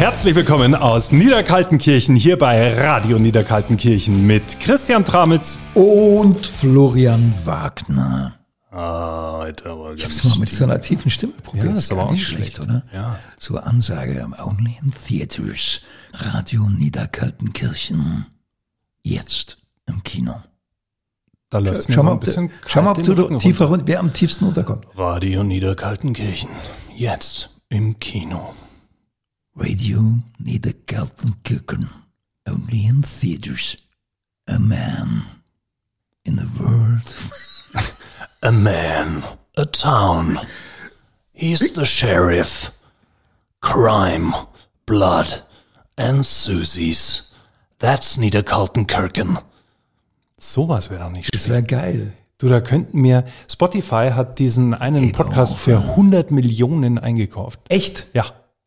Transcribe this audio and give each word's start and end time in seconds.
Herzlich 0.00 0.34
willkommen 0.34 0.74
aus 0.74 1.12
Niederkaltenkirchen 1.12 2.16
hier 2.16 2.38
bei 2.38 2.72
Radio 2.72 3.18
Niederkaltenkirchen 3.18 4.26
mit 4.26 4.58
Christian 4.58 5.04
Tramitz 5.04 5.58
und 5.74 6.46
Florian 6.46 7.34
Wagner. 7.44 8.32
Ah, 8.70 9.40
Alter, 9.40 9.72
aber 9.72 9.92
ich 9.92 10.02
hab's 10.02 10.24
mal 10.24 10.38
mit 10.38 10.48
so 10.48 10.64
einer 10.64 10.80
tiefen 10.80 11.10
Stimme 11.10 11.34
probiert. 11.42 11.66
Ja, 11.66 11.72
das 11.72 11.84
ist 11.84 11.92
aber 11.92 12.04
auch 12.04 12.12
nicht 12.12 12.26
schlecht, 12.26 12.54
schlecht, 12.54 12.66
oder? 12.66 12.82
Ja. 12.94 13.18
So 13.36 13.58
Ansage, 13.58 14.26
only 14.42 14.78
in 14.82 14.94
theaters. 15.06 15.82
Radio 16.14 16.66
Niederkaltenkirchen. 16.70 18.24
Jetzt 19.02 19.56
im 19.86 20.02
Kino. 20.02 20.36
Da 21.50 21.58
läuft's 21.58 21.88
mir 21.88 21.94
Schau 21.94 22.00
so 22.00 22.06
mal, 22.06 22.12
ein 22.12 22.20
bisschen 22.20 22.50
schau 22.66 22.80
mal, 22.80 22.92
ob 22.92 23.02
du 23.02 23.12
Rücken 23.12 23.38
tiefer 23.38 23.66
runter. 23.66 23.80
runter, 23.80 23.86
wer 23.86 24.00
am 24.00 24.14
tiefsten 24.14 24.46
runterkommt. 24.46 24.86
Radio 24.96 25.44
Niederkaltenkirchen. 25.44 26.48
Jetzt 26.96 27.50
im 27.68 27.98
Kino. 27.98 28.54
Radio 29.60 30.14
Niederkaltenkirchen. 30.38 31.88
Only 32.48 32.86
in 32.86 33.02
theaters. 33.02 33.76
A 34.48 34.58
man 34.58 35.24
in 36.24 36.36
the 36.36 36.46
world. 36.58 37.02
A 38.42 38.50
man, 38.52 39.22
a 39.58 39.66
town. 39.66 40.40
He's 41.34 41.74
the 41.74 41.84
sheriff. 41.84 42.72
Crime, 43.60 44.32
blood, 44.86 45.42
and 45.98 46.24
Susies. 46.24 47.34
That's 47.78 48.16
Niederkaltenkirchen. 48.16 49.38
Sowas 50.38 50.88
wäre 50.88 51.00
doch 51.04 51.10
nicht 51.10 51.34
Das 51.34 51.44
schlecht. 51.44 51.70
wäre 51.70 51.82
geil. 51.82 52.12
Du, 52.38 52.48
da 52.48 52.62
könnten 52.62 53.04
wir, 53.04 53.26
Spotify 53.46 54.10
hat 54.14 54.38
diesen 54.38 54.72
einen 54.72 55.12
Podcast 55.12 55.58
für 55.58 55.76
100 55.76 56.30
Millionen 56.30 56.98
eingekauft. 56.98 57.60
Echt? 57.68 58.06
Ja. 58.14 58.24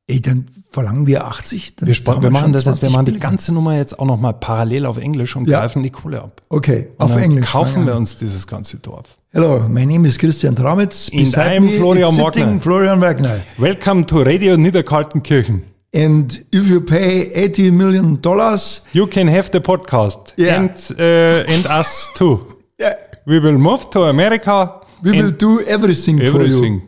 Ey, 0.08 0.22
dann 0.22 0.48
verlangen 0.70 1.08
wir 1.08 1.26
80. 1.26 1.78
Dann 1.78 1.88
Wir, 1.88 1.96
haben 1.96 2.22
wir 2.24 2.30
machen 2.30 2.52
das 2.52 2.66
jetzt, 2.66 2.82
wir 2.82 2.90
20 2.90 2.92
machen 2.92 3.06
die 3.06 3.20
ganze 3.20 3.54
Nummer 3.54 3.78
jetzt 3.78 3.98
auch 3.98 4.06
nochmal 4.06 4.34
parallel 4.34 4.86
auf 4.86 4.98
Englisch 4.98 5.36
und 5.38 5.48
Ja. 5.48 5.62
greifen 5.62 5.82
die 5.82 5.92
Kohle 5.92 6.22
ab. 6.22 6.42
Okay, 6.50 6.90
Und 6.98 7.06
auf 7.06 7.12
dann 7.12 7.20
Englisch. 7.20 7.50
kaufen 7.50 7.86
wir 7.86 7.94
an. 7.94 8.00
uns 8.00 8.18
dieses 8.18 8.46
ganze 8.46 8.78
Dorf. 8.80 9.18
Hello, 9.32 9.66
my 9.70 9.86
name 9.86 10.06
is 10.06 10.18
Christian 10.18 10.58
Tramitz. 10.58 11.10
And 11.14 11.34
I'm 11.38 11.78
Florian 11.78 12.18
Wagner. 12.18 12.60
Florian 12.60 13.00
Wagner. 13.00 13.40
Welcome 13.58 14.06
to 14.08 14.18
Radio 14.24 14.58
Niederkaltenkirchen. 14.58 15.64
And 15.96 16.34
if 16.54 16.68
you 16.70 16.82
pay 16.82 17.30
80 17.34 17.72
million 17.72 18.22
dollars, 18.22 18.84
You 18.92 19.08
can 19.08 19.30
have 19.30 19.52
the 19.54 19.62
podcast. 19.62 20.34
Yeah. 20.38 20.58
And, 20.58 20.72
uh, 21.00 21.54
and 21.54 21.66
us 21.80 22.10
too. 22.16 22.40
yeah, 22.80 22.96
We 23.26 23.42
will 23.42 23.58
move 23.58 23.90
to 23.92 24.04
America. 24.04 24.82
we 25.02 25.12
will 25.12 25.32
do 25.32 25.62
everything, 25.62 26.20
for 26.30 26.46
you. 26.46 26.82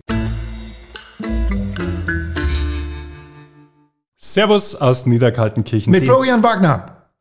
Servus 4.33 4.73
aus 4.73 5.05
Niederkaltenkirchen. 5.05 5.91
Mit 5.91 6.05
Florian 6.05 6.41
Wagner. 6.41 7.11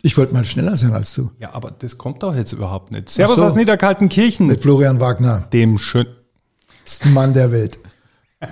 Ich 0.00 0.16
wollte 0.16 0.32
mal 0.32 0.46
schneller 0.46 0.78
sein 0.78 0.94
als 0.94 1.12
du. 1.12 1.30
Ja, 1.38 1.52
aber 1.52 1.70
das 1.70 1.98
kommt 1.98 2.22
doch 2.22 2.34
jetzt 2.34 2.52
überhaupt 2.52 2.90
nicht. 2.90 3.10
Servus 3.10 3.36
so. 3.36 3.44
aus 3.44 3.54
Niederkaltenkirchen. 3.54 4.46
Mit 4.46 4.62
Florian 4.62 4.98
Wagner, 4.98 5.46
dem 5.52 5.76
schön. 5.76 6.06
dem 7.04 7.12
Mann 7.12 7.34
der 7.34 7.52
Welt. 7.52 7.78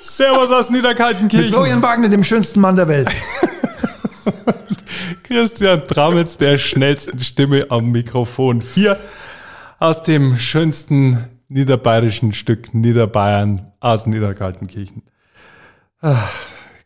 Servus 0.00 0.50
aus 0.50 0.68
Mit 0.68 0.82
Niederkaltenkirchen. 0.82 1.52
Florian 1.52 1.80
Wagner, 1.80 2.08
dem 2.08 2.24
schönsten 2.24 2.58
Mann 2.60 2.74
der 2.74 2.88
Welt. 2.88 3.10
Christian 5.22 5.86
Tramitz, 5.86 6.36
der 6.38 6.58
schnellsten 6.58 7.20
Stimme 7.20 7.66
am 7.70 7.92
Mikrofon. 7.92 8.64
Hier 8.74 8.98
aus 9.78 10.02
dem 10.02 10.38
schönsten 10.38 11.24
niederbayerischen 11.46 12.32
Stück 12.32 12.74
Niederbayern 12.74 13.72
aus 13.78 14.06
Niederkaltenkirchen. 14.06 15.04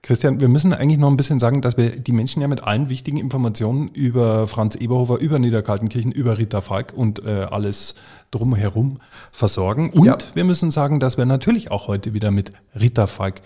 Christian, 0.02 0.40
wir 0.40 0.48
müssen 0.48 0.72
eigentlich 0.72 0.98
noch 0.98 1.08
ein 1.10 1.16
bisschen 1.16 1.38
sagen, 1.38 1.60
dass 1.60 1.76
wir 1.76 1.90
die 1.90 2.12
Menschen 2.12 2.40
ja 2.40 2.48
mit 2.48 2.62
allen 2.62 2.88
wichtigen 2.88 3.18
Informationen 3.18 3.88
über 3.88 4.46
Franz 4.46 4.76
Eberhofer, 4.76 5.18
über 5.18 5.38
Niederkaltenkirchen, 5.38 6.12
über 6.12 6.38
Rita 6.38 6.60
Falk 6.60 6.92
und 6.96 7.22
äh, 7.24 7.28
alles 7.50 7.94
drumherum 8.30 8.98
versorgen. 9.32 9.90
Und 9.90 10.06
Ja. 10.06 10.16
wir 10.34 10.44
müssen 10.44 10.70
sagen, 10.70 11.00
dass 11.00 11.18
wir 11.18 11.26
natürlich 11.26 11.70
auch 11.70 11.88
heute 11.88 12.14
wieder 12.14 12.30
mit 12.30 12.52
Rita 12.78 13.06
Falk 13.06 13.42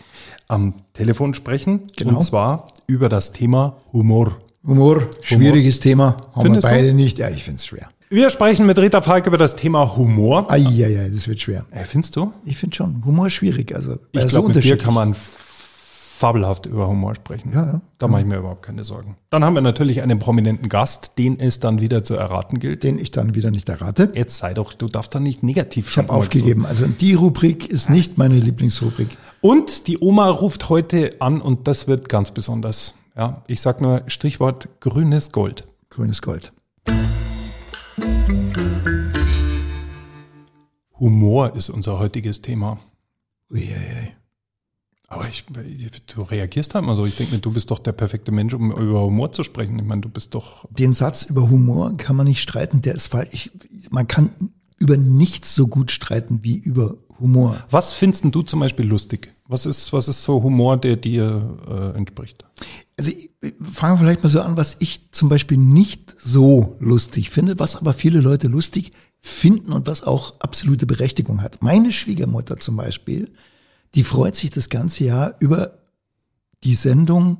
am 0.47 0.75
Telefon 0.93 1.35
sprechen. 1.35 1.89
Genau. 1.97 2.19
Und 2.19 2.23
zwar 2.25 2.73
über 2.87 3.09
das 3.09 3.33
Thema 3.33 3.79
Humor. 3.93 4.37
Humor, 4.65 5.03
schwieriges 5.23 5.81
Thema. 5.81 6.17
Haben 6.35 6.43
Findest 6.43 6.67
wir 6.67 6.71
du? 6.71 6.77
beide 6.77 6.93
nicht. 6.95 7.19
Ja, 7.19 7.31
ich 7.31 7.43
find's 7.43 7.67
schwer. 7.67 7.89
Wir 8.11 8.29
sprechen 8.29 8.67
mit 8.67 8.79
Rita 8.79 9.01
Falk 9.01 9.27
über 9.27 9.39
das 9.39 9.57
Thema 9.57 9.97
Humor. 9.97 10.49
Eieiei, 10.53 11.09
das 11.13 11.27
wird 11.27 11.41
schwer. 11.41 11.65
Äh, 11.71 11.85
findest 11.87 12.15
du? 12.15 12.33
Ich 12.45 12.59
finde 12.59 12.77
schon, 12.77 13.03
Humor 13.07 13.29
ist 13.29 13.33
schwierig. 13.33 13.75
Also, 13.75 13.97
Ich 14.13 14.21
er 14.21 14.27
glaube, 14.27 14.49
mit 14.53 14.63
dir 14.63 14.77
kann 14.77 14.93
man 14.95 15.15
fabelhaft 16.23 16.67
über 16.67 16.87
Humor 16.87 17.17
sprechen. 17.17 17.51
Ja, 17.53 17.67
ja. 17.67 17.81
Da 17.99 18.07
mache 18.07 18.21
ich 18.21 18.29
mir 18.29 18.37
überhaupt 18.37 18.63
keine 18.63 18.85
Sorgen. 18.85 19.17
Dann 19.31 19.45
haben 19.45 19.55
wir 19.55 19.61
natürlich 19.61 20.03
einen 20.03 20.21
prominenten 20.21 20.69
Gast, 20.69 21.19
den 21.19 21.41
es 21.41 21.59
dann 21.59 21.81
wieder 21.81 22.05
zu 22.05 22.15
erraten 22.15 22.61
gilt. 22.61 22.85
den 22.85 22.97
ich 22.97 23.11
dann 23.11 23.35
wieder 23.35 23.51
nicht 23.51 23.69
errate. 23.69 24.13
Jetzt 24.15 24.39
sei 24.39 24.55
doch, 24.55 24.73
du 24.73 24.87
darfst 24.87 25.13
da 25.17 25.19
nicht 25.19 25.43
negativ 25.43 25.91
Ich 25.91 25.99
habe 25.99 26.11
aufgegeben. 26.11 26.65
Also 26.65 26.87
die 26.87 27.15
Rubrik 27.15 27.69
ist 27.69 27.91
nicht 27.91 28.19
meine 28.19 28.37
Lieblingsrubrik. 28.37 29.09
Und 29.41 29.89
die 29.89 29.99
Oma 29.99 30.29
ruft 30.29 30.69
heute 30.69 31.17
an 31.19 31.41
und 31.41 31.67
das 31.67 31.89
wird 31.89 32.09
ganz 32.09 32.31
besonders. 32.31 32.95
Ja, 33.17 33.43
ich 33.49 33.61
sag 33.61 33.81
nur 33.81 34.05
Stichwort 34.07 34.69
grünes 34.79 35.33
Gold. 35.33 35.67
Grünes 35.91 36.23
Gold. 36.23 36.53
Humor 41.01 41.57
ist 41.57 41.69
unser 41.69 41.99
heutiges 41.99 42.43
Thema. 42.43 42.79
Uiuiui. 43.51 44.22
Aber 45.13 45.29
ich, 45.29 45.45
du 46.07 46.23
reagierst 46.23 46.75
halt 46.75 46.85
immer 46.85 46.97
so. 46.97 47.05
Ich 47.05 47.17
denke 47.17 47.35
mir, 47.35 47.41
du 47.41 47.53
bist 47.53 47.71
doch 47.71 47.79
der 47.79 47.93
perfekte 47.93 48.33
Mensch, 48.33 48.55
um 48.55 48.73
über 48.73 49.03
Humor 49.03 49.31
zu 49.31 49.43
sprechen. 49.43 49.79
Ich 49.79 49.85
meine, 49.85 50.01
du 50.01 50.09
bist 50.09 50.35
doch. 50.35 50.67
Den 50.71 50.95
Satz 50.95 51.25
über 51.25 51.51
Humor 51.51 51.95
kann 51.99 52.17
man 52.17 52.27
nicht 52.27 52.41
streiten, 52.41 52.81
der 52.81 52.95
ist 52.95 53.09
falsch. 53.09 53.29
Ich, 53.31 53.51
man 53.91 54.09
kann 54.09 54.31
über 54.79 54.97
nichts 54.97 55.55
so 55.55 55.69
gut 55.69 55.91
streiten 55.91 56.41
wie 56.43 56.57
über 56.57 56.97
Humor. 57.21 57.63
Was 57.69 57.93
findest 57.93 58.25
du 58.25 58.41
zum 58.41 58.61
Beispiel 58.61 58.87
lustig? 58.87 59.35
Was 59.47 59.67
ist, 59.67 59.93
was 59.93 60.09
ist 60.09 60.23
so 60.23 60.43
Humor, 60.43 60.79
der 60.79 60.97
dir 60.97 61.59
äh, 61.69 61.97
entspricht? 61.97 62.47
Also 62.97 63.13
fangen 63.61 63.99
wir 63.99 64.05
vielleicht 64.05 64.23
mal 64.23 64.31
so 64.31 64.41
an, 64.41 64.57
was 64.57 64.77
ich 64.79 65.13
zum 65.13 65.29
Beispiel 65.29 65.59
nicht 65.59 66.17
so 66.19 66.77
lustig 66.81 67.29
finde, 67.29 67.59
was 67.59 67.77
aber 67.77 67.93
viele 67.93 68.21
Leute 68.23 68.49
lustig 68.49 68.93
finden 69.21 69.73
und 69.73 69.87
was 69.87 70.03
auch 70.03 70.41
absolute 70.41 70.87
Berechtigung 70.87 71.43
hat. 71.43 71.63
Meine 71.63 71.93
Schwiegermutter 71.93 72.57
zum 72.57 72.77
Beispiel, 72.77 73.31
die 73.95 74.05
freut 74.05 74.37
sich 74.37 74.51
das 74.51 74.69
ganze 74.69 75.05
Jahr 75.05 75.35
über 75.41 75.79
die 76.65 76.75
Sendung 76.75 77.39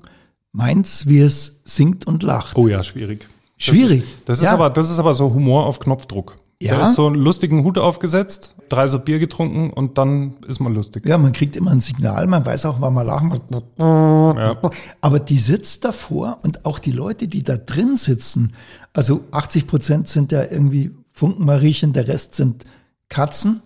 Meins, 0.55 1.07
wie 1.07 1.21
es 1.21 1.63
singt 1.65 2.07
und 2.07 2.23
lacht. 2.23 2.59
Oh 2.59 2.69
ja, 2.69 2.83
schwierig. 2.83 3.27
Schwierig. 3.57 4.05
Das 4.27 4.39
ist, 4.39 4.45
Ja. 4.45 4.53
aber, 4.53 4.69
das 4.69 4.91
ist 4.91 4.99
aber 4.99 5.15
so 5.15 5.33
Humor 5.33 5.65
auf 5.65 5.81
Knopfdruck. 5.81 6.37
Ja. 6.61 6.77
Da 6.77 6.89
ist 6.91 6.95
so 6.95 7.07
einen 7.07 7.17
lustigen 7.17 7.65
Hut 7.65 7.79
aufgesetzt, 7.79 8.55
drei 8.69 8.87
so 8.87 8.99
Bier 9.01 9.19
getrunken 9.19 9.71
und 9.71 9.99
dann 9.99 10.35
ist 10.47 10.61
man 10.61 10.75
lustig. 10.75 11.07
Ja, 11.07 11.19
man 11.19 11.33
kriegt 11.33 11.57
immer 11.57 11.71
ein 11.73 11.81
Signal, 11.81 12.27
man 12.27 12.45
weiß 12.45 12.67
auch, 12.67 12.81
wann 12.81 12.93
man 12.95 13.07
lachen 13.07 13.29
muss. 13.31 13.63
Ja. 13.79 14.61
Aber 15.01 15.19
die 15.19 15.39
sitzt 15.39 15.85
davor 15.85 16.39
und 16.43 16.65
auch 16.67 16.79
die 16.79 16.93
Leute, 16.93 17.27
die 17.29 17.43
da 17.43 17.57
drin 17.57 17.97
sitzen, 17.97 18.53
also 18.93 19.25
80 19.33 19.67
Prozent 19.67 20.07
sind 20.09 20.33
ja 20.33 20.43
irgendwie 20.43 20.93
Funkenmariechen, 21.15 21.93
der 21.95 22.07
Rest 22.09 22.35
sind 22.35 22.65
Katzen, 23.09 23.63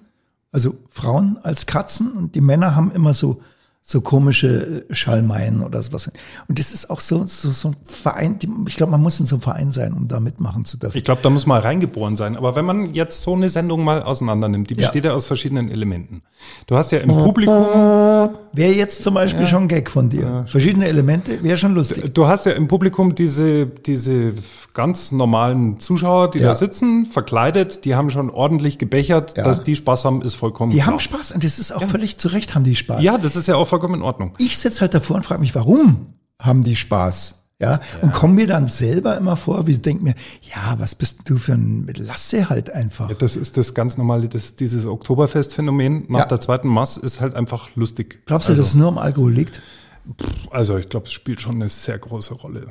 also 0.57 0.75
Frauen 0.89 1.37
als 1.43 1.67
Katzen 1.67 2.13
und 2.13 2.35
die 2.35 2.41
Männer 2.41 2.75
haben 2.75 2.91
immer 2.91 3.13
so 3.13 3.43
so 3.89 4.01
komische 4.01 4.85
äh, 4.89 4.95
Schalmeien 4.95 5.63
oder 5.63 5.81
sowas. 5.81 6.11
Und 6.49 6.59
das 6.59 6.73
ist 6.73 6.91
auch 6.91 6.99
so, 6.99 7.25
so, 7.25 7.53
so 7.53 7.69
ein 7.69 7.77
Verein, 7.85 8.37
ich 8.67 8.75
glaube, 8.75 8.91
man 8.91 9.01
muss 9.01 9.21
in 9.21 9.27
so 9.27 9.37
einem 9.37 9.43
Verein 9.43 9.71
sein, 9.71 9.93
um 9.93 10.09
da 10.09 10.19
mitmachen 10.19 10.65
zu 10.65 10.77
dürfen. 10.77 10.97
Ich 10.99 11.05
glaube, 11.05 11.21
da 11.23 11.31
muss 11.31 11.47
man 11.47 11.63
reingeboren 11.63 12.17
sein. 12.17 12.37
Aber 12.37 12.57
wenn 12.57 12.65
man 12.65 12.93
jetzt 12.95 13.23
so 13.23 13.35
eine 13.35 13.49
Sendung 13.49 13.85
mal 13.85 14.03
auseinander 14.03 14.49
nimmt, 14.49 14.71
die 14.71 14.75
Ja. 14.75 14.81
besteht 14.81 15.05
ja 15.05 15.13
aus 15.13 15.27
verschiedenen 15.27 15.71
Elementen. 15.71 16.23
Du 16.67 16.77
hast 16.77 16.91
ja 16.91 16.99
im 16.99 17.11
Publikum, 17.11 17.55
Wäre 18.53 18.73
jetzt 18.73 19.03
zum 19.03 19.15
Beispiel 19.15 19.47
schon 19.47 19.65
ein 19.65 19.69
Gag 19.69 19.91
von 19.91 20.09
dir. 20.09 20.45
Verschiedene 20.49 20.87
Elemente, 20.89 21.43
wäre 21.43 21.57
schon 21.57 21.75
lustig. 21.75 22.15
du 22.15 22.27
hast 22.27 22.47
ja 22.47 22.53
im 22.53 22.69
Publikum 22.69 23.15
diese, 23.15 23.67
diese 23.67 24.33
ganz 24.75 25.13
normalen 25.13 25.79
Zuschauer, 25.81 26.31
die 26.31 26.39
Ja. 26.39 26.49
da 26.49 26.55
sitzen, 26.55 27.07
verkleidet, 27.07 27.85
die 27.85 27.95
haben 27.95 28.11
schon 28.11 28.31
ordentlich 28.31 28.79
gebechert, 28.79 29.37
Ja. 29.37 29.45
dass 29.45 29.63
die 29.63 29.77
Spaß 29.77 30.05
haben, 30.05 30.23
ist 30.23 30.35
vollkommen 30.35 30.71
Die 30.71 30.79
klar. 30.79 30.89
haben 30.93 30.99
Spaß 31.01 31.33
und 31.33 31.45
das 31.45 31.59
ist 31.59 31.73
auch 31.73 31.85
völlig 31.85 32.17
zu 32.19 32.29
Recht, 32.29 32.55
haben 32.55 32.65
die 32.65 32.77
Spaß. 32.77 33.03
Ja, 33.03 33.19
das 33.19 33.37
ist 33.37 33.47
ja 33.49 33.57
auch 33.57 33.67
vollkommen 33.69 33.95
in 33.95 34.03
Ordnung. 34.03 34.33
ich 34.39 34.59
sitze 34.59 34.81
halt 34.83 34.95
davor 34.95 35.17
und 35.17 35.25
frage 35.25 35.41
mich, 35.41 35.55
warum 35.55 36.15
haben 36.41 36.65
die 36.65 36.77
Spaß? 36.77 37.46
Ja, 37.59 37.81
und 38.03 38.13
komme 38.13 38.35
mir 38.35 38.47
dann 38.47 38.69
selber 38.69 39.17
immer 39.17 39.35
vor, 39.35 39.67
wie 39.67 39.79
denke 39.79 40.05
mir, 40.05 40.15
ja, 40.43 40.75
was 40.79 40.95
bist 40.95 41.21
du 41.25 41.39
für 41.39 41.55
ein, 41.55 41.91
lass 41.97 42.29
sie 42.29 42.45
halt 42.45 42.69
einfach. 42.71 43.11
Das 43.15 43.35
ist 43.35 43.57
das 43.57 43.73
ganz 43.73 43.97
normale, 43.97 44.29
das, 44.29 44.57
dieses 44.57 44.85
Oktoberfest-Phänomen 44.85 46.05
nach 46.09 46.21
Ja. 46.21 46.27
der 46.27 46.41
zweiten 46.41 46.69
Mass 46.69 46.99
ist 46.99 47.23
halt 47.23 47.35
einfach 47.35 47.75
lustig. 47.75 48.21
Glaubst 48.27 48.51
du, 48.51 48.55
dass 48.55 48.67
es 48.67 48.75
nur 48.75 48.89
am 48.89 48.99
Alkohol 48.99 49.33
liegt? 49.33 49.63
Also 50.51 50.77
ich 50.77 50.91
glaube, 50.91 51.07
es 51.07 51.13
spielt 51.13 51.41
schon 51.41 51.55
eine 51.57 51.69
sehr 51.69 51.99
große 51.99 52.35
Rolle. 52.35 52.67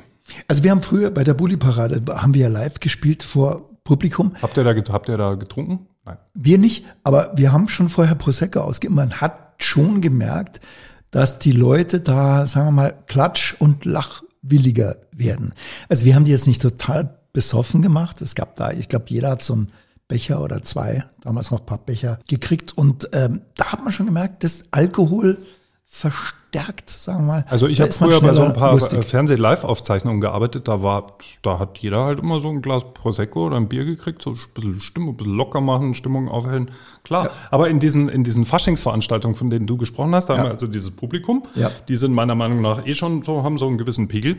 Also 0.46 0.62
wir 0.62 0.70
haben 0.70 0.82
früher 0.82 1.10
bei 1.10 1.24
der 1.24 1.34
Bulli-Parade, 1.34 2.02
haben 2.22 2.34
wir 2.34 2.42
ja 2.42 2.48
live 2.48 2.78
gespielt 2.78 3.24
vor 3.24 3.68
Publikum. 3.82 4.34
Habt 4.40 4.56
ihr 4.56 4.62
da, 4.64 4.74
habt 4.92 5.08
ihr 5.08 5.16
da 5.16 5.34
getrunken? 5.34 5.86
Nein. 6.04 6.18
Wir 6.34 6.58
nicht, 6.58 6.84
aber 7.02 7.32
wir 7.34 7.52
haben 7.52 7.66
schon 7.66 7.88
vorher 7.88 8.14
Prosecco 8.14 8.60
ausgegeben. 8.60 8.94
Man 8.94 9.20
hat 9.20 9.54
schon 9.58 10.00
gemerkt, 10.00 10.60
dass 11.10 11.38
die 11.40 11.52
Leute 11.52 12.00
da, 12.00 12.46
sagen 12.46 12.68
wir 12.68 12.72
mal, 12.72 12.94
klatsch- 13.08 13.54
und 13.58 13.84
lachwilliger 14.46 14.96
werden. 15.12 15.52
Also 15.88 16.04
wir 16.04 16.14
haben 16.14 16.24
die 16.24 16.30
jetzt 16.30 16.46
nicht 16.46 16.62
total 16.62 17.18
besoffen 17.32 17.82
gemacht. 17.82 18.20
Es 18.22 18.34
gab 18.34 18.56
da, 18.56 18.70
ich 18.70 18.88
glaube, 18.88 19.06
jeder 19.08 19.30
hat 19.30 19.42
so 19.42 19.54
einen 19.54 19.68
Becher 20.08 20.42
oder 20.42 20.62
zwei, 20.62 21.04
damals 21.20 21.50
noch 21.50 21.66
Pappbecher, 21.66 22.18
gekriegt. 22.28 22.76
Und 22.76 23.08
ähm, 23.12 23.42
da 23.56 23.72
hat 23.72 23.82
man 23.82 23.92
schon 23.92 24.06
gemerkt, 24.06 24.44
dass 24.44 24.64
Alkohol 24.70 25.38
verstärkt, 25.84 26.90
sagen 26.90 27.20
wir 27.20 27.26
mal. 27.26 27.44
Also 27.48 27.68
ich 27.68 27.80
habe 27.80 27.92
früher 27.92 28.20
bei 28.20 28.32
so 28.32 28.42
ein 28.42 28.52
paar 28.52 28.78
Fernseh-Live-Aufzeichnungen 28.78 30.20
gearbeitet, 30.20 30.68
da 30.68 30.82
war, 30.82 31.16
da 31.42 31.58
hat 31.58 31.78
jeder 31.78 32.04
halt 32.04 32.18
immer 32.18 32.40
so 32.40 32.48
ein 32.48 32.60
Glas 32.60 32.82
Prosecco 32.92 33.46
oder 33.46 33.56
ein 33.56 33.68
Bier 33.68 33.84
gekriegt, 33.84 34.20
so 34.22 34.30
ein 34.30 34.38
bisschen 34.54 34.80
Stimmung, 34.80 35.14
ein 35.14 35.16
bisschen 35.16 35.36
locker 35.36 35.60
machen, 35.60 35.94
Stimmung 35.94 36.28
aufhellen. 36.28 36.70
Klar, 37.06 37.30
aber 37.52 37.68
in 37.70 37.78
diesen, 37.78 38.08
in 38.08 38.24
diesen 38.24 38.44
Faschingsveranstaltungen, 38.44 39.36
von 39.36 39.48
denen 39.48 39.66
du 39.66 39.76
gesprochen 39.76 40.12
hast, 40.14 40.26
da 40.26 40.36
haben 40.36 40.44
wir 40.44 40.50
also 40.50 40.66
dieses 40.66 40.90
Publikum, 40.90 41.44
Ja. 41.54 41.70
die 41.88 41.94
sind 41.94 42.12
meiner 42.12 42.34
Meinung 42.34 42.60
nach 42.60 42.84
eh 42.84 42.94
schon 42.94 43.22
so, 43.22 43.44
haben 43.44 43.58
so 43.58 43.68
einen 43.68 43.78
gewissen 43.78 44.08
Pegel. 44.08 44.38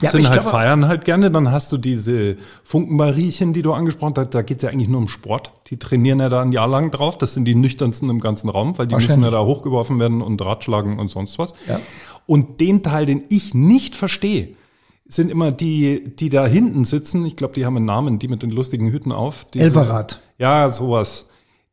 Ja, 0.00 0.08
aber 0.08 0.08
sind 0.18 0.28
halt 0.30 0.40
glaube- 0.40 0.48
feiern 0.50 0.88
halt 0.88 1.04
gerne, 1.04 1.30
dann 1.30 1.52
hast 1.52 1.70
du 1.72 1.76
diese 1.76 2.36
Funkenmariechen, 2.62 3.52
die 3.52 3.62
du 3.62 3.72
angesprochen 3.74 4.14
hast, 4.16 4.30
da 4.34 4.42
geht's 4.42 4.62
ja 4.62 4.70
eigentlich 4.70 4.88
nur 4.88 4.98
um 5.00 5.08
Sport. 5.08 5.52
Die 5.68 5.78
trainieren 5.78 6.20
ja 6.20 6.28
da 6.28 6.40
ein 6.42 6.52
Jahr 6.52 6.68
lang 6.68 6.90
drauf, 6.90 7.18
das 7.18 7.34
sind 7.34 7.44
die 7.44 7.54
nüchternsten 7.54 8.08
im 8.10 8.20
ganzen 8.20 8.48
Raum, 8.48 8.76
weil 8.78 8.86
die 8.86 8.94
müssen 8.94 9.22
ja 9.22 9.30
da 9.30 9.44
hochgeworfen 9.44 9.98
werden 10.00 10.22
und 10.22 10.40
Ratschlagen 10.42 10.98
und 10.98 11.08
sonst 11.08 11.38
was. 11.38 11.52
Ja. 11.68 11.78
Und 12.26 12.60
den 12.60 12.82
Teil, 12.82 13.04
den 13.06 13.24
ich 13.28 13.52
nicht 13.54 13.94
verstehe, 13.94 14.52
sind 15.06 15.30
immer 15.30 15.52
die, 15.52 16.16
die 16.16 16.30
da 16.30 16.46
hinten 16.46 16.84
sitzen. 16.84 17.26
Ich 17.26 17.36
glaube, 17.36 17.52
die 17.54 17.66
haben 17.66 17.76
einen 17.76 17.84
Namen, 17.84 18.18
die 18.18 18.28
mit 18.28 18.42
den 18.42 18.50
lustigen 18.50 18.90
Hüten 18.90 19.12
auf. 19.12 19.46
Elferrad. 19.54 20.20
Ja, 20.38 20.70
sowas. 20.70 21.26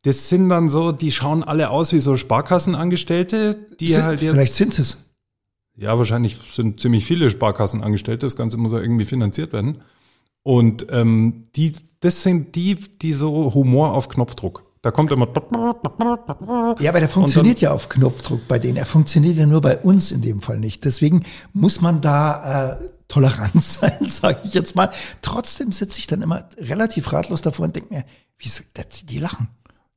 Das 0.03 0.29
sind 0.29 0.49
dann 0.49 0.67
so, 0.67 0.91
die 0.91 1.11
schauen 1.11 1.43
alle 1.43 1.69
aus 1.69 1.93
wie 1.93 2.01
so 2.01 2.17
Sparkassenangestellte, 2.17 3.55
die 3.79 3.89
Sind- 3.89 4.03
halt 4.03 4.21
jetzt. 4.21 4.31
Vielleicht 4.31 4.53
sind 4.53 4.79
es. 4.79 4.97
Ja, 5.77 5.97
wahrscheinlich 5.97 6.37
sind 6.53 6.79
ziemlich 6.79 7.05
viele 7.05 7.29
Sparkassenangestellte. 7.29 8.25
Das 8.25 8.35
Ganze 8.35 8.57
muss 8.57 8.73
ja 8.73 8.79
irgendwie 8.79 9.05
finanziert 9.05 9.53
werden. 9.53 9.81
Und 10.43 10.87
ähm, 10.89 11.45
die, 11.55 11.73
das 12.01 12.23
sind 12.23 12.55
die, 12.55 12.75
die 12.75 13.13
so 13.13 13.53
Humor 13.53 13.93
auf 13.93 14.09
Knopfdruck. 14.09 14.63
Da 14.81 14.89
kommt 14.89 15.11
immer. 15.11 15.27
Ja, 16.79 16.89
aber 16.89 16.99
der 16.99 17.09
funktioniert 17.09 17.61
ja 17.61 17.71
auf 17.71 17.87
Knopfdruck 17.87 18.47
bei 18.47 18.57
denen. 18.57 18.77
Er 18.77 18.87
funktioniert 18.87 19.37
ja 19.37 19.45
nur 19.45 19.61
bei 19.61 19.77
uns 19.77 20.11
in 20.11 20.21
dem 20.23 20.41
Fall 20.41 20.59
nicht. 20.59 20.83
Deswegen 20.85 21.23
muss 21.53 21.81
man 21.81 22.01
da 22.01 22.79
äh, 22.81 22.89
tolerant 23.07 23.51
sein, 23.63 24.07
sage 24.07 24.41
ich 24.43 24.55
jetzt 24.55 24.75
mal. 24.75 24.89
Trotzdem 25.21 25.71
sitze 25.71 25.99
ich 25.99 26.07
dann 26.07 26.23
immer 26.23 26.45
relativ 26.57 27.13
ratlos 27.13 27.41
davor 27.43 27.65
und 27.65 27.75
denke 27.75 27.93
mir, 27.93 28.05
wieso, 28.39 28.63
die 29.05 29.19
lachen. 29.19 29.49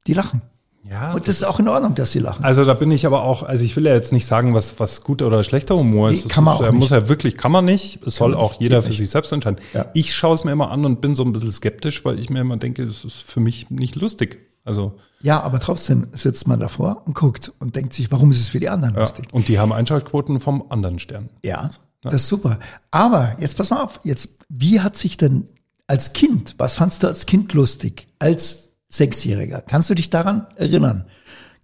Die 0.06 0.12
lachen. 0.14 0.42
Ja, 0.88 1.14
Und 1.14 1.26
das 1.28 1.36
ist 1.36 1.44
auch 1.44 1.58
in 1.60 1.66
Ordnung, 1.68 1.94
dass 1.94 2.12
sie 2.12 2.18
lachen. 2.18 2.44
Also 2.44 2.66
da 2.66 2.74
bin 2.74 2.90
ich 2.90 3.06
aber 3.06 3.22
auch, 3.22 3.42
also 3.42 3.64
ich 3.64 3.74
will 3.74 3.86
ja 3.86 3.94
jetzt 3.94 4.12
nicht 4.12 4.26
sagen, 4.26 4.52
was, 4.54 4.78
was 4.78 5.02
guter 5.02 5.26
oder 5.26 5.42
schlechter 5.42 5.74
Humor 5.76 6.10
Nee, 6.10 6.16
ist. 6.16 6.28
kann 6.28 6.44
man 6.44 6.54
ist, 6.56 6.60
auch 6.60 6.64
er 6.66 6.72
nicht. 6.72 6.80
muss 6.80 6.90
ja 6.90 7.08
wirklich, 7.08 7.38
kann 7.38 7.50
man 7.52 7.64
nicht. 7.64 8.06
Es 8.06 8.16
soll 8.16 8.34
auch 8.34 8.60
jeder 8.60 8.82
für 8.82 8.92
sich 8.92 9.08
selbst 9.08 9.32
entscheiden. 9.32 9.60
Ja. 9.72 9.86
Ich 9.94 10.14
schaue 10.14 10.34
es 10.34 10.44
mir 10.44 10.52
immer 10.52 10.70
an 10.70 10.84
und 10.84 11.00
bin 11.00 11.16
so 11.16 11.22
ein 11.24 11.32
bisschen 11.32 11.52
skeptisch, 11.52 12.04
weil 12.04 12.18
ich 12.18 12.28
mir 12.28 12.40
immer 12.40 12.58
denke, 12.58 12.82
es 12.84 13.02
ist 13.02 13.22
für 13.22 13.40
mich 13.40 13.70
nicht 13.70 13.96
lustig. 13.96 14.40
Also 14.62 14.92
Ja, 15.22 15.40
aber 15.40 15.58
trotzdem 15.58 16.08
sitzt 16.12 16.46
man 16.48 16.60
davor 16.60 17.02
und 17.06 17.14
guckt 17.14 17.50
und 17.60 17.76
denkt 17.76 17.94
sich, 17.94 18.12
warum 18.12 18.30
ist 18.30 18.40
es 18.40 18.48
für 18.48 18.60
die 18.60 18.68
anderen 18.68 18.94
ja. 18.94 19.00
lustig? 19.00 19.28
und 19.32 19.48
die 19.48 19.58
haben 19.58 19.72
Einschaltquoten 19.72 20.38
vom 20.38 20.66
anderen 20.68 20.98
Stern. 20.98 21.30
Ja, 21.42 21.70
das 22.02 22.12
ist 22.14 22.28
super. 22.28 22.58
Aber 22.90 23.34
jetzt 23.40 23.56
pass 23.56 23.70
mal 23.70 23.82
auf, 23.82 24.00
jetzt, 24.04 24.28
wie 24.50 24.80
hat 24.82 24.98
sich 24.98 25.16
denn 25.16 25.48
als 25.86 26.12
Kind, 26.12 26.56
was 26.58 26.74
fandst 26.74 27.02
du 27.02 27.06
als 27.06 27.24
Kind 27.24 27.54
lustig? 27.54 28.06
Als 28.18 28.73
Sechsjähriger? 28.88 29.62
Kannst 29.62 29.90
du 29.90 29.94
dich 29.94 30.10
daran 30.10 30.46
erinnern? 30.56 31.04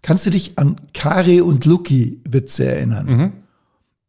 Kannst 0.03 0.27
du 0.27 0.31
dich 0.31 0.59
an 0.59 0.77
Kari 0.95 1.41
und 1.41 1.65
Lucky 1.67 2.23
Witze 2.29 2.65
erinnern? 2.65 3.07
Mhm. 3.07 3.33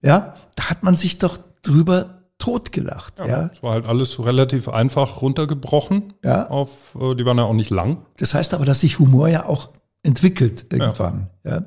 Ja, 0.02 0.34
da 0.56 0.70
hat 0.70 0.84
man 0.84 0.96
sich 0.96 1.18
doch 1.18 1.38
drüber 1.62 2.22
totgelacht. 2.38 3.20
Ja. 3.20 3.52
Es 3.54 3.62
war 3.62 3.74
halt 3.74 3.86
alles 3.86 4.18
relativ 4.20 4.68
einfach 4.68 5.22
runtergebrochen. 5.22 6.14
Ja. 6.24 6.48
Auf, 6.50 6.98
äh, 7.00 7.16
die 7.16 7.26
waren 7.26 7.38
ja 7.38 7.44
auch 7.44 7.54
nicht 7.54 7.70
lang. 7.70 8.04
Das 8.18 8.34
heißt 8.34 8.54
aber, 8.54 8.66
dass 8.66 8.80
sich 8.80 8.98
Humor 8.98 9.28
ja 9.28 9.46
auch 9.46 9.70
entwickelt 10.04 10.66
irgendwann. 10.72 11.30
Ja. 11.44 11.64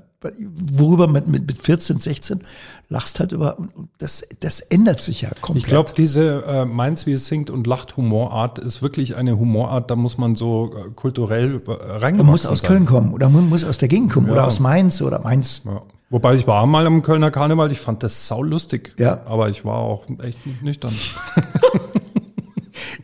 Worüber 0.74 1.06
mit, 1.06 1.28
mit, 1.28 1.46
mit 1.46 1.58
14, 1.60 1.98
16 1.98 2.40
lachst 2.88 3.20
halt 3.20 3.32
über, 3.32 3.56
das, 3.98 4.22
das 4.40 4.60
ändert 4.60 5.00
sich 5.00 5.22
ja 5.22 5.30
komplett. 5.40 5.56
Ich 5.64 5.66
glaube, 5.68 5.92
diese 5.96 6.44
äh, 6.46 6.64
Meins, 6.64 7.06
wie 7.06 7.12
es 7.12 7.26
singt 7.26 7.50
und 7.50 7.66
lacht 7.66 7.96
Humorart 7.96 8.58
ist 8.58 8.82
wirklich 8.82 9.16
eine 9.16 9.38
Humorart, 9.38 9.90
da 9.90 9.96
muss 9.96 10.18
man 10.18 10.34
so 10.34 10.72
äh, 10.76 10.90
kulturell 10.94 11.60
äh, 11.66 11.68
man 11.68 11.76
reingewachsen 11.78 12.30
muss 12.30 12.46
aus 12.46 12.58
sein. 12.60 12.68
Köln 12.68 12.86
kommen 12.86 13.12
oder 13.14 13.28
man 13.28 13.48
muss 13.48 13.64
aus 13.64 13.78
der 13.78 13.88
Gegend 13.88 14.12
kommen 14.12 14.28
oder 14.30 14.42
Ja. 14.42 14.46
aus 14.46 14.60
Mainz 14.60 15.00
oder 15.02 15.20
Mainz. 15.20 15.62
Ja. 15.64 15.82
Wobei 16.10 16.34
ich 16.36 16.46
war 16.46 16.66
mal 16.66 16.86
am 16.86 17.02
Kölner 17.02 17.30
Karneval, 17.30 17.72
ich 17.72 17.80
fand 17.80 18.02
das 18.02 18.28
sau 18.28 18.42
lustig. 18.42 18.94
Ja. 18.98 19.22
Aber 19.26 19.48
ich 19.48 19.64
war 19.64 19.78
auch 19.78 20.04
echt 20.22 20.46
nicht 20.46 20.62
nüchtern. 20.62 20.92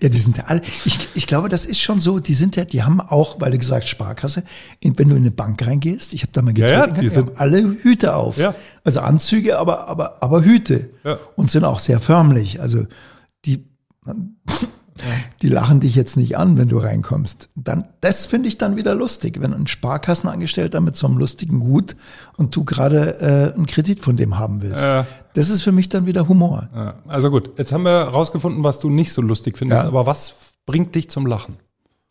Ja, 0.02 0.08
die 0.08 0.18
sind 0.18 0.38
ja 0.38 0.44
alle. 0.46 0.62
Ich, 0.84 1.08
ich 1.14 1.26
glaube, 1.26 1.48
das 1.48 1.64
ist 1.66 1.80
schon 1.80 2.00
so. 2.00 2.20
Die 2.20 2.34
sind 2.34 2.56
ja, 2.56 2.64
die 2.64 2.82
haben 2.82 3.00
auch, 3.00 3.40
weil 3.40 3.50
du 3.52 3.58
gesagt 3.58 3.86
Sparkasse, 3.88 4.44
wenn 4.82 4.94
du 5.08 5.14
in 5.14 5.22
eine 5.22 5.30
Bank 5.30 5.66
reingehst, 5.66 6.14
ich 6.14 6.22
habe 6.22 6.32
da 6.32 6.40
mal 6.42 6.56
Ja, 6.56 6.68
ja, 6.68 6.80
getreten, 6.86 7.00
die 7.02 7.08
die 7.08 7.16
haben 7.16 7.30
alle 7.36 7.76
Hüte 7.82 8.14
auf. 8.16 8.38
Ja. 8.38 8.54
Also 8.82 9.00
Anzüge, 9.00 9.58
aber 9.58 9.88
aber 9.88 10.22
aber 10.22 10.42
Hüte 10.42 10.90
Ja. 11.04 11.18
und 11.36 11.50
sind 11.50 11.64
auch 11.64 11.78
sehr 11.78 12.00
förmlich. 12.00 12.60
Also 12.60 12.86
die 13.44 13.66
die 15.42 15.48
lachen 15.48 15.80
dich 15.80 15.94
jetzt 15.94 16.16
nicht 16.16 16.36
an, 16.36 16.56
wenn 16.58 16.68
du 16.68 16.78
reinkommst. 16.78 17.48
Dann, 17.54 17.88
das 18.00 18.26
finde 18.26 18.48
ich 18.48 18.58
dann 18.58 18.76
wieder 18.76 18.94
lustig, 18.94 19.40
wenn 19.40 19.52
ein 19.54 19.66
Sparkassenangestellter 19.66 20.80
mit 20.80 20.96
so 20.96 21.06
einem 21.06 21.18
lustigen 21.18 21.62
Hut 21.62 21.96
und 22.36 22.54
du 22.56 22.64
gerade 22.64 23.20
äh, 23.20 23.54
einen 23.54 23.66
Kredit 23.66 24.00
von 24.00 24.16
dem 24.16 24.38
haben 24.38 24.62
willst. 24.62 24.84
Ja. 24.84 25.06
Das 25.34 25.48
ist 25.48 25.62
für 25.62 25.72
mich 25.72 25.88
dann 25.88 26.06
wieder 26.06 26.28
Humor. 26.28 26.68
Ja. 26.74 26.94
Also 27.06 27.30
gut, 27.30 27.50
jetzt 27.58 27.72
haben 27.72 27.84
wir 27.84 27.90
rausgefunden, 28.02 28.64
was 28.64 28.78
du 28.80 28.90
nicht 28.90 29.12
so 29.12 29.22
lustig 29.22 29.56
findest, 29.58 29.82
Ja. 29.82 29.88
aber 29.88 30.06
was 30.06 30.34
bringt 30.66 30.94
dich 30.94 31.10
zum 31.10 31.26
Lachen? 31.26 31.56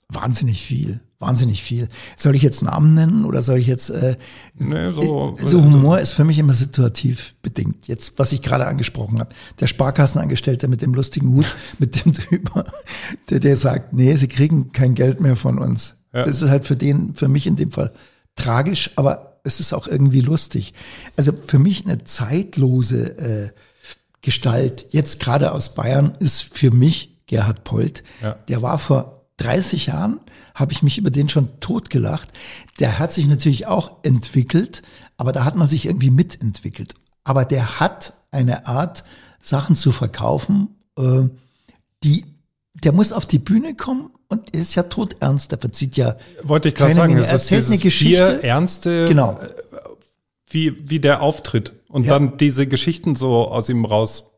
Wahnsinnig 0.07 0.61
viel, 0.65 1.01
wahnsinnig 1.19 1.61
viel. 1.61 1.89
Soll 2.15 2.35
ich 2.35 2.41
jetzt 2.41 2.63
Namen 2.63 2.93
nennen 2.95 3.25
oder 3.25 3.41
soll 3.41 3.59
ich 3.59 3.67
jetzt 3.67 3.89
äh, 3.89 4.15
Nee, 4.55 4.91
so, 4.91 5.37
so 5.41 5.63
Humor 5.63 5.99
ist 5.99 6.13
für 6.13 6.23
mich 6.23 6.39
immer 6.39 6.53
situativ 6.53 7.35
bedingt. 7.41 7.87
Jetzt, 7.87 8.13
was 8.17 8.31
ich 8.31 8.41
gerade 8.41 8.67
angesprochen 8.67 9.19
habe, 9.19 9.33
der 9.59 9.67
Sparkassenangestellte 9.67 10.69
mit 10.69 10.81
dem 10.81 10.93
lustigen 10.93 11.35
Hut, 11.35 11.53
mit 11.77 12.03
dem 12.03 12.13
drüber, 12.13 12.65
der, 13.29 13.39
der 13.39 13.57
sagt, 13.57 13.93
nee, 13.93 14.15
sie 14.15 14.29
kriegen 14.29 14.71
kein 14.71 14.95
Geld 14.95 15.19
mehr 15.19 15.35
von 15.35 15.59
uns. 15.59 15.97
Ja. 16.13 16.23
Das 16.23 16.41
ist 16.41 16.49
halt 16.49 16.65
für 16.65 16.77
den, 16.77 17.13
für 17.13 17.27
mich 17.27 17.47
in 17.47 17.57
dem 17.57 17.71
Fall 17.71 17.91
tragisch, 18.35 18.91
aber 18.95 19.41
es 19.43 19.59
ist 19.59 19.73
auch 19.73 19.87
irgendwie 19.87 20.21
lustig. 20.21 20.73
Also 21.17 21.33
für 21.33 21.59
mich 21.59 21.85
eine 21.85 22.03
zeitlose 22.03 23.17
äh, 23.17 23.51
Gestalt, 24.21 24.85
jetzt 24.89 25.19
gerade 25.19 25.51
aus 25.51 25.75
Bayern, 25.75 26.13
ist 26.19 26.41
für 26.41 26.71
mich 26.71 27.17
Gerhard 27.27 27.63
Polt. 27.63 28.03
Ja. 28.21 28.33
Der 28.47 28.61
war 28.61 28.79
vor 28.79 29.27
30 29.37 29.87
Jahren, 29.87 30.19
habe 30.59 30.73
ich 30.73 30.83
mich 30.83 30.97
über 30.97 31.09
den 31.09 31.29
schon 31.29 31.59
totgelacht. 31.61 32.29
Der 32.79 32.99
hat 32.99 33.13
sich 33.13 33.27
natürlich 33.27 33.65
auch 33.67 34.03
entwickelt, 34.03 34.81
aber 35.17 35.31
da 35.31 35.45
hat 35.45 35.55
man 35.55 35.67
sich 35.69 35.85
irgendwie 35.85 36.09
mitentwickelt. 36.11 36.93
Aber 37.23 37.45
der 37.45 37.79
hat 37.79 38.13
eine 38.31 38.67
Art, 38.67 39.03
Sachen 39.41 39.75
zu 39.77 39.91
verkaufen, 39.93 40.75
äh, 40.97 41.23
die, 42.03 42.25
der 42.83 42.91
muss 42.91 43.13
auf 43.13 43.25
die 43.25 43.39
Bühne 43.39 43.73
kommen 43.75 44.09
und 44.27 44.53
er 44.53 44.61
ist 44.61 44.75
ja 44.75 44.83
todernst, 44.83 45.51
der 45.51 45.59
verzieht 45.59 45.95
ja. 45.95 46.17
Wollte 46.43 46.67
ich 46.67 46.75
gerade 46.75 46.93
sagen, 46.93 47.13
Er 47.15 47.21
ist 47.21 47.29
erzählt 47.29 47.61
dieses 47.61 47.71
eine 47.71 47.81
Geschichte. 47.81 48.43
Ernste, 48.43 49.05
Genau. 49.07 49.39
wie, 50.49 50.89
wie 50.89 50.99
der 50.99 51.21
auftritt 51.21 51.73
und 51.87 52.05
Ja. 52.05 52.13
dann 52.19 52.37
diese 52.37 52.67
Geschichten 52.67 53.15
so 53.15 53.47
aus 53.47 53.69
ihm 53.69 53.85
raus. 53.85 54.28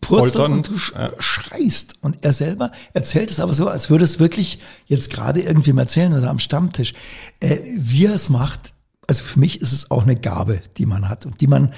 Purzeln 0.00 0.52
und 0.52 0.68
du 0.68 0.76
sch 0.76 0.92
schreist. 1.18 1.94
Und 2.02 2.24
er 2.24 2.32
selber 2.32 2.72
erzählt 2.92 3.30
es 3.30 3.40
aber 3.40 3.54
so, 3.54 3.68
als 3.68 3.90
würde 3.90 4.04
es 4.04 4.18
wirklich 4.18 4.58
jetzt 4.86 5.10
gerade 5.10 5.40
irgendwem 5.40 5.78
erzählen 5.78 6.12
oder 6.12 6.30
am 6.30 6.38
Stammtisch. 6.38 6.94
Äh, 7.40 7.58
wie 7.76 8.06
er 8.06 8.14
es 8.14 8.30
macht, 8.30 8.74
also 9.06 9.22
für 9.22 9.40
mich 9.40 9.60
ist 9.60 9.72
es 9.72 9.90
auch 9.90 10.02
eine 10.02 10.16
Gabe, 10.16 10.60
die 10.76 10.86
man 10.86 11.08
hat 11.08 11.26
und 11.26 11.40
die 11.40 11.46
man 11.46 11.72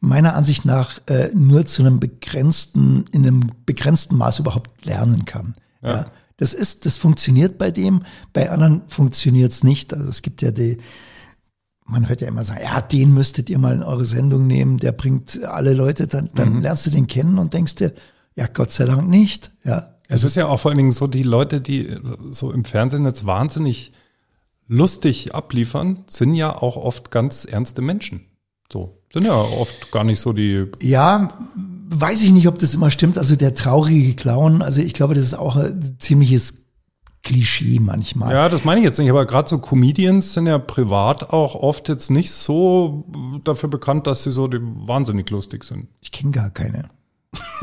meiner 0.00 0.34
Ansicht 0.34 0.64
nach 0.64 1.00
äh, 1.06 1.28
nur 1.34 1.66
zu 1.66 1.82
einem 1.82 2.00
begrenzten, 2.00 3.04
in 3.12 3.26
einem 3.26 3.50
begrenzten 3.66 4.16
Maß 4.16 4.38
überhaupt 4.38 4.84
lernen 4.86 5.24
kann. 5.26 5.54
Ja. 5.82 6.10
Das 6.38 6.54
ist, 6.54 6.86
das 6.86 6.96
funktioniert 6.96 7.58
bei 7.58 7.70
dem, 7.70 8.04
bei 8.32 8.50
anderen 8.50 8.82
funktioniert 8.86 9.52
es 9.52 9.62
nicht. 9.62 9.92
Also 9.92 10.08
es 10.08 10.22
gibt 10.22 10.40
ja 10.40 10.50
die, 10.50 10.78
man 11.90 12.08
hört 12.08 12.20
ja 12.20 12.28
immer 12.28 12.44
sagen, 12.44 12.60
ja, 12.62 12.80
den 12.80 13.12
müsstet 13.12 13.50
ihr 13.50 13.58
mal 13.58 13.74
in 13.74 13.82
eure 13.82 14.04
Sendung 14.04 14.46
nehmen, 14.46 14.78
der 14.78 14.92
bringt 14.92 15.42
alle 15.44 15.74
Leute, 15.74 16.06
dann, 16.06 16.30
dann 16.34 16.62
lernst 16.62 16.86
du 16.86 16.90
den 16.90 17.06
kennen 17.06 17.38
und 17.38 17.52
denkst 17.52 17.76
dir, 17.76 17.92
ja, 18.36 18.46
Gott 18.46 18.72
sei 18.72 18.84
Dank 18.84 19.08
nicht. 19.08 19.50
Ja, 19.64 19.94
Es 20.08 20.24
ist 20.24 20.36
ja 20.36 20.46
auch 20.46 20.60
vor 20.60 20.70
allen 20.70 20.78
Dingen 20.78 20.92
so, 20.92 21.06
die 21.06 21.22
Leute, 21.22 21.60
die 21.60 21.96
so 22.30 22.52
im 22.52 22.64
Fernsehen 22.64 23.04
jetzt 23.04 23.26
wahnsinnig 23.26 23.92
lustig 24.68 25.34
abliefern, 25.34 26.04
sind 26.06 26.34
ja 26.34 26.56
auch 26.56 26.76
oft 26.76 27.10
ganz 27.10 27.44
ernste 27.44 27.82
Menschen. 27.82 28.26
So. 28.72 29.02
Sind 29.12 29.24
ja 29.24 29.34
oft 29.34 29.90
gar 29.90 30.04
nicht 30.04 30.20
so 30.20 30.32
die. 30.32 30.66
ja, 30.80 31.34
weiß 31.92 32.22
ich 32.22 32.30
nicht, 32.30 32.46
ob 32.46 32.58
das 32.60 32.74
immer 32.74 32.92
stimmt. 32.92 33.18
Also 33.18 33.34
der 33.34 33.54
traurige 33.54 34.14
Clown, 34.14 34.62
also 34.62 34.80
ich 34.80 34.94
glaube, 34.94 35.14
das 35.14 35.24
ist 35.24 35.34
auch 35.34 35.56
ein 35.56 35.96
ziemliches 35.98 36.59
Klischee 37.22 37.78
manchmal. 37.80 38.32
Ja, 38.32 38.48
das 38.48 38.64
meine 38.64 38.80
ich 38.80 38.84
jetzt 38.86 38.98
nicht, 38.98 39.10
aber 39.10 39.26
gerade 39.26 39.48
so 39.48 39.58
Comedians 39.58 40.32
sind 40.32 40.46
ja 40.46 40.58
privat 40.58 41.30
auch 41.30 41.54
oft 41.54 41.88
jetzt 41.88 42.10
nicht 42.10 42.30
so 42.32 43.04
dafür 43.44 43.68
bekannt, 43.68 44.06
dass 44.06 44.22
sie 44.24 44.32
so 44.32 44.48
die 44.48 44.58
wahnsinnig 44.60 45.28
lustig 45.30 45.64
sind. 45.64 45.88
Ich 46.00 46.12
kenne 46.12 46.30
gar 46.32 46.50
keine. 46.50 46.88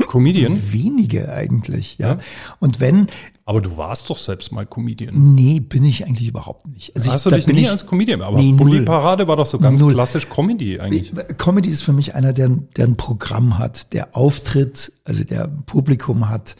Comedian? 0.06 0.58
Wenige 0.72 1.30
eigentlich, 1.32 1.98
ja. 1.98 2.16
Und 2.60 2.80
wenn, 2.80 3.08
Aber 3.44 3.60
du 3.60 3.76
warst 3.76 4.08
doch 4.08 4.16
selbst 4.16 4.52
mal 4.52 4.64
Comedian. 4.64 5.34
nee, 5.34 5.60
bin 5.60 5.84
ich 5.84 6.06
eigentlich 6.06 6.28
überhaupt 6.28 6.68
nicht. 6.68 6.94
Also 6.96 7.12
Hast 7.12 7.26
ich, 7.26 7.30
du 7.30 7.36
dich 7.36 7.46
bin 7.46 7.56
nie 7.56 7.62
ich, 7.62 7.70
als 7.70 7.84
Comedian? 7.84 8.22
Aber 8.22 8.38
Nee, 8.38 8.52
Bully. 8.52 8.82
Parade 8.82 9.26
war 9.28 9.36
doch 9.36 9.44
so 9.46 9.58
ganz 9.58 9.80
Null. 9.80 9.92
klassisch 9.92 10.28
Comedy 10.30 10.78
eigentlich. 10.80 11.12
Comedy 11.36 11.68
ist 11.68 11.82
für 11.82 11.92
mich 11.92 12.14
einer, 12.14 12.32
der, 12.32 12.48
der 12.76 12.86
ein 12.86 12.96
Programm 12.96 13.58
hat, 13.58 13.92
der 13.92 14.16
auftritt, 14.16 14.92
also 15.04 15.24
der 15.24 15.48
Publikum 15.66 16.28
hat, 16.30 16.56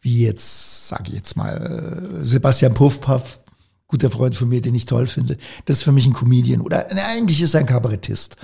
wie 0.00 0.24
jetzt, 0.24 0.88
sage 0.88 1.04
ich 1.08 1.14
jetzt 1.14 1.36
mal, 1.36 2.20
äh, 2.20 2.24
Sebastian 2.24 2.74
Puffpaff, 2.74 3.40
guter 3.88 4.10
Freund 4.10 4.34
von 4.34 4.48
mir, 4.48 4.60
den 4.60 4.74
ich 4.74 4.84
toll 4.84 5.06
finde. 5.06 5.38
Das 5.64 5.78
ist 5.78 5.82
für 5.82 5.92
mich 5.92 6.06
ein 6.06 6.12
Comedian 6.12 6.60
oder 6.60 6.86
ne, 6.92 7.04
eigentlich 7.04 7.40
ist 7.40 7.54
er 7.54 7.60
ein 7.60 7.66
Kabarettist. 7.66 8.36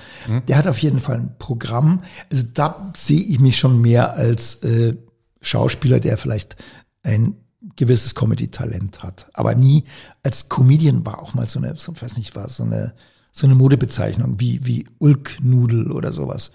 Der 0.47 0.57
hat 0.57 0.67
auf 0.67 0.79
jeden 0.79 0.99
Fall 0.99 1.17
ein 1.17 1.35
Programm. 1.37 2.01
Also 2.31 2.45
da 2.51 2.91
sehe 2.97 3.21
ich 3.21 3.39
mich 3.39 3.57
schon 3.57 3.79
mehr 3.79 4.13
als 4.13 4.63
äh, 4.63 4.95
Schauspieler, 5.41 5.99
der 5.99 6.17
vielleicht 6.17 6.55
ein 7.03 7.35
gewisses 7.75 8.15
Comedy-Talent 8.15 9.03
hat. 9.03 9.29
Aber 9.33 9.53
nie 9.53 9.83
als 10.23 10.49
Comedian 10.49 11.05
war 11.05 11.19
auch 11.21 11.35
mal 11.35 11.47
so 11.47 11.59
eine, 11.59 11.75
so, 11.75 11.93
weiß 11.99 12.17
nicht, 12.17 12.35
war 12.35 12.49
so 12.49 12.63
eine, 12.63 12.95
so 13.31 13.45
eine 13.45 13.55
Modebezeichnung 13.55 14.39
wie, 14.39 14.65
wie 14.65 14.87
Ulknudel 14.97 15.91
oder 15.91 16.11
sowas. 16.11 16.51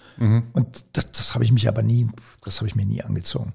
Und 0.53 0.67
das, 0.93 1.13
das 1.13 1.35
habe 1.35 1.45
ich 1.45 1.53
mich 1.53 1.69
aber 1.69 1.83
nie, 1.83 2.09
das 2.43 2.57
habe 2.57 2.67
ich 2.69 2.75
mir 2.75 2.87
nie 2.87 3.03
angezogen. 3.03 3.53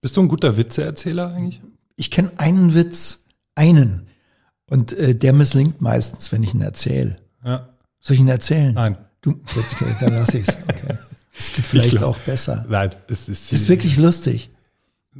Bist 0.00 0.16
du 0.16 0.22
ein 0.22 0.28
guter 0.28 0.56
Witzeerzähler 0.56 1.34
eigentlich? 1.34 1.60
Ich 1.96 2.10
kenne 2.10 2.32
einen 2.36 2.74
Witz, 2.74 3.24
einen. 3.54 4.06
Und 4.68 4.92
äh, 4.92 5.14
der 5.14 5.32
misslingt 5.32 5.80
meistens, 5.80 6.32
wenn 6.32 6.42
ich 6.42 6.54
ihn 6.54 6.60
erzähle. 6.62 7.16
Ja. 7.44 7.68
Soll 8.00 8.14
ich 8.14 8.20
ihn 8.20 8.28
erzählen? 8.28 8.74
Nein. 8.74 8.96
Du, 9.20 9.32
gut, 9.34 9.64
okay, 9.74 9.94
dann 10.00 10.14
lass 10.14 10.34
ich's. 10.34 10.56
Okay. 10.68 10.96
Ist 11.38 11.50
vielleicht 11.60 11.90
glaub- 11.96 12.16
auch 12.16 12.18
besser. 12.18 12.66
Nein, 12.68 12.90
es 13.08 13.28
ist, 13.28 13.52
Ist 13.52 13.68
wirklich 13.68 13.96
lustig. 13.96 14.50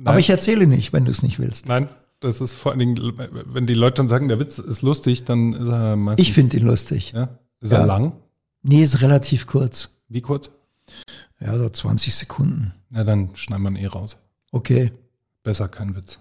Aber 0.04 0.18
ich 0.18 0.28
erzähle 0.28 0.66
nicht, 0.66 0.92
wenn 0.92 1.04
du 1.04 1.10
es 1.10 1.22
nicht 1.22 1.38
willst. 1.38 1.66
Nein, 1.68 1.88
das 2.20 2.40
ist 2.40 2.52
vor 2.52 2.72
allen 2.72 2.78
Dingen, 2.78 3.12
wenn 3.46 3.66
die 3.66 3.74
Leute 3.74 3.96
dann 3.96 4.08
sagen, 4.08 4.28
der 4.28 4.38
Witz 4.40 4.58
ist 4.58 4.82
lustig, 4.82 5.24
dann 5.24 5.52
ist 5.52 5.68
er 5.68 5.96
meistens. 5.96 6.26
Ich 6.26 6.32
finde 6.34 6.56
ihn 6.58 6.66
lustig. 6.66 7.12
Ja? 7.12 7.38
Ist 7.60 7.72
Ja. 7.72 7.78
er 7.78 7.86
lang? 7.86 8.12
Nee, 8.62 8.82
ist 8.82 9.00
relativ 9.02 9.46
kurz. 9.46 9.90
Wie 10.08 10.20
kurz? 10.20 10.50
Ja, 11.40 11.56
so 11.56 11.68
20 11.68 12.14
Sekunden. 12.14 12.74
Na, 12.90 13.04
dann 13.04 13.34
schneiden 13.36 13.62
wir 13.62 13.70
ihn 13.70 13.76
eh 13.76 13.86
raus. 13.86 14.16
Okay. 14.50 14.92
Besser 15.42 15.68
kein 15.68 15.94
Witz. 15.96 16.18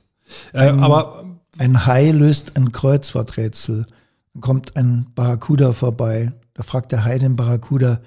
Äh, 0.53 0.69
aber 0.69 1.25
Ein 1.57 1.85
Hai 1.85 2.11
löst 2.11 2.55
ein 2.55 2.71
Kreuzworträtsel. 2.71 3.85
Dann 4.33 4.41
kommt 4.41 4.75
ein 4.77 5.11
Barracuda 5.15 5.73
vorbei. 5.73 6.31
Da 6.53 6.63
fragt 6.63 6.91
der 6.91 7.03
Hai 7.03 7.17
den 7.19 7.35
Barracuda, 7.35 8.01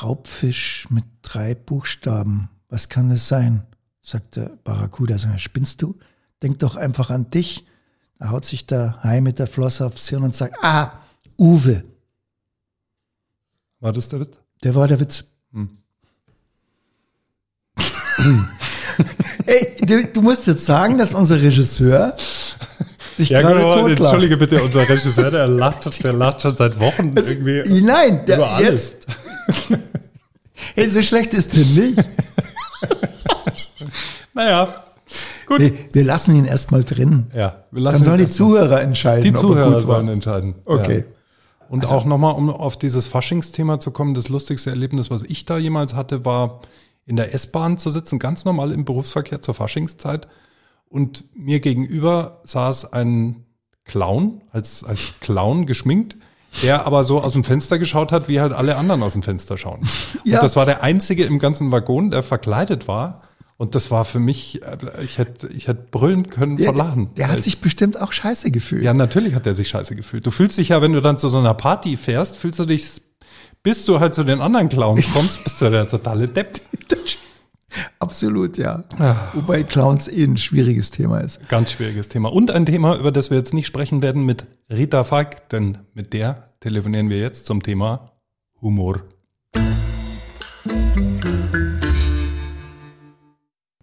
Raubfisch 0.00 0.86
mit 0.90 1.04
drei 1.22 1.54
Buchstaben. 1.54 2.48
Was 2.68 2.88
kann 2.88 3.10
es 3.10 3.28
sein? 3.28 3.66
Sagt 4.00 4.36
der 4.36 4.56
Barracuda. 4.64 5.18
Sag, 5.18 5.30
mal, 5.30 5.38
spinnst 5.38 5.82
du? 5.82 5.98
Denk 6.42 6.58
doch 6.60 6.76
einfach 6.76 7.10
an 7.10 7.30
dich. 7.30 7.66
Da 8.18 8.30
haut 8.30 8.44
sich 8.44 8.66
der 8.66 9.02
Hai 9.02 9.20
mit 9.20 9.38
der 9.38 9.46
Flosse 9.46 9.84
aufs 9.84 10.08
Hirn 10.08 10.22
und 10.22 10.34
sagt, 10.36 10.56
ah, 10.62 10.92
Uwe. 11.38 11.84
war 13.80 13.92
das 13.92 14.08
der 14.08 14.20
Witz? 14.20 14.38
Der 14.62 14.74
war 14.74 14.86
der 14.88 15.00
Witz. 15.00 15.24
Hm. 15.52 15.78
Ey, 19.46 19.76
du, 19.80 20.04
du 20.04 20.22
musst 20.22 20.46
jetzt 20.46 20.64
sagen, 20.64 20.98
dass 20.98 21.14
unser 21.14 21.36
Regisseur 21.36 22.16
sich 23.16 23.28
Ja, 23.30 23.42
gerade 23.42 23.60
genau. 23.60 23.86
Entschuldige 23.86 24.36
bitte, 24.36 24.62
unser 24.62 24.88
Regisseur, 24.88 25.30
der 25.30 25.46
lacht, 25.48 26.02
der 26.02 26.12
lacht 26.12 26.42
schon 26.42 26.56
seit 26.56 26.78
Wochen 26.78 27.12
irgendwie. 27.16 27.80
Nein, 27.82 28.24
der, 28.26 28.36
über 28.38 28.50
alles. 28.50 28.68
jetzt. 28.68 29.06
hey, 30.74 30.88
so 30.88 31.02
schlecht 31.02 31.34
ist 31.34 31.52
der 31.52 31.64
nicht. 31.84 31.98
Naja, 34.34 34.82
gut. 35.46 35.60
Wir, 35.60 35.72
wir 35.92 36.04
lassen 36.04 36.34
ihn 36.34 36.46
erstmal 36.46 36.84
drin. 36.84 37.26
Ja, 37.34 37.64
wir 37.70 37.82
lassen 37.82 37.96
Dann 37.98 38.04
sollen 38.04 38.18
die 38.18 38.28
Zuhörer 38.28 38.80
entscheiden. 38.80 39.22
die 39.24 39.28
er 39.28 39.34
Zuhörer 39.34 39.64
gut 39.66 39.74
war. 39.74 39.80
sollen 39.96 40.08
entscheiden. 40.08 40.54
Okay. 40.64 40.98
Ja. 41.00 41.04
Und 41.68 41.86
auch 41.86 42.04
nochmal, 42.04 42.34
um 42.34 42.50
auf 42.50 42.78
dieses 42.78 43.06
Faschingsthema 43.06 43.80
zu 43.80 43.90
kommen, 43.90 44.14
das 44.14 44.28
lustigste 44.28 44.70
Erlebnis, 44.70 45.10
was 45.10 45.22
ich 45.22 45.44
da 45.44 45.58
jemals 45.58 45.94
hatte, 45.94 46.24
war 46.24 46.60
in 47.06 47.16
der 47.16 47.34
S-Bahn 47.34 47.78
zu 47.78 47.90
sitzen, 47.90 48.18
ganz 48.18 48.44
normal 48.44 48.72
im 48.72 48.84
Berufsverkehr 48.84 49.42
zur 49.42 49.54
Faschingszeit. 49.54 50.28
Und 50.88 51.24
mir 51.34 51.60
gegenüber 51.60 52.40
saß 52.44 52.92
ein 52.92 53.44
Clown, 53.84 54.42
als, 54.50 54.84
als 54.84 55.14
Clown 55.20 55.66
geschminkt, 55.66 56.16
der 56.62 56.86
aber 56.86 57.02
so 57.02 57.20
aus 57.20 57.32
dem 57.32 57.44
Fenster 57.44 57.78
geschaut 57.78 58.12
hat, 58.12 58.28
wie 58.28 58.40
halt 58.40 58.52
alle 58.52 58.76
anderen 58.76 59.02
aus 59.02 59.14
dem 59.14 59.22
Fenster 59.22 59.56
schauen. 59.56 59.80
Ja. 60.24 60.38
Und 60.38 60.44
das 60.44 60.54
war 60.54 60.66
der 60.66 60.84
einzige 60.84 61.24
im 61.24 61.40
ganzen 61.40 61.72
Waggon, 61.72 62.12
der 62.12 62.22
verkleidet 62.22 62.86
war. 62.86 63.22
Und 63.56 63.74
das 63.74 63.90
war 63.90 64.04
für 64.04 64.20
mich, 64.20 64.62
äh, 64.62 64.76
ich 65.02 65.18
hätte, 65.18 65.48
ich 65.48 65.66
hätte 65.66 65.86
brüllen 65.90 66.28
können 66.30 66.56
Der, 66.56 66.66
vor 66.66 66.76
Lachen. 66.76 67.14
der 67.16 67.28
hat 67.28 67.42
sich 67.42 67.60
bestimmt 67.60 68.00
auch 68.00 68.12
scheiße 68.12 68.50
gefühlt. 68.52 68.84
Ja, 68.84 68.94
natürlich 68.94 69.34
hat 69.34 69.46
er 69.46 69.54
sich 69.56 69.68
scheiße 69.68 69.96
gefühlt. 69.96 70.26
Du 70.26 70.30
fühlst 70.30 70.58
dich 70.58 70.68
ja, 70.68 70.80
wenn 70.82 70.92
du 70.92 71.00
dann 71.00 71.18
zu 71.18 71.28
so 71.28 71.38
einer 71.38 71.54
Party 71.54 71.96
fährst, 71.96 72.36
fühlst 72.36 72.60
du 72.60 72.66
dich, 72.66 73.02
bis 73.62 73.84
du 73.86 74.00
halt 74.00 74.14
zu 74.14 74.24
den 74.24 74.40
anderen 74.40 74.68
Clowns 74.68 75.12
kommst, 75.12 75.44
bist 75.44 75.60
du 75.60 75.70
der 75.70 75.88
totale 75.88 76.28
Depp. 76.28 76.60
Absolut, 77.98 78.58
ja. 78.58 78.84
Wobei 79.32 79.62
Clowns 79.62 80.08
eh 80.08 80.24
ein 80.24 80.36
schwieriges 80.36 80.90
Thema 80.90 81.20
ist. 81.20 81.48
Ganz 81.48 81.72
schwieriges 81.72 82.08
Thema. 82.08 82.30
Und 82.30 82.50
ein 82.50 82.66
Thema, 82.66 82.96
über 82.96 83.12
das 83.12 83.30
wir 83.30 83.38
jetzt 83.38 83.54
nicht 83.54 83.66
sprechen 83.66 84.02
werden 84.02 84.24
mit 84.24 84.46
Rita 84.68 85.04
Falk, 85.04 85.48
denn 85.48 85.78
mit 85.94 86.12
der 86.12 86.50
telefonieren 86.60 87.08
wir 87.08 87.18
jetzt 87.18 87.46
zum 87.46 87.62
Thema 87.62 88.12
Humor. 88.60 89.02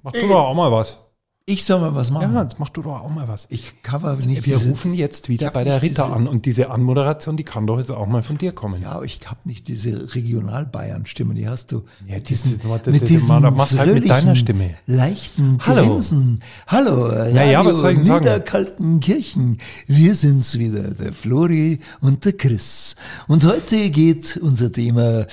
Mach 0.01 0.11
du 0.13 0.27
doch 0.27 0.47
auch 0.47 0.55
mal 0.55 0.71
was. 0.71 1.08
Ich 1.51 1.65
soll 1.65 1.79
mal 1.81 1.95
was 1.95 2.11
machen. 2.11 2.31
Ja, 2.35 2.43
jetzt 2.43 2.59
mach 2.59 2.69
du 2.69 2.83
doch 2.83 3.01
auch 3.01 3.09
mal 3.09 3.27
was. 3.27 3.47
Ich 3.49 3.81
cover 3.81 4.13
nicht 4.17 4.45
Wir 4.45 4.57
diese, 4.57 4.69
rufen 4.69 4.93
jetzt 4.93 5.29
wieder 5.29 5.49
bei 5.49 5.63
der 5.63 5.81
Rita 5.81 6.03
diese- 6.03 6.15
an 6.15 6.27
und 6.27 6.45
diese 6.45 6.69
Anmoderation, 6.69 7.37
die 7.37 7.43
kann 7.43 7.65
doch 7.65 7.79
jetzt 7.79 7.89
auch 7.91 8.05
mal 8.05 8.21
von 8.21 8.37
dir 8.37 8.51
kommen. 8.51 8.83
Ja, 8.83 8.91
aber 8.91 9.05
ich 9.05 9.19
habe 9.25 9.39
nicht 9.45 9.67
diese 9.67 10.13
Regional-Bayern-Stimme, 10.13 11.33
die 11.33 11.49
hast 11.49 11.71
du. 11.71 11.85
Ja, 12.07 12.15
mit 12.17 12.29
die- 12.29 12.33
diesem, 12.33 12.59
die- 12.59 12.69
warte, 12.69 12.91
mit 12.91 13.01
die- 13.01 13.05
diesem 13.07 13.27
Mann, 13.29 13.51
mach's 13.55 13.75
halt 13.75 13.91
mit 13.95 14.07
deiner 14.07 14.35
Stimme. 14.35 14.75
leichten 14.85 15.57
Hallo. 15.65 15.87
Grinsen. 15.93 16.39
Hallo, 16.67 17.05
Radio 17.07 17.35
Ja, 17.35 17.43
ja, 17.45 17.65
was 17.65 17.77
soll 17.77 17.93
ich 17.93 18.03
sagen? 18.05 18.25
Niederkaltenkirchen. 18.25 19.57
Wir 19.87 20.13
sind's 20.13 20.59
wieder, 20.59 20.93
der 20.93 21.13
Flori 21.13 21.79
und 22.01 22.25
der 22.25 22.33
Chris. 22.33 22.95
Und 23.27 23.43
heute 23.43 23.89
geht 23.89 24.37
unser 24.37 24.71
Thema, 24.71 25.21
äh, 25.21 25.25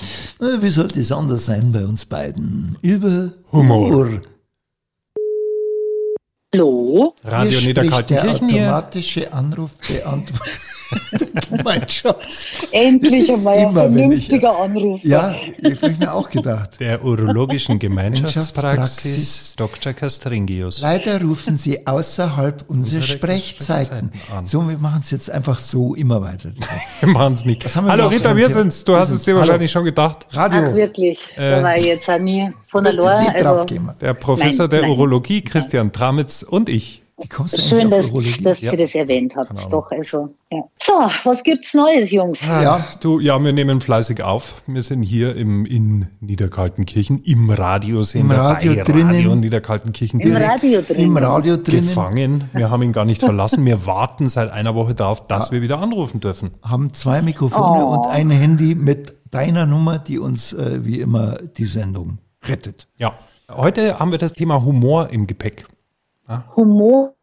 wie 0.60 0.70
sollte 0.70 0.98
es 1.00 1.12
anders 1.12 1.44
sein 1.44 1.72
bei 1.72 1.84
uns 1.84 2.06
beiden, 2.06 2.78
über 2.80 3.32
Humor. 3.52 3.90
Humor. 3.90 4.20
Hallo? 6.56 7.14
Radio 7.22 7.60
Niederkaltenkirchen 7.60 8.48
der 8.48 8.68
automatische 8.68 9.30
Anrufbeantworter 9.30 10.50
der 10.52 10.85
Gemeinschaftsfrau. 11.50 12.66
Endlich 12.72 13.32
einmal 13.32 13.56
ein 13.56 13.68
immer, 13.70 13.74
wenn 13.84 14.12
ich- 14.12 14.26
vernünftiger 14.28 14.58
Anruf. 14.60 15.00
Ja, 15.04 15.34
ich 15.60 15.82
habe 15.82 15.94
mir 15.98 16.12
auch 16.14 16.30
gedacht. 16.30 16.80
Der 16.80 17.04
urologischen 17.04 17.78
Gemeinschaftspraxis 17.78 18.56
Gemeinschaftspraxis 18.56 19.56
Dr. 19.56 19.92
Castringius. 19.92 20.80
Leider 20.80 21.20
rufen 21.22 21.58
Sie 21.58 21.86
außerhalb 21.86 22.64
unserer 22.68 22.76
Unsere 22.96 23.02
Sprechzeiten. 23.02 24.10
Sprechzeiten 24.10 24.36
an. 24.36 24.46
So, 24.46 24.68
wir 24.68 24.78
machen 24.78 25.00
es 25.02 25.10
jetzt 25.10 25.30
einfach 25.30 25.58
so 25.58 25.94
immer 25.94 26.22
weiter. 26.22 26.50
Wir 27.00 27.30
nicht. 27.44 27.64
Was 27.64 27.76
haben 27.76 27.86
wir 27.86 27.92
Hallo? 27.92 28.08
Rita, 28.08 28.34
wir 28.36 28.48
sind's. 28.48 28.84
Du 28.84 28.92
Wir 28.92 29.00
hast 29.00 29.10
es 29.10 29.22
dir 29.22 29.32
Hallo. 29.34 29.40
wahrscheinlich 29.40 29.70
schon 29.70 29.84
gedacht. 29.84 30.26
Radio. 30.32 30.64
Ach, 30.68 30.74
wirklich? 30.74 31.18
Äh, 31.36 31.50
da 31.50 31.62
war 31.62 31.76
ich 31.76 31.84
jetzt 31.84 32.08
auch 32.08 32.18
nie 32.18 32.50
von 32.66 32.84
der. 32.84 32.92
Lied 32.92 33.02
Also. 33.02 33.66
Der 34.00 34.14
Professor 34.14 34.64
Nein, 34.66 34.70
der 34.70 34.80
nein. 34.82 34.90
Urologie, 34.90 35.42
Christian 35.42 35.92
Tramitz 35.92 36.42
und 36.42 36.68
ich. 36.68 37.02
Wie 37.18 37.28
kommst 37.28 37.56
du 37.56 37.62
schön, 37.62 37.88
dass, 37.88 38.12
dass 38.42 38.60
Ja. 38.60 38.72
ihr 38.72 38.78
das 38.78 38.94
erwähnt 38.94 39.34
habt. 39.36 39.72
Doch, 39.72 39.90
also, 39.90 40.34
ja. 40.52 40.58
So, 40.82 40.92
was 41.24 41.42
gibt's 41.42 41.72
Neues, 41.72 42.10
Jungs? 42.10 42.44
Ja, 42.44 42.86
Du, 43.00 43.20
ja, 43.20 43.42
wir 43.42 43.54
nehmen 43.54 43.80
fleißig 43.80 44.22
auf. 44.22 44.60
Wir 44.66 44.82
sind 44.82 45.02
hier 45.02 45.34
im, 45.34 45.64
in 45.64 46.08
Niederkaltenkirchen 46.20 47.22
im 47.24 47.48
Radiosender 47.48 48.34
Im 48.34 48.40
Radio 48.40 48.74
bei 48.74 48.82
drinnen. 48.82 49.06
Radio 49.16 49.34
Niederkaltenkirchen 49.34 50.20
Im 50.20 50.28
direkt 50.28 50.46
Radio 50.62 50.82
drin. 50.82 50.96
im 51.00 51.16
Radio 51.16 51.56
drinnen 51.56 51.86
gefangen. 51.86 52.50
Wir 52.52 52.70
haben 52.70 52.82
ihn 52.82 52.92
gar 52.92 53.06
nicht 53.06 53.20
verlassen. 53.22 53.64
Wir 53.64 53.86
warten 53.86 54.26
seit 54.26 54.50
einer 54.52 54.74
Woche 54.74 54.94
darauf, 54.94 55.24
dass 55.26 55.50
wir 55.50 55.62
wieder 55.62 55.78
anrufen 55.80 56.20
dürfen. 56.20 56.50
haben 56.62 56.92
zwei 56.92 57.22
Mikrofone 57.22 57.82
Oh. 57.86 57.94
und 57.96 58.06
ein 58.08 58.28
Handy 58.30 58.74
mit 58.74 59.14
deiner 59.30 59.64
Nummer, 59.64 59.98
die 59.98 60.18
uns 60.18 60.52
äh, 60.52 60.84
wie 60.84 61.00
immer 61.00 61.36
die 61.56 61.64
Sendung 61.64 62.18
rettet. 62.44 62.88
Ja. 62.98 63.14
Heute 63.50 63.98
haben 63.98 64.10
wir 64.10 64.18
das 64.18 64.34
Thema 64.34 64.62
Humor 64.64 65.08
im 65.10 65.26
Gepäck. 65.26 65.66
Humor. 66.56 67.14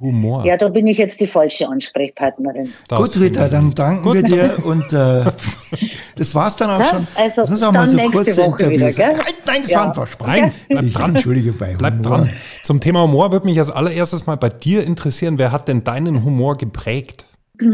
Humor. 0.00 0.44
Ja, 0.46 0.56
da 0.56 0.68
bin 0.68 0.86
ich 0.86 0.98
jetzt 0.98 1.20
die 1.20 1.26
falsche 1.26 1.68
Ansprechpartnerin. 1.68 2.72
Das 2.88 2.98
Gut, 3.14 3.20
Rita, 3.22 3.48
dann 3.48 3.72
danken 3.72 4.02
Gut. 4.02 4.14
wir 4.14 4.22
dir 4.22 4.64
und 4.64 4.92
äh, 4.92 5.24
das 6.16 6.34
war's 6.34 6.56
dann 6.56 6.70
auch 6.70 6.78
Ja, 6.80 6.84
schon. 6.86 7.06
also 7.16 7.40
das 7.42 7.50
muss 7.50 7.62
auch 7.62 7.72
mal 7.72 7.86
so 7.86 7.96
nächste 7.96 8.16
kurze 8.16 8.36
Woche 8.46 8.70
wieder. 8.70 8.86
Nein, 8.90 9.16
nein, 9.46 9.62
das 9.62 9.70
Ja. 9.70 9.80
war 9.80 9.86
ein 9.88 9.94
Versprechen. 9.94 10.40
Nein, 10.40 10.52
bleib 10.68 10.84
ich 10.84 10.92
dran. 10.94 11.10
entschuldige 11.14 11.52
bei 11.52 11.74
Bleib 11.76 11.94
Humor. 11.98 12.18
dran. 12.18 12.32
Zum 12.62 12.80
Thema 12.80 13.02
Humor 13.02 13.32
würde 13.32 13.46
mich 13.46 13.58
als 13.58 13.70
allererstes 13.70 14.26
mal 14.26 14.36
bei 14.36 14.48
dir 14.48 14.84
interessieren. 14.84 15.38
Wer 15.38 15.52
hat 15.52 15.68
denn 15.68 15.84
deinen 15.84 16.24
Humor 16.24 16.56
geprägt? 16.56 17.24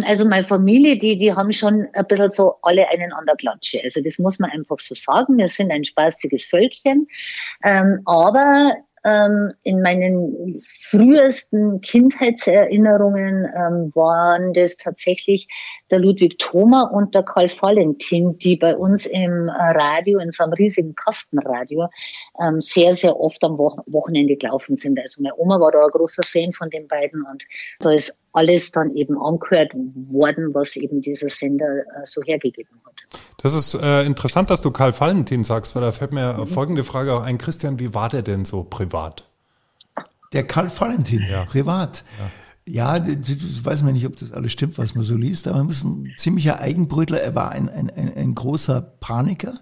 Also 0.07 0.29
meine 0.29 0.45
Familie, 0.45 0.97
die, 0.97 1.17
die 1.17 1.33
haben 1.33 1.53
schon 1.53 1.87
ein 1.93 2.07
bisschen 2.07 2.31
so 2.31 2.55
alle 2.63 2.89
einen 2.91 3.13
an 3.13 3.27
der 3.27 3.35
Klatsche. 3.37 3.81
Also 3.83 4.01
das 4.01 4.19
muss 4.19 4.39
man 4.39 4.51
einfach 4.51 4.79
so 4.79 4.95
sagen. 4.95 5.39
Wir 5.39 5.49
sind 5.49 5.73
ein 5.73 5.85
spaßiges 5.85 6.45
Völkchen. 6.47 7.09
Ähm, 7.65 8.01
aber 8.05 8.75
ähm, 9.05 9.53
in 9.63 9.83
meinen 9.83 10.61
frühesten 10.63 11.81
Kindheitserinnerungen 11.81 13.45
ähm, 13.45 13.93
waren 13.95 14.53
das 14.53 14.77
tatsächlich 14.77 15.49
der 15.93 16.01
Ludwig 16.01 16.39
Thoma 16.39 16.85
und 16.85 17.15
der 17.15 17.23
Karl 17.23 17.49
Valentin, 17.49 18.37
die 18.39 18.57
bei 18.57 18.75
uns 18.77 19.07
im 19.07 19.49
äh, 19.49 19.53
Radio, 19.53 20.19
in 20.19 20.33
so 20.33 20.43
einem 20.43 20.55
riesigen 20.55 20.95
Kastenradio, 20.97 21.89
ähm, 22.43 22.61
sehr, 22.61 22.95
sehr 22.95 23.21
oft 23.21 23.45
am 23.45 23.57
Wo 23.59 23.77
Wochenende 23.87 24.35
gelaufen 24.37 24.77
sind. 24.77 24.99
Also 24.99 25.23
meine 25.23 25.35
Oma 25.37 25.61
war 25.61 25.71
da 25.71 25.85
ein 25.85 25.91
großer 25.91 26.23
Fan 26.25 26.53
von 26.53 26.71
den 26.71 26.89
beiden 26.89 27.23
und 27.31 27.45
da 27.81 27.93
ist 27.93 28.17
alles 28.33 28.73
dann 28.73 28.97
eben 28.97 29.17
angehört 29.21 29.73
worden, 29.75 30.55
was 30.55 30.75
eben 30.77 31.03
dieser 31.03 31.29
Sender 31.29 31.81
äh, 31.81 31.85
so 32.05 32.23
hergegeben 32.23 32.81
hat. 32.87 33.21
Das 33.43 33.53
ist 33.55 33.75
äh, 33.75 34.03
interessant, 34.05 34.49
dass 34.51 34.63
du 34.63 34.71
Karl 34.71 34.99
Valentin 34.99 35.45
sagst, 35.45 35.75
weil 35.77 35.83
da 35.83 35.93
fällt 35.93 36.13
mir 36.13 36.33
Mhm. 36.39 36.47
folgende 36.47 36.83
Frage 36.85 37.13
auch 37.13 37.23
ein. 37.23 37.37
Christian, 37.37 37.79
wie 37.79 37.93
war 37.95 38.09
der 38.09 38.23
denn 38.23 38.45
so 38.47 38.65
privat? 38.65 39.29
Der 40.33 40.47
Karl 40.47 40.71
Valentin, 40.75 41.23
Ja. 41.31 41.45
privat. 41.45 42.05
Ja, 42.19 42.31
d- 42.99 43.17
das 43.37 43.65
weiß 43.65 43.83
man 43.83 43.95
nicht, 43.95 44.07
ob 44.07 44.17
das 44.17 44.33
alles 44.33 44.53
stimmt, 44.53 44.79
was 44.79 44.95
man 44.95 45.05
so 45.05 45.17
liest, 45.17 45.49
aber 45.49 45.59
er 45.61 45.69
ist 45.71 45.85
ein 45.85 46.13
ziemlicher 46.17 46.61
Eigenbrötler. 46.61 47.21
Er 47.21 47.35
war 47.35 47.51
ein, 47.51 47.69
ein, 47.69 47.91
ein, 47.91 48.15
ein 48.17 48.35
großer 48.35 48.81
Paniker. 48.81 49.55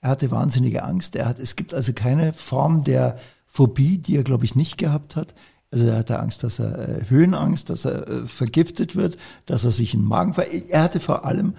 Er 0.00 0.10
hatte 0.10 0.30
wahnsinnige 0.30 0.82
Angst. 0.84 1.16
Er 1.16 1.26
hat, 1.26 1.38
es 1.38 1.56
gibt 1.56 1.74
also 1.74 1.92
keine 1.92 2.32
Form 2.32 2.84
der 2.84 3.16
Phobie, 3.46 3.98
die 3.98 4.16
er, 4.16 4.24
glaube 4.24 4.44
ich, 4.44 4.54
nicht 4.54 4.76
gehabt 4.78 5.16
hat. 5.16 5.34
Also 5.70 5.86
er 5.86 5.98
hatte 5.98 6.18
Angst, 6.18 6.42
dass 6.44 6.58
er 6.58 6.78
äh, 6.88 7.04
Höhenangst, 7.08 7.68
dass 7.70 7.84
er 7.84 8.08
äh, 8.08 8.26
vergiftet 8.26 8.96
wird, 8.96 9.18
dass 9.46 9.64
er 9.64 9.70
sich 9.72 9.94
in 9.94 10.00
den 10.00 10.08
Magen 10.08 10.34
ver 10.34 10.46
Er 10.50 10.82
hatte 10.82 10.98
vor 11.00 11.24
allem 11.26 11.54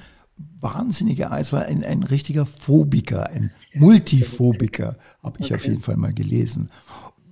wahnsinnige 0.62 1.32
Angst, 1.32 1.54
war 1.54 1.64
ein, 1.66 1.84
ein 1.84 2.04
richtiger 2.04 2.46
Phobiker, 2.46 3.28
ein 3.30 3.52
Multiphobiker, 3.76 4.96
habe 5.24 5.40
ich 5.40 5.54
auf 5.54 5.66
jeden 5.66 5.82
Fall 5.82 5.98
mal 5.98 6.14
gelesen. 6.14 6.70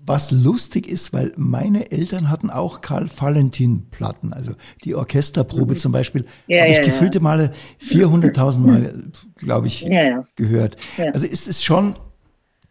Was 0.08 0.32
lustig 0.32 0.88
ist, 0.88 1.12
weil 1.12 1.34
meine 1.36 1.92
Eltern 1.92 2.30
hatten 2.30 2.50
auch 2.50 2.80
Karl 2.80 3.10
Valentin 3.16 3.90
Platten, 3.92 4.32
also 4.32 4.54
die 4.86 4.96
Orchesterprobe 4.96 5.76
zum 5.76 5.92
Beispiel, 5.92 6.24
Ja, 6.48 6.62
habe 6.62 6.72
ich 6.72 6.78
ja, 6.78 7.10
ja. 7.12 7.20
Male 7.20 7.52
400.000 7.82 8.60
Mal, 8.60 9.12
glaube 9.36 9.68
ich, 9.68 9.82
Ja, 9.82 10.04
ja. 10.04 10.24
gehört. 10.38 10.78
Ja. 10.98 11.12
Also 11.12 11.26
es 11.26 11.48
ist 11.48 11.64
schon 11.66 11.96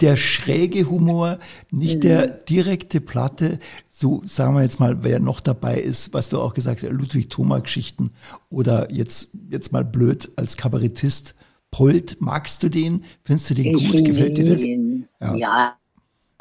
der 0.00 0.16
schräge 0.16 0.88
Humor, 0.88 1.38
nicht 1.71 2.05
der 2.05 2.26
direkte 2.26 3.00
Platte, 3.00 3.59
so 3.90 4.23
sagen 4.26 4.55
wir 4.55 4.62
jetzt 4.62 4.81
mal, 4.81 5.05
wer 5.05 5.21
noch 5.21 5.40
dabei 5.40 5.78
ist, 5.78 6.12
was 6.14 6.31
du 6.31 6.40
auch 6.40 6.55
gesagt 6.55 6.83
hast, 6.83 6.90
Ludwig 6.90 7.28
Thoma 7.28 7.59
Geschichten 7.59 8.12
oder 8.49 8.90
jetzt, 8.93 9.28
jetzt 9.50 9.73
mal 9.73 9.85
blöd 9.85 10.31
als 10.37 10.57
Kabarettist, 10.57 11.35
Polt, 11.71 12.16
magst 12.21 12.62
du 12.62 12.71
den? 12.71 13.05
Findest 13.25 13.50
du 13.50 13.55
den 13.55 13.73
gut? 13.75 14.05
Gefällt 14.05 14.38
dir 14.38 14.55
das? 14.55 14.62
Ja. 15.21 15.35
ja, 15.35 15.76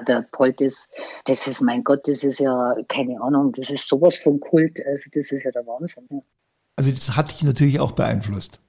der 0.08 0.22
Polt 0.32 0.62
ist, 0.62 0.90
das 1.26 1.48
ist, 1.48 1.62
mein 1.62 1.84
Gott, 1.84 2.08
das 2.08 2.24
ist 2.24 2.40
ja, 2.40 2.76
keine 2.88 3.22
Ahnung, 3.22 3.52
das 3.54 3.70
ist 3.70 3.88
sowas 3.88 4.16
von 4.18 4.40
Kult, 4.40 4.80
also 4.86 5.04
das 5.14 5.32
ist 5.32 5.44
ja 5.44 5.52
der 5.52 5.66
Wahnsinn. 5.66 6.06
Ja. 6.10 6.20
Also 6.76 6.92
das 6.92 7.16
hat 7.16 7.32
dich 7.32 7.44
natürlich 7.44 7.80
auch 7.80 7.94
beeinflusst. 7.94 8.60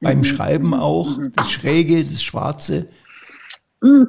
Beim 0.00 0.24
Schreiben 0.24 0.74
auch, 0.74 1.18
das 1.34 1.50
Schräge, 1.50 2.04
das 2.04 2.22
Schwarze. 2.22 2.86
Hm, 3.82 4.08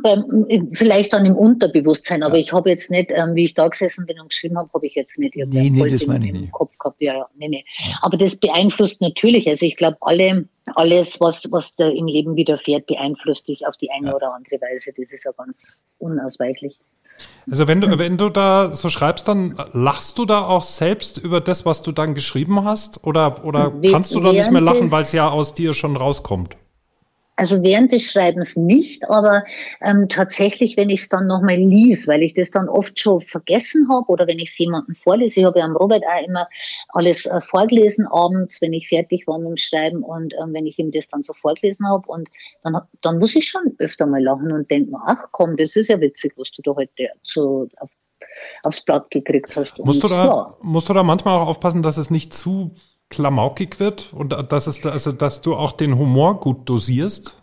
vielleicht 0.71 1.11
dann 1.11 1.25
im 1.25 1.35
Unterbewusstsein, 1.35 2.23
aber 2.23 2.37
ich 2.37 2.53
habe 2.53 2.69
jetzt 2.69 2.89
nicht, 2.89 3.11
ähm, 3.11 3.35
wie 3.35 3.43
ich 3.45 3.53
da 3.53 3.67
gesessen 3.67 4.05
bin 4.05 4.17
und 4.19 4.29
geschrieben 4.29 4.57
habe, 4.57 4.69
habe 4.73 4.87
ich 4.87 4.95
jetzt 4.95 5.17
nicht 5.19 5.35
irgendein 5.35 5.73
Nee, 5.73 5.81
nee, 5.83 5.89
das 5.91 6.03
im, 6.03 6.07
meine 6.07 6.25
ich 6.25 6.33
im 6.33 6.41
nicht. 6.41 6.53
Kopf 6.53 6.77
gehabt. 6.77 7.01
Ja, 7.01 7.15
ja, 7.15 7.27
nee, 7.35 7.49
nee. 7.49 7.65
Aber 8.01 8.15
das 8.15 8.37
beeinflusst 8.37 9.01
natürlich, 9.01 9.47
also 9.49 9.65
ich 9.65 9.75
glaube, 9.75 9.97
alle, 9.99 10.47
alles, 10.75 11.19
was, 11.19 11.41
was 11.51 11.75
da 11.75 11.89
im 11.89 12.07
Leben 12.07 12.37
widerfährt, 12.37 12.85
beeinflusst 12.85 13.49
dich 13.49 13.67
auf 13.67 13.75
die 13.75 13.91
eine 13.91 14.15
oder 14.15 14.33
andere 14.33 14.55
Weise. 14.61 14.91
Das 14.95 15.11
ist 15.11 15.25
ja 15.25 15.31
ganz 15.37 15.81
unausweichlich. 15.97 16.79
Also 17.49 17.67
wenn 17.67 17.81
du, 17.81 17.99
wenn 17.99 18.17
du 18.17 18.29
da 18.29 18.73
so 18.73 18.87
schreibst, 18.89 19.27
dann 19.27 19.59
lachst 19.73 20.17
du 20.17 20.25
da 20.25 20.45
auch 20.47 20.63
selbst 20.63 21.17
über 21.17 21.41
das, 21.41 21.65
was 21.65 21.81
du 21.81 21.91
dann 21.91 22.13
geschrieben 22.15 22.63
hast? 22.63 23.03
Oder, 23.05 23.43
oder 23.43 23.81
We- 23.81 23.91
kannst 23.91 24.15
du 24.15 24.21
da 24.21 24.31
nicht 24.31 24.51
mehr 24.51 24.61
lachen, 24.61 24.91
weil 24.91 25.01
es 25.01 25.11
ja 25.11 25.29
aus 25.29 25.53
dir 25.53 25.73
schon 25.73 25.97
rauskommt? 25.97 26.55
Also 27.37 27.61
während 27.61 27.91
des 27.91 28.01
Schreibens 28.01 28.55
nicht, 28.55 29.07
aber 29.07 29.43
ähm, 29.81 30.09
tatsächlich, 30.09 30.75
wenn 30.75 30.89
ich 30.89 31.01
es 31.01 31.09
dann 31.09 31.27
nochmal 31.27 31.57
lies, 31.57 32.07
weil 32.07 32.23
ich 32.23 32.33
das 32.33 32.49
dann 32.49 32.67
oft 32.67 32.99
schon 32.99 33.21
vergessen 33.21 33.87
habe 33.91 34.07
oder 34.07 34.25
wenn 34.25 34.39
ich 34.39 34.49
es 34.49 34.57
jemandem 34.57 34.95
vorlese, 34.95 35.41
ich 35.41 35.45
habe 35.45 35.59
ja 35.59 35.65
am 35.65 35.75
Robert 35.75 36.03
auch 36.03 36.27
immer 36.27 36.47
alles 36.89 37.27
äh, 37.27 37.39
vorgelesen 37.39 38.07
abends, 38.07 38.59
wenn 38.59 38.73
ich 38.73 38.89
fertig 38.89 39.27
war 39.27 39.37
mit 39.37 39.49
dem 39.49 39.57
Schreiben 39.57 40.01
und 40.01 40.33
ähm, 40.41 40.51
wenn 40.53 40.65
ich 40.65 40.79
ihm 40.79 40.89
das 40.91 41.07
dann 41.09 41.21
so 41.21 41.31
vorgelesen 41.31 41.87
habe 41.87 42.07
und 42.07 42.27
dann, 42.63 42.81
dann 43.01 43.19
muss 43.19 43.35
ich 43.35 43.47
schon 43.47 43.75
öfter 43.77 44.07
mal 44.07 44.23
lachen 44.23 44.51
und 44.51 44.71
denke 44.71 44.89
mir, 44.89 45.01
ach 45.05 45.25
komm, 45.31 45.57
das 45.57 45.75
ist 45.75 45.89
ja 45.89 46.01
witzig, 46.01 46.33
was 46.37 46.51
du 46.53 46.63
da 46.63 46.75
heute 46.75 46.91
zu, 47.23 47.69
auf, 47.77 47.91
aufs 48.63 48.83
Blatt 48.83 49.11
gekriegt 49.11 49.55
hast. 49.55 49.77
Musst 49.77 50.01
du 50.01 50.07
Und 50.07 50.13
da, 50.13 50.25
ja, 50.25 50.57
musst 50.63 50.89
du 50.89 50.93
da 50.93 51.03
manchmal 51.03 51.39
auch 51.39 51.49
aufpassen, 51.49 51.83
dass 51.83 51.97
es 51.97 52.09
nicht 52.09 52.33
zu 52.33 52.71
klamaukig 53.09 53.79
wird 53.79 54.13
und 54.13 54.33
dass 54.51 54.67
es, 54.67 54.85
also, 54.85 55.11
dass 55.11 55.41
du 55.41 55.55
auch 55.55 55.73
den 55.73 55.97
Humor 55.97 56.39
gut 56.39 56.67
dosierst? 56.69 57.41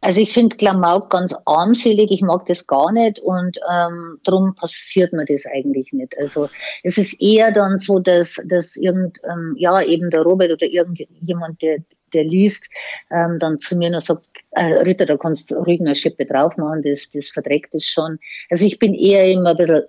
Also 0.00 0.20
ich 0.20 0.32
finde 0.32 0.56
Klamauk 0.56 1.10
ganz 1.10 1.34
armselig, 1.44 2.12
ich 2.12 2.22
mag 2.22 2.46
das 2.46 2.66
gar 2.68 2.92
nicht 2.92 3.18
und 3.18 3.58
ähm, 3.68 4.20
darum 4.22 4.54
passiert 4.54 5.12
mir 5.12 5.24
das 5.24 5.44
eigentlich 5.46 5.92
nicht. 5.92 6.16
Also 6.18 6.48
es 6.84 6.98
ist 6.98 7.20
eher 7.20 7.50
dann 7.50 7.80
so, 7.80 7.98
dass, 7.98 8.40
dass 8.44 8.76
irgend, 8.76 9.18
ähm, 9.28 9.56
ja 9.58 9.82
eben 9.82 10.10
der 10.10 10.22
Robert 10.22 10.52
oder 10.52 10.66
irgendjemand, 10.66 11.60
der, 11.62 11.78
der 12.12 12.22
liest, 12.22 12.68
ähm, 13.10 13.40
dann 13.40 13.58
zu 13.58 13.76
mir 13.76 13.90
noch 13.90 14.00
sagt, 14.00 14.24
äh, 14.52 14.66
Ritter, 14.82 15.04
da 15.04 15.16
kannst 15.16 15.50
du 15.50 15.56
ruhig 15.56 15.80
eine 15.80 15.96
Schippe 15.96 16.26
drauf 16.26 16.56
machen, 16.56 16.82
das, 16.84 17.10
das 17.10 17.26
verdreckt 17.26 17.74
es 17.74 17.84
schon. 17.84 18.20
Also 18.50 18.66
ich 18.66 18.78
bin 18.78 18.94
eher 18.94 19.28
immer 19.28 19.50
ein 19.50 19.56
bisschen 19.56 19.82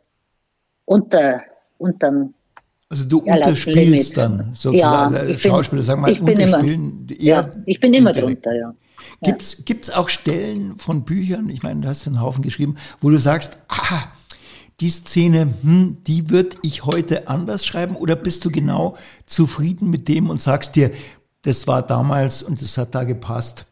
unter, 0.86 1.43
unterm 1.77 2.34
Also 2.91 3.06
du 3.06 3.23
Ja, 3.25 3.36
unterspielst 3.36 4.17
dann 4.17 4.49
sozusagen. 4.56 5.13
Ja, 5.13 5.19
also 5.19 5.38
Schauspieler, 5.38 5.84
sagen 5.84 6.02
wir 6.02 6.10
ich 6.10 6.19
bin 6.19 6.39
immer- 6.39 6.58
unterspielen. 6.58 7.08
Ja, 7.19 7.47
ich 7.67 7.80
bin 7.80 7.93
immer 7.93 8.10
indirekt. 8.10 8.45
drunter, 8.45 8.58
ja. 8.60 8.73
Gibt's, 9.21 9.63
gibt's 9.63 9.89
auch 9.91 10.10
Stellen 10.10 10.78
von 10.78 11.04
Büchern, 11.04 11.49
ich 11.49 11.62
meine, 11.62 11.82
du 11.82 11.88
hast 11.88 12.08
einen 12.08 12.19
Haufen 12.21 12.41
geschrieben, 12.41 12.75
wo 12.99 13.10
du 13.10 13.17
sagst, 13.17 13.58
ah, 13.69 14.04
die 14.80 14.89
Szene, 14.89 15.54
hm, 15.62 15.97
die 16.08 16.30
würde 16.30 16.56
ich 16.63 16.86
heute 16.86 17.28
anders 17.28 17.65
schreiben 17.65 17.95
oder 17.95 18.15
bist 18.15 18.43
du 18.45 18.49
genau 18.52 18.95
zufrieden 19.25 19.89
mit 19.89 20.08
dem 20.08 20.30
und 20.30 20.41
sagst 20.41 20.75
dir, 20.75 20.91
das 21.43 21.67
war 21.67 21.82
damals 21.86 22.41
und 22.43 22.62
das 22.62 22.78
hat 22.78 22.95
da 22.95 23.04
gepasst 23.04 23.65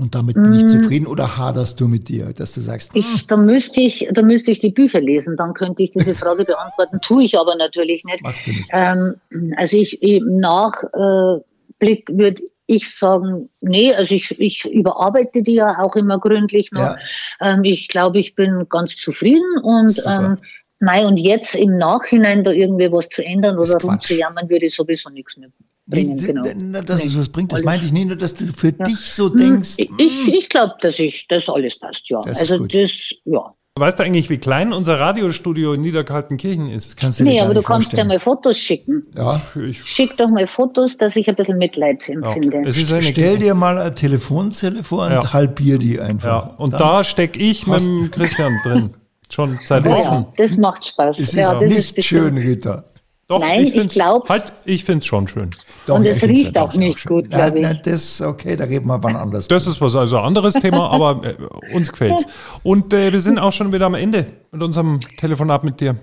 und 0.00 0.14
damit 0.14 0.34
bin 0.34 0.50
Mm. 0.50 0.54
ich 0.54 0.66
zufrieden 0.66 1.06
oder 1.06 1.36
haderst 1.36 1.80
du 1.80 1.88
mit 1.88 2.08
dir, 2.08 2.32
dass 2.32 2.54
du 2.54 2.60
sagst, 2.60 2.90
Ich, 2.94 3.26
da 3.26 3.36
müsste 3.36 3.80
ich, 3.80 4.08
da 4.12 4.22
müsste 4.22 4.50
ich 4.50 4.60
die 4.60 4.70
Bücher 4.70 5.00
lesen, 5.00 5.36
dann 5.36 5.54
könnte 5.54 5.82
ich 5.82 5.90
diese 5.90 6.14
Frage 6.14 6.44
beantworten. 6.44 6.98
Tue 7.02 7.24
ich 7.24 7.38
aber 7.38 7.54
natürlich 7.56 8.04
nicht. 8.04 8.22
machst 8.22 8.46
du 8.46 8.50
nicht. 8.50 8.70
Ähm, 8.72 9.14
also 9.56 9.76
ich 9.76 10.02
im 10.02 10.38
Nachblick 10.38 12.08
würde 12.12 12.42
ich 12.66 12.88
sagen, 12.96 13.48
nee, 13.60 13.92
also 13.92 14.14
ich, 14.14 14.38
ich 14.40 14.64
überarbeite 14.64 15.42
die 15.42 15.54
ja 15.54 15.80
auch 15.80 15.96
immer 15.96 16.20
gründlich 16.20 16.70
noch. 16.70 16.82
Ja. 16.82 16.96
Ähm, 17.40 17.64
ich 17.64 17.88
glaube, 17.88 18.20
ich 18.20 18.36
bin 18.36 18.66
ganz 18.68 18.96
zufrieden 18.96 19.58
und 19.62 20.00
ähm, 20.06 20.36
Mei, 20.80 21.06
und 21.06 21.18
jetzt 21.18 21.54
im 21.54 21.76
Nachhinein 21.78 22.42
da 22.42 22.52
irgendwie 22.52 22.90
was 22.90 23.08
zu 23.08 23.22
ändern 23.24 23.58
oder 23.58 23.78
rumzujammern, 23.78 24.48
würde 24.48 24.66
ich 24.66 24.74
sowieso 24.74 25.10
nichts 25.10 25.36
mehr 25.36 25.50
bringen. 25.86 26.16
Nee, 26.16 26.26
genau. 26.26 26.82
dass 26.82 27.04
es 27.04 27.12
Nee. 27.14 27.20
was 27.20 27.28
bringt, 27.28 27.52
das 27.52 27.62
meinte 27.62 27.84
ich 27.86 27.92
nicht 27.92 28.06
nur, 28.06 28.16
dass 28.16 28.34
du 28.34 28.46
für 28.46 28.72
dich 28.72 28.96
so 28.98 29.30
Hm, 29.30 29.38
denkst. 29.38 29.74
Ich, 29.76 29.90
ich, 29.98 30.28
ich 30.28 30.48
glaube, 30.48 30.74
dass 30.80 30.98
ich, 30.98 31.26
das 31.28 31.48
alles 31.48 31.78
passt, 31.78 32.08
ja. 32.08 32.20
Das 32.22 32.40
also 32.40 32.66
das, 32.66 32.90
ja. 33.24 33.54
Weißt 33.78 33.98
du 33.98 34.02
eigentlich, 34.02 34.28
wie 34.28 34.38
klein 34.38 34.72
unser 34.72 34.98
Radiostudio 34.98 35.74
in 35.74 35.80
Niederkaltenkirchen 35.82 36.68
ist? 36.70 36.96
Kannst 36.96 37.20
du 37.20 37.24
Nee, 37.24 37.40
aber 37.40 37.54
du 37.54 37.62
kannst 37.62 37.92
ja 37.92 38.04
mal 38.04 38.18
Fotos 38.18 38.58
schicken. 38.58 39.06
Ja, 39.16 39.40
Ich, 39.68 39.82
Schick 39.84 40.16
doch 40.16 40.28
mal 40.28 40.46
Fotos, 40.46 40.96
dass 40.96 41.14
ich 41.16 41.28
ein 41.28 41.36
bisschen 41.36 41.56
Mitleid 41.56 42.06
empfinde. 42.08 42.58
eine, 42.58 42.72
Stell 42.72 43.38
dir 43.38 43.54
mal 43.54 43.78
eine 43.78 43.94
Telefonzelle 43.94 44.82
vor 44.82 45.06
und 45.06 45.12
Ja. 45.12 45.32
halbier 45.32 45.78
die 45.78 46.00
einfach. 46.00 46.48
ja, 46.48 46.54
und 46.58 46.72
Dann 46.72 46.80
da 46.80 47.04
steck 47.04 47.36
ich 47.40 47.66
mit 47.66 48.12
Christian 48.12 48.58
drin. 48.64 48.90
Schon 49.30 49.58
seit 49.64 49.84
ja, 49.84 49.90
Wochen. 49.92 50.26
ja, 50.26 50.26
das 50.36 50.56
macht 50.56 50.84
Spaß. 50.86 51.18
Es 51.18 51.28
ist 51.28 51.34
ja, 51.34 51.54
das 51.54 51.72
nicht 51.72 51.96
ist 51.96 52.04
schön, 52.04 52.36
Ritter. 52.36 52.84
Doch, 53.28 53.38
Nein, 53.38 53.62
ich 53.62 53.72
find's- 53.72 53.94
glaub's. 53.94 54.28
Halt, 54.28 54.52
ich 54.64 54.84
finde 54.84 54.98
es 54.98 55.06
schon 55.06 55.28
schön. 55.28 55.50
Doch, 55.86 55.94
Und 55.94 56.04
es 56.04 56.16
ich 56.16 56.28
riecht 56.28 56.58
auch 56.58 56.74
nicht 56.74 57.06
gut, 57.06 57.28
Nein, 57.30 57.38
glaub 57.52 57.54
ich. 57.56 57.62
nein, 57.62 57.80
das, 57.84 58.20
okay, 58.20 58.56
da 58.56 58.64
reden 58.64 58.88
wir 58.88 59.00
wann 59.04 59.14
anders. 59.14 59.46
Das 59.46 59.68
ist 59.68 59.80
was 59.80 59.94
also 59.94 60.18
anderes 60.18 60.54
Thema, 60.54 60.90
aber 60.90 61.20
äh, 61.24 61.72
uns 61.74 61.90
gefällt's. 61.92 62.24
Und 62.64 62.92
äh, 62.92 63.12
wir 63.12 63.20
sind 63.20 63.38
auch 63.38 63.52
schon 63.52 63.72
wieder 63.72 63.86
am 63.86 63.94
Ende 63.94 64.26
mit 64.50 64.60
unserem 64.62 64.98
Telefonat 65.16 65.62
mit 65.62 65.80
dir. 65.80 65.94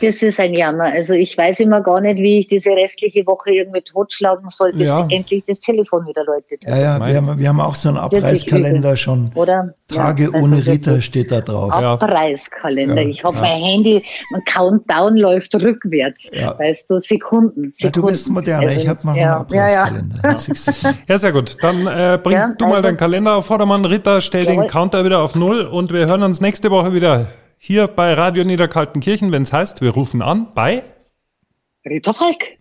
Das 0.00 0.22
ist 0.22 0.40
ein 0.40 0.54
Jammer. 0.54 0.84
Also 0.84 1.14
ich 1.14 1.36
weiß 1.36 1.60
immer 1.60 1.80
gar 1.80 2.00
nicht, 2.00 2.16
wie 2.16 2.40
ich 2.40 2.48
diese 2.48 2.70
restliche 2.70 3.26
Woche 3.26 3.50
irgendwie 3.52 3.82
totschlagen 3.82 4.48
soll, 4.50 4.72
bis 4.72 4.86
Ja. 4.86 5.06
endlich 5.10 5.44
das 5.46 5.60
Telefon 5.60 6.06
wieder 6.06 6.24
läutet. 6.24 6.62
Ja, 6.66 6.78
ja, 6.78 6.98
wir 7.06 7.16
haben, 7.20 7.38
wir 7.38 7.48
haben 7.48 7.60
auch 7.60 7.74
so 7.74 7.88
einen 7.90 7.98
Abreißkalender 7.98 8.96
schon. 8.96 9.30
Oder? 9.34 9.74
Tage 9.88 10.24
Ja, 10.24 10.28
also 10.32 10.44
ohne. 10.46 10.66
Rita 10.66 11.00
steht 11.00 11.30
da 11.30 11.40
drauf. 11.40 11.70
Ja. 11.80 11.92
Abreißkalender. 11.94 13.02
Ja, 13.02 13.08
Ich 13.08 13.22
habe 13.24 13.34
ja. 13.36 13.42
mein 13.42 13.60
Handy, 13.62 14.02
mein 14.32 14.42
Countdown 14.46 15.16
läuft 15.16 15.54
rückwärts. 15.54 16.30
Ja. 16.32 16.58
Weißt 16.58 16.90
du, 16.90 16.98
Sekunden. 16.98 17.72
Ja, 17.76 17.90
du 17.90 18.02
bist 18.06 18.24
Sekunden. 18.24 18.34
moderner, 18.34 18.68
Also, 18.68 18.80
ich 18.80 18.88
habe 18.88 19.00
mal 19.04 19.16
ja, 19.16 19.40
einen 19.40 19.54
ja, 19.54 19.68
ja. 19.68 19.82
Abreißkalender. 19.84 20.22
Du's 20.48 20.82
mal. 20.82 20.94
Ja, 21.08 21.18
sehr 21.18 21.32
gut. 21.32 21.56
Dann 21.60 21.86
äh, 21.86 22.18
bring 22.22 22.36
Ja, 22.36 22.54
du 22.56 22.64
mal 22.66 22.76
also- 22.76 22.88
deinen 22.88 22.96
Kalender 22.96 23.34
auf 23.36 23.46
Vordermann, 23.46 23.84
Ritter, 23.84 24.20
stell 24.20 24.44
den 24.44 24.54
Jawohl. 24.54 24.66
Counter 24.68 25.04
wieder 25.04 25.20
auf 25.20 25.34
Null 25.34 25.62
und 25.66 25.92
wir 25.92 26.06
hören 26.06 26.22
uns 26.22 26.40
nächste 26.40 26.70
Woche 26.70 26.92
wieder 26.94 27.28
hier 27.64 27.86
bei 27.86 28.12
Radio 28.14 28.42
Niederkaltenkirchen, 28.42 29.30
wenn 29.30 29.44
es 29.44 29.52
heißt, 29.52 29.82
wir 29.82 29.90
rufen 29.90 30.20
an 30.20 30.52
bei 30.52 30.82
Rita 31.88 32.12
Falk. 32.12 32.58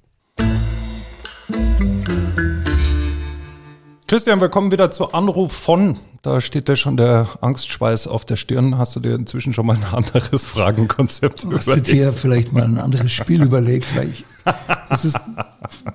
Christian, 4.11 4.41
wir 4.41 4.49
kommen 4.49 4.73
wieder 4.73 4.91
zu 4.91 5.13
Anruf 5.13 5.53
von. 5.53 5.97
Da 6.21 6.41
steht 6.41 6.67
ja 6.67 6.75
schon 6.75 6.97
der 6.97 7.29
Angstschweiß 7.39 8.07
auf 8.07 8.25
der 8.25 8.35
Stirn. 8.35 8.77
Hast 8.77 8.93
du 8.93 8.99
dir 8.99 9.15
inzwischen 9.15 9.53
schon 9.53 9.65
mal 9.65 9.77
ein 9.77 9.85
anderes 9.85 10.45
Fragenkonzept 10.45 11.45
Hast 11.45 11.65
du 11.67 11.71
überlegt? 11.71 11.87
dir 11.87 12.11
vielleicht 12.11 12.51
mal 12.51 12.63
ein 12.65 12.77
anderes 12.77 13.09
Spiel 13.13 13.41
überlegt? 13.41 13.95
Weil 13.95 14.09
ich, 14.09 14.25
das 14.89 15.05
ist, 15.05 15.17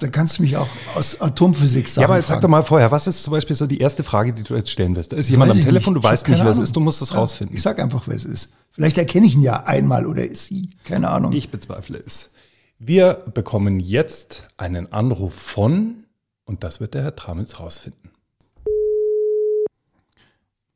da 0.00 0.08
kannst 0.08 0.38
du 0.38 0.44
mich 0.44 0.56
auch 0.56 0.66
aus 0.94 1.20
Atomphysik 1.20 1.90
sagen. 1.90 2.04
Ja, 2.04 2.08
aber 2.08 2.16
jetzt 2.16 2.28
sag 2.28 2.40
doch 2.40 2.48
mal 2.48 2.62
vorher, 2.62 2.90
was 2.90 3.06
ist 3.06 3.22
zum 3.22 3.32
Beispiel 3.32 3.54
so 3.54 3.66
die 3.66 3.80
erste 3.80 4.02
Frage, 4.02 4.32
die 4.32 4.44
du 4.44 4.54
jetzt 4.54 4.70
stellen 4.70 4.96
wirst? 4.96 5.12
Da 5.12 5.18
ist 5.18 5.28
jemand 5.28 5.50
Weiß 5.50 5.58
am 5.58 5.64
Telefon, 5.64 5.92
nicht. 5.92 6.02
du 6.02 6.08
weißt 6.08 6.26
nicht, 6.30 6.42
wer 6.42 6.50
es 6.50 6.56
ist, 6.56 6.74
du 6.74 6.80
musst 6.80 7.02
es 7.02 7.10
Ja, 7.10 7.16
rausfinden. 7.16 7.54
Ich 7.54 7.60
sag 7.60 7.78
einfach, 7.78 8.04
wer 8.06 8.16
es 8.16 8.24
ist. 8.24 8.50
Vielleicht 8.70 8.96
erkenne 8.96 9.26
ich 9.26 9.34
ihn 9.34 9.42
ja 9.42 9.64
einmal 9.64 10.06
oder 10.06 10.22
sie. 10.34 10.70
Keine 10.84 11.10
Ahnung. 11.10 11.32
Ich 11.32 11.50
bezweifle 11.50 12.02
es. 12.02 12.30
Wir 12.78 13.24
bekommen 13.34 13.78
jetzt 13.78 14.44
einen 14.56 14.90
Anruf 14.90 15.34
von, 15.34 16.05
und 16.46 16.64
das 16.64 16.80
wird 16.80 16.94
der 16.94 17.02
Herr 17.02 17.16
Tramitz 17.16 17.60
rausfinden. 17.60 18.10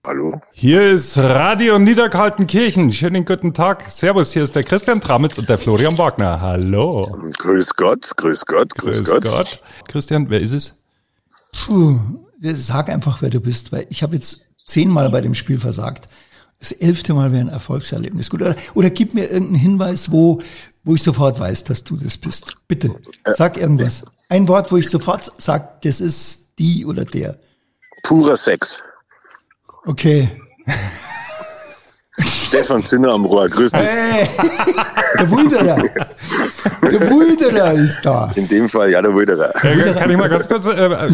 Hallo? 0.05 0.41
Hier 0.55 0.91
ist 0.91 1.19
Radio 1.19 1.79
Niederkaltenkirchen. 1.79 2.93
Schönen 2.93 3.25
guten 3.25 3.53
Tag. 3.53 3.91
Servus, 3.91 4.33
hier 4.33 4.43
ist 4.43 4.55
der 4.55 4.65
Christian 4.65 5.01
Tramitz 5.01 5.37
und 5.39 5.49
der 5.49 5.59
Florian 5.59 5.97
Wagner. 5.99 6.41
Hallo. 6.41 7.07
Grüß 7.39 7.75
Gott, 7.75 8.11
grüß 8.17 8.47
Gott, 8.47 8.75
grüß, 8.77 9.05
Gott. 9.05 9.61
Christian, 9.87 10.31
wer 10.31 10.41
ist 10.41 10.53
es? 10.53 10.75
Puh, 11.53 12.01
sag 12.41 12.89
einfach, 12.89 13.21
wer 13.21 13.31
du 13.31 13.41
bist, 13.41 13.73
weil 13.73 13.87
ich 13.91 14.03
habe 14.03 14.17
jetzt 14.17 14.49
zehnmal 14.67 15.11
bei 15.11 15.21
dem 15.21 15.35
Spiel 15.35 15.59
versagt. 15.59 16.09
Das 16.59 16.73
elfte 16.73 17.13
Mal 17.15 17.33
wäre 17.33 17.43
ein 17.43 17.49
Erfolgserlebnis. 17.49 18.31
Gut, 18.31 18.41
oder, 18.41 18.57
oder 18.75 18.91
gib 18.91 19.13
mir 19.15 19.31
irgendeinen 19.31 19.61
Hinweis, 19.61 20.11
wo, 20.11 20.41
wo 20.83 20.95
ich 20.95 21.03
sofort 21.03 21.39
weiß, 21.39 21.65
dass 21.65 21.85
du 21.85 21.97
das 21.97 22.17
bist. 22.17 22.57
Bitte, 22.69 22.95
sag 23.33 23.59
irgendwas. 23.59 24.05
Ein 24.31 24.47
Wort, 24.47 24.71
wo 24.71 24.77
ich 24.77 24.89
sofort 24.89 25.33
sag, 25.39 25.83
das 25.83 26.01
ist 26.01 26.53
die 26.57 26.87
oder 26.87 27.05
der. 27.05 27.37
Purer 28.05 28.37
Sex. 28.37 28.79
Okay. 29.87 30.29
Stefan 32.47 32.85
Zinner 32.85 33.13
am 33.13 33.25
Rohr, 33.25 33.49
grüß 33.49 33.73
dich. 33.73 33.81
Hey, 33.81 34.29
der 35.19 35.31
Wulderer. 35.33 35.83
Der 36.83 37.11
Wulderer 37.11 37.73
ist 37.73 38.03
da. 38.05 38.31
In 38.37 38.47
dem 38.47 38.69
Fall 38.69 38.91
ja 38.91 39.03
der 39.03 39.13
Wilderer. 39.13 39.53
Äh, 39.65 39.95
kann 39.95 40.09
ich 40.09 40.17
mal 40.17 40.29
ganz 40.29 40.47
kurz, 40.49 40.65
äh, 40.65 41.09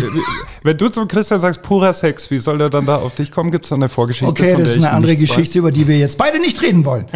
wenn 0.63 0.77
du 0.77 0.91
zum 0.91 1.09
Christian 1.09 1.41
sagst, 1.41 1.63
purer 1.63 1.95
Sex, 1.95 2.31
wie 2.31 2.39
soll 2.39 2.59
der 2.59 2.69
dann 2.69 2.85
da 2.85 2.97
auf 2.97 3.15
dich 3.15 3.33
kommen? 3.33 3.51
Gibt 3.51 3.65
es 3.65 3.71
da 3.71 3.77
eine 3.77 3.89
Vorgeschichte? 3.89 4.31
Okay, 4.31 4.53
von 4.53 4.61
das 4.61 4.73
ist 4.73 4.79
eine 4.79 4.91
andere 4.91 5.17
Geschichte, 5.17 5.59
über 5.59 5.73
die 5.73 5.89
wir 5.89 5.97
jetzt 5.97 6.19
beide 6.19 6.39
nicht 6.39 6.61
reden 6.61 6.85
wollen. 6.85 7.07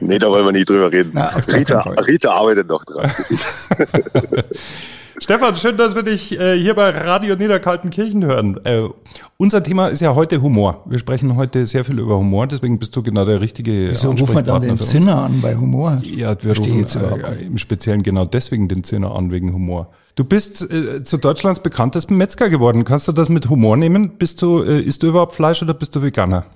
Nee, 0.00 0.18
da 0.18 0.30
wollen 0.30 0.46
wir 0.46 0.52
nicht 0.52 0.70
drüber 0.70 0.90
reden. 0.90 1.10
Na, 1.12 1.26
Rita. 1.46 1.80
Rita 1.80 2.30
arbeitet 2.30 2.68
noch 2.68 2.84
dran. 2.86 3.12
Stefan, 5.18 5.56
schön, 5.56 5.76
dass 5.76 5.94
wir 5.94 6.02
dich 6.02 6.38
äh, 6.38 6.58
hier 6.58 6.74
bei 6.74 6.88
Radio 6.90 7.36
Niederkaltenkirchen 7.36 8.24
hören. 8.24 8.58
Äh, 8.64 8.88
unser 9.36 9.62
Thema 9.62 9.88
ist 9.88 10.00
ja 10.00 10.14
heute 10.14 10.40
Humor. 10.40 10.82
Wir 10.86 10.98
sprechen 10.98 11.36
heute 11.36 11.66
sehr 11.66 11.84
viel 11.84 11.98
über 11.98 12.16
Humor, 12.16 12.46
deswegen 12.46 12.78
bist 12.78 12.96
du 12.96 13.02
genau 13.02 13.24
der 13.24 13.40
richtige 13.40 13.90
Wieso 13.90 14.12
rufen 14.12 14.34
wir 14.34 14.42
dann 14.42 14.62
den. 14.62 14.78
Zinner 14.78 15.22
an 15.24 15.40
bei 15.42 15.54
Humor? 15.54 16.00
Ja, 16.04 16.30
wir 16.42 16.54
Verstehe 16.54 16.82
rufen 16.82 17.00
äh, 17.02 17.30
nicht. 17.30 17.42
im 17.42 17.58
Speziellen 17.58 18.02
genau 18.02 18.24
deswegen 18.24 18.68
den 18.68 18.84
Zinner 18.84 19.14
an, 19.14 19.30
wegen 19.30 19.52
Humor. 19.52 19.90
Du 20.14 20.24
bist 20.24 20.70
äh, 20.70 21.04
zu 21.04 21.18
Deutschlands 21.18 21.60
bekanntesten 21.60 22.16
Metzger 22.16 22.48
geworden. 22.48 22.84
Kannst 22.84 23.08
du 23.08 23.12
das 23.12 23.28
mit 23.28 23.50
Humor 23.50 23.76
nehmen? 23.76 24.16
Bist 24.18 24.40
du, 24.40 24.62
äh, 24.62 24.80
isst 24.80 25.02
du 25.02 25.08
überhaupt 25.08 25.34
Fleisch 25.34 25.62
oder 25.62 25.74
bist 25.74 25.94
du 25.94 26.02
Veganer? 26.02 26.46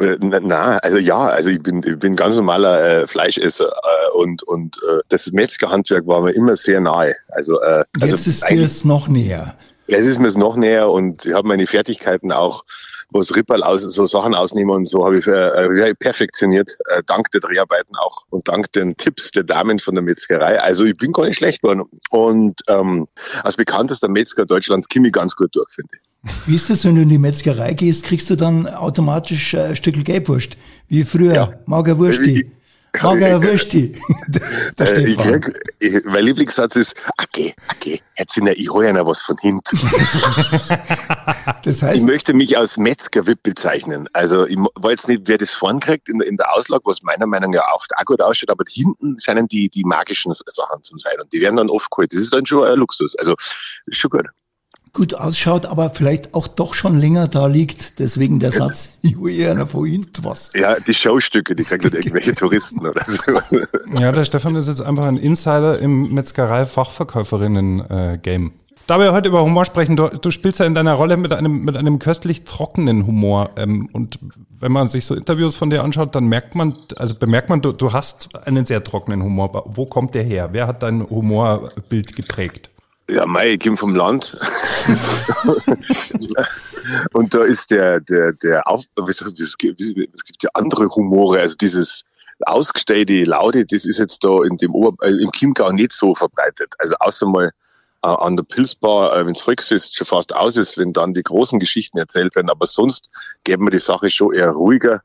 Äh, 0.00 0.16
Na, 0.20 0.40
na, 0.40 0.78
also 0.78 0.98
ja, 0.98 1.26
also 1.28 1.50
ich 1.50 1.62
bin, 1.62 1.82
ich 1.84 1.98
bin 1.98 2.16
ganz 2.16 2.34
normaler 2.34 3.02
äh, 3.02 3.06
Fleischesser 3.06 3.68
äh, 3.68 4.18
und, 4.18 4.42
und 4.42 4.76
äh, 4.82 5.00
das 5.08 5.30
Metzgerhandwerk 5.32 6.06
war 6.06 6.20
mir 6.22 6.32
immer 6.32 6.56
sehr 6.56 6.80
nahe. 6.80 7.14
Also, 7.28 7.60
äh, 7.60 7.84
also 8.00 8.16
Jetzt 8.16 8.26
ist 8.26 8.50
dir 8.50 8.62
es 8.62 8.84
noch 8.84 9.06
näher. 9.06 9.54
Jetzt 9.86 10.06
ist 10.06 10.18
mir 10.18 10.28
es 10.28 10.36
noch 10.36 10.56
näher 10.56 10.90
und 10.90 11.26
ich 11.26 11.34
habe 11.34 11.46
meine 11.46 11.66
Fertigkeiten 11.66 12.32
auch, 12.32 12.64
was 13.10 13.36
Ripperl 13.36 13.62
aus, 13.62 13.82
so 13.82 14.06
Sachen 14.06 14.34
ausnehmen 14.34 14.74
und 14.74 14.88
so, 14.88 15.04
habe 15.04 15.18
ich 15.18 15.26
äh, 15.26 15.94
perfektioniert, 15.94 16.76
äh, 16.88 17.02
dank 17.06 17.30
der 17.30 17.42
Dreharbeiten 17.42 17.94
auch 17.96 18.24
und 18.30 18.48
dank 18.48 18.72
den 18.72 18.96
Tipps 18.96 19.30
der 19.30 19.44
Damen 19.44 19.78
von 19.78 19.94
der 19.94 20.02
Metzgerei. 20.02 20.60
Also 20.60 20.84
ich 20.84 20.96
bin 20.96 21.12
gar 21.12 21.26
nicht 21.26 21.36
schlecht 21.36 21.62
geworden. 21.62 21.84
Und 22.10 22.62
ähm, 22.66 23.06
als 23.44 23.56
bekanntester 23.56 24.08
Metzger 24.08 24.46
Deutschlands 24.46 24.88
ich 24.90 25.12
ganz 25.12 25.36
gut 25.36 25.54
durch, 25.54 25.70
finde 25.70 25.90
ich. 25.94 26.13
Wie 26.46 26.54
ist 26.54 26.70
das, 26.70 26.84
wenn 26.84 26.94
du 26.96 27.02
in 27.02 27.08
die 27.08 27.18
Metzgerei 27.18 27.74
gehst, 27.74 28.04
kriegst 28.04 28.30
du 28.30 28.36
dann 28.36 28.66
automatisch 28.66 29.54
äh, 29.54 29.60
ein 29.68 29.76
Stückel 29.76 30.02
Gelbwurst? 30.04 30.56
Wie 30.88 31.04
früher, 31.04 31.34
Ja. 31.34 31.52
Mager 31.66 31.98
Wursti. 31.98 32.50
Mager 33.02 33.42
Wursti. 33.42 33.96
Der 34.78 34.96
Äh, 34.98 35.02
ich 35.10 35.18
krieg, 35.18 35.52
ich, 35.80 35.92
mein 36.04 36.24
Lieblingssatz 36.24 36.76
ist, 36.76 36.94
okay, 37.20 37.52
okay, 37.72 38.00
Herr 38.14 38.26
Zinner, 38.28 38.52
ich 38.52 38.70
hole 38.70 38.88
Ihnen 38.88 39.04
was 39.04 39.20
von 39.22 39.36
hinten. 39.40 39.78
Das 41.64 41.76
Ich 41.78 41.82
heißt, 41.82 42.06
möchte 42.06 42.34
mich 42.34 42.56
als 42.58 42.76
Metzger-Wip 42.76 43.42
bezeichnen. 43.42 44.06
Also 44.12 44.46
ich 44.46 44.56
weiß 44.56 44.90
jetzt 44.90 45.08
nicht, 45.08 45.22
wer 45.24 45.38
das 45.38 45.50
vorn 45.50 45.80
kriegt 45.80 46.08
in, 46.10 46.18
der- 46.18 46.28
in 46.28 46.36
der 46.36 46.54
Auslage, 46.54 46.82
was 46.84 47.02
meiner 47.02 47.26
Meinung 47.26 47.52
nach 47.52 47.64
oft 47.74 47.90
auch 47.96 48.04
gut 48.04 48.20
ausschaut, 48.20 48.50
aber 48.50 48.64
hinten 48.70 49.18
scheinen 49.18 49.48
die, 49.48 49.68
die 49.70 49.82
magischen 49.84 50.32
Sachen 50.34 50.82
zu 50.82 50.96
sein 50.98 51.14
und 51.22 51.32
die 51.32 51.40
werden 51.40 51.56
dann 51.56 51.70
oft 51.70 51.90
geholt. 51.90 52.12
Das 52.12 52.20
ist 52.20 52.32
dann 52.32 52.44
schon 52.46 52.66
ein 52.66 52.78
Luxus. 52.78 53.16
Also 53.16 53.34
ist 53.86 53.96
schon 53.98 54.10
gut. 54.10 54.26
Gut 54.94 55.14
ausschaut, 55.14 55.66
aber 55.66 55.90
vielleicht 55.90 56.32
auch 56.34 56.48
doch 56.48 56.72
schon 56.72 56.98
länger 56.98 57.28
da 57.28 57.48
liegt. 57.48 57.98
Deswegen 57.98 58.38
der 58.38 58.52
Satz, 58.52 59.00
ich 59.02 59.18
hole 59.18 59.34
eher 59.34 59.50
einer 59.50 59.66
von 59.66 59.84
hinten 59.84 60.24
was. 60.24 60.52
Ja, 60.54 60.80
die 60.80 60.94
Showstücke, 60.94 61.54
die 61.54 61.64
kriegen 61.64 61.90
dann 61.90 62.00
irgendwelche 62.00 62.34
Touristen 62.34 62.86
oder 62.86 63.04
so. 63.04 63.20
Ja, 63.98 64.10
der 64.12 64.24
Stefan 64.24 64.56
ist 64.56 64.68
jetzt 64.68 64.80
einfach 64.80 65.04
ein 65.04 65.18
Insider 65.18 65.78
im 65.80 66.14
Metzgerei-Fachverkäuferinnen-Game. 66.14 68.52
da 68.86 69.00
wir 69.00 69.12
heute 69.12 69.28
über 69.28 69.42
Humor 69.42 69.64
sprechen, 69.64 69.96
du, 69.96 70.08
du 70.08 70.30
spielst 70.30 70.60
ja 70.60 70.66
in 70.66 70.74
deiner 70.74 70.92
Rolle 70.94 71.16
mit 71.16 71.32
einem, 71.32 71.64
mit 71.64 71.76
einem 71.76 71.98
köstlich 71.98 72.44
trockenen 72.44 73.04
Humor. 73.06 73.50
Ähm, 73.56 73.88
und 73.92 74.20
wenn 74.60 74.70
man 74.70 74.86
sich 74.86 75.06
so 75.06 75.16
Interviews 75.16 75.56
von 75.56 75.70
dir 75.70 75.82
anschaut, 75.82 76.14
dann 76.14 76.26
merkt 76.26 76.54
man, 76.54 76.76
also 76.96 77.16
bemerkt 77.16 77.48
man, 77.48 77.62
du, 77.62 77.72
du 77.72 77.92
hast 77.92 78.28
einen 78.46 78.64
sehr 78.64 78.84
trockenen 78.84 79.24
Humor. 79.24 79.64
Wo 79.74 79.86
kommt 79.86 80.14
der 80.14 80.22
her? 80.22 80.50
Wer 80.52 80.68
hat 80.68 80.84
dein 80.84 81.10
Humorbild 81.10 82.14
geprägt? 82.14 82.70
Ja, 83.08 83.26
Mai, 83.26 83.52
ich 83.52 83.60
komme 83.60 83.76
vom 83.76 83.94
Land. 83.94 84.34
und 87.12 87.34
da 87.34 87.44
ist 87.44 87.70
der, 87.70 88.00
der, 88.00 88.32
der 88.32 88.66
Auf, 88.66 88.84
es 89.08 89.56
gibt 89.58 90.42
ja 90.42 90.48
andere 90.54 90.88
Humore, 90.88 91.40
also 91.40 91.54
dieses 91.56 92.04
ausgestellte 92.46 93.24
Laute, 93.24 93.66
das 93.66 93.84
ist 93.84 93.98
jetzt 93.98 94.24
da 94.24 94.42
in 94.44 94.56
dem 94.56 94.74
Ober, 94.74 95.06
äh, 95.06 95.10
im 95.10 95.30
Chiemgau 95.32 95.70
nicht 95.70 95.92
so 95.92 96.14
verbreitet. 96.14 96.74
Also 96.78 96.94
außer 96.98 97.26
mal 97.26 97.50
äh, 98.02 98.08
an 98.08 98.36
der 98.36 98.44
Pilzbar, 98.44 99.16
äh, 99.16 99.26
wenns 99.26 99.42
Volksfest 99.42 99.96
schon 99.96 100.06
fast 100.06 100.34
aus 100.34 100.56
ist, 100.56 100.78
wenn 100.78 100.92
dann 100.92 101.12
die 101.12 101.22
großen 101.22 101.60
Geschichten 101.60 101.98
erzählt 101.98 102.34
werden, 102.36 102.50
aber 102.50 102.66
sonst 102.66 103.10
geben 103.44 103.66
wir 103.66 103.70
die 103.70 103.78
Sache 103.78 104.10
schon 104.10 104.34
eher 104.34 104.50
ruhiger 104.50 105.02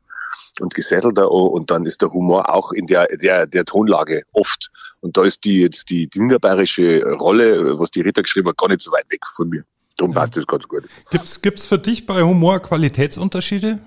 und 0.59 0.73
gesättelter 0.73 1.23
an 1.23 1.29
und 1.29 1.71
dann 1.71 1.85
ist 1.85 2.01
der 2.01 2.11
Humor 2.11 2.53
auch 2.53 2.71
in 2.71 2.87
der, 2.87 3.07
der, 3.17 3.47
der 3.47 3.65
Tonlage 3.65 4.23
oft. 4.33 4.69
Und 5.01 5.17
da 5.17 5.23
ist 5.23 5.43
die 5.43 5.61
jetzt 5.61 5.89
die, 5.89 6.09
die 6.09 6.19
niederbayerische 6.19 7.03
Rolle, 7.19 7.79
was 7.79 7.91
die 7.91 8.01
Rita 8.01 8.21
geschrieben 8.21 8.49
hat, 8.49 8.57
gar 8.57 8.69
nicht 8.69 8.81
so 8.81 8.91
weit 8.91 9.09
weg 9.09 9.25
von 9.35 9.49
mir. 9.49 9.63
Darum 9.97 10.13
passt 10.13 10.37
das 10.37 10.47
ganz 10.47 10.67
gut. 10.67 10.85
Gibt's, 11.11 11.41
gibt's 11.41 11.65
für 11.65 11.77
dich 11.77 12.05
bei 12.05 12.21
Humor 12.21 12.61
Qualitätsunterschiede? 12.61 13.79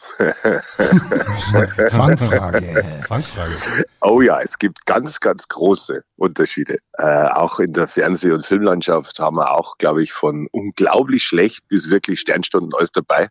Fangfrage. 1.90 3.02
Fangfrage. 3.06 3.84
Oh 4.00 4.22
ja, 4.22 4.40
es 4.40 4.58
gibt 4.58 4.86
ganz, 4.86 5.20
ganz 5.20 5.46
große 5.46 6.02
Unterschiede. 6.16 6.78
Äh, 6.94 7.26
auch 7.26 7.60
in 7.60 7.74
der 7.74 7.86
Fernseh- 7.86 8.32
und 8.32 8.46
Filmlandschaft 8.46 9.18
haben 9.18 9.36
wir 9.36 9.52
auch, 9.52 9.76
glaube 9.76 10.02
ich, 10.02 10.12
von 10.12 10.48
unglaublich 10.52 11.24
schlecht 11.24 11.68
bis 11.68 11.90
wirklich 11.90 12.20
Sternstunden 12.20 12.72
alles 12.74 12.92
dabei. 12.92 13.28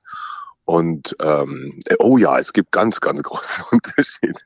Und 0.69 1.15
ähm, 1.19 1.81
oh 1.97 2.19
ja, 2.19 2.37
es 2.37 2.53
gibt 2.53 2.71
ganz, 2.71 3.01
ganz 3.01 3.23
große 3.23 3.63
Unterschiede. 3.71 4.39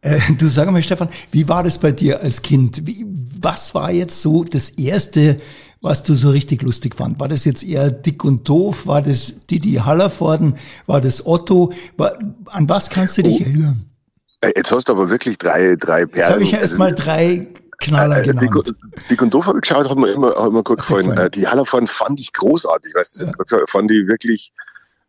Äh, 0.00 0.18
du 0.36 0.48
sag 0.48 0.68
mal, 0.72 0.82
Stefan, 0.82 1.08
wie 1.30 1.48
war 1.48 1.62
das 1.62 1.78
bei 1.78 1.92
dir 1.92 2.20
als 2.20 2.42
Kind? 2.42 2.84
Wie, 2.84 3.06
was 3.40 3.72
war 3.72 3.92
jetzt 3.92 4.22
so 4.22 4.42
das 4.42 4.70
Erste, 4.70 5.36
was 5.80 6.02
du 6.02 6.14
so 6.16 6.30
richtig 6.30 6.62
lustig 6.62 6.96
fand? 6.96 7.20
War 7.20 7.28
das 7.28 7.44
jetzt 7.44 7.62
eher 7.62 7.92
dick 7.92 8.24
und 8.24 8.48
doof? 8.48 8.88
War 8.88 9.02
das 9.02 9.46
Didi 9.46 9.74
Hallervorden? 9.74 10.54
War 10.86 11.00
das 11.00 11.24
Otto? 11.24 11.72
War, 11.96 12.18
an 12.46 12.68
was 12.68 12.90
kannst 12.90 13.16
du 13.18 13.22
dich 13.22 13.40
Oh. 13.40 13.44
erinnern? 13.44 13.84
Äh, 14.40 14.50
Jetzt 14.56 14.72
hast 14.72 14.88
du 14.88 14.94
aber 14.94 15.10
wirklich 15.10 15.38
drei, 15.38 15.76
drei 15.78 16.06
Perlen. 16.06 16.16
Jetzt 16.26 16.30
habe 16.32 16.42
ich 16.42 16.50
ja 16.50 16.58
Also, 16.58 16.72
erstmal 16.72 16.92
drei 16.92 17.46
Knaller 17.78 18.18
äh, 18.20 18.26
genannt. 18.26 18.66
Dick, 18.66 19.08
Dick 19.10 19.22
und 19.22 19.32
Doof 19.32 19.46
habe 19.46 19.58
ich 19.58 19.62
geschaut, 19.62 19.88
hat 19.88 19.96
mir 19.96 20.08
immer, 20.10 20.34
hat 20.34 20.50
mir 20.50 20.64
gut 20.64 20.78
gefallen. 20.78 21.30
Die 21.36 21.46
Hallerfahren 21.46 21.86
fand 21.86 22.18
ich 22.18 22.32
großartig. 22.32 22.92
Weißt 22.96 23.20
du, 23.20 23.26
gesagt, 23.26 23.70
fand 23.70 23.92
ich 23.92 24.08
wirklich 24.08 24.52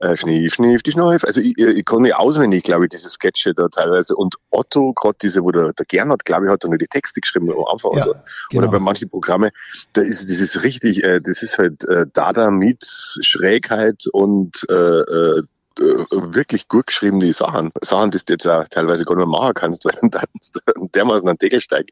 äh, 0.02 0.18
Schneef, 0.18 0.56
Schneef, 0.56 0.82
die 0.84 0.92
Schneif. 0.92 1.24
Also 1.24 1.42
ich, 1.42 1.58
ich 1.58 1.86
kann 1.86 2.02
nicht 2.02 2.16
auswendig, 2.16 2.64
glaube 2.64 2.86
ich, 2.86 2.90
diese 2.90 3.10
Sketche 3.10 3.54
da 3.54 3.68
teilweise. 3.68 4.16
Und 4.16 4.36
Otto, 4.50 4.94
gerade 4.94 5.18
diese, 5.22 5.44
wo 5.44 5.52
der, 5.52 5.74
der 5.74 5.86
Gernot, 5.86 6.26
glaube 6.26 6.46
ich, 6.46 6.52
hat 6.52 6.64
da 6.64 6.68
nur 6.68 6.78
die 6.78 6.88
Texte 6.88 7.22
geschrieben 7.22 7.52
am 7.52 7.66
Anfang. 7.72 7.92
Ja, 7.94 8.04
also. 8.04 8.16
genau. 8.50 8.64
Oder 8.64 8.72
bei 8.72 8.80
manchen 8.80 9.10
Programme, 9.10 9.52
da 9.94 10.02
ist 10.02 10.30
das 10.30 10.40
ist 10.40 10.64
richtig, 10.64 11.04
äh, 11.04 11.22
das 11.22 11.44
ist 11.44 11.58
halt 11.58 11.86
äh, 11.86 12.06
Dada 12.12 12.52
meets 12.52 13.20
Schrägheit 13.22 14.06
und 14.12 14.66
äh, 14.70 14.74
äh, 14.74 15.44
äh, 15.80 16.06
wirklich 16.12 16.68
gut 16.68 16.88
geschriebene 16.88 17.32
Sachen. 17.32 17.72
Sachen, 17.82 18.12
die 18.12 18.18
du 18.18 18.34
jetzt 18.34 18.48
auch 18.48 18.68
teilweise 18.68 19.06
gar 19.06 19.16
nicht 19.16 19.28
mehr 19.28 19.40
machen 19.40 19.54
kannst, 19.54 19.86
weil 20.02 20.10
dann 20.10 20.92
dermaßen 20.94 21.28
ein 21.28 21.38
Deckel 21.38 21.62
steigt. 21.62 21.92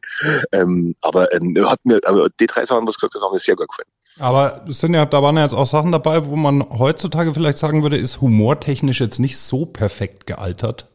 Ähm, 0.52 0.94
aber 1.00 1.32
ähm, 1.32 1.54
hat 1.64 1.80
mir, 1.84 2.00
aber 2.04 2.28
die 2.38 2.46
drei 2.46 2.64
Sachen, 2.64 2.86
was 2.86 2.96
gesagt 2.96 3.14
hast, 3.14 3.22
haben 3.22 3.32
mir 3.32 3.38
sehr 3.38 3.56
gut 3.56 3.68
gefallen. 3.68 3.88
Aber 4.20 4.62
sind 4.66 4.94
ja, 4.94 5.06
da 5.06 5.22
waren 5.22 5.36
ja 5.36 5.42
jetzt 5.42 5.54
auch 5.54 5.66
Sachen 5.66 5.92
dabei, 5.92 6.26
wo 6.26 6.36
man 6.36 6.64
heutzutage 6.70 7.32
vielleicht 7.32 7.58
sagen 7.58 7.82
würde, 7.82 7.96
ist 7.96 8.20
humortechnisch 8.20 9.00
jetzt 9.00 9.18
nicht 9.18 9.38
so 9.38 9.64
perfekt 9.66 10.26
gealtert 10.26 10.88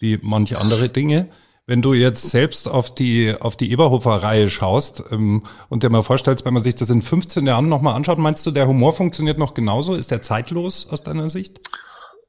wie 0.00 0.18
manche 0.22 0.58
andere 0.58 0.88
Dinge. 0.88 1.28
Wenn 1.66 1.80
du 1.80 1.94
jetzt 1.94 2.28
selbst 2.28 2.68
auf 2.68 2.94
die, 2.94 3.34
auf 3.40 3.56
die 3.56 3.70
Eberhofer-Reihe 3.72 4.50
schaust 4.50 5.02
ähm, 5.10 5.44
und 5.70 5.82
dir 5.82 5.88
mal 5.88 6.02
vorstellst, 6.02 6.44
wenn 6.44 6.52
man 6.52 6.62
sich 6.62 6.74
das 6.74 6.90
in 6.90 7.00
15 7.00 7.46
Jahren 7.46 7.70
nochmal 7.70 7.94
anschaut, 7.94 8.18
meinst 8.18 8.44
du, 8.44 8.50
der 8.50 8.66
Humor 8.66 8.92
funktioniert 8.92 9.38
noch 9.38 9.54
genauso? 9.54 9.94
Ist 9.94 10.10
der 10.10 10.20
zeitlos 10.20 10.86
aus 10.90 11.02
deiner 11.02 11.30
Sicht? 11.30 11.60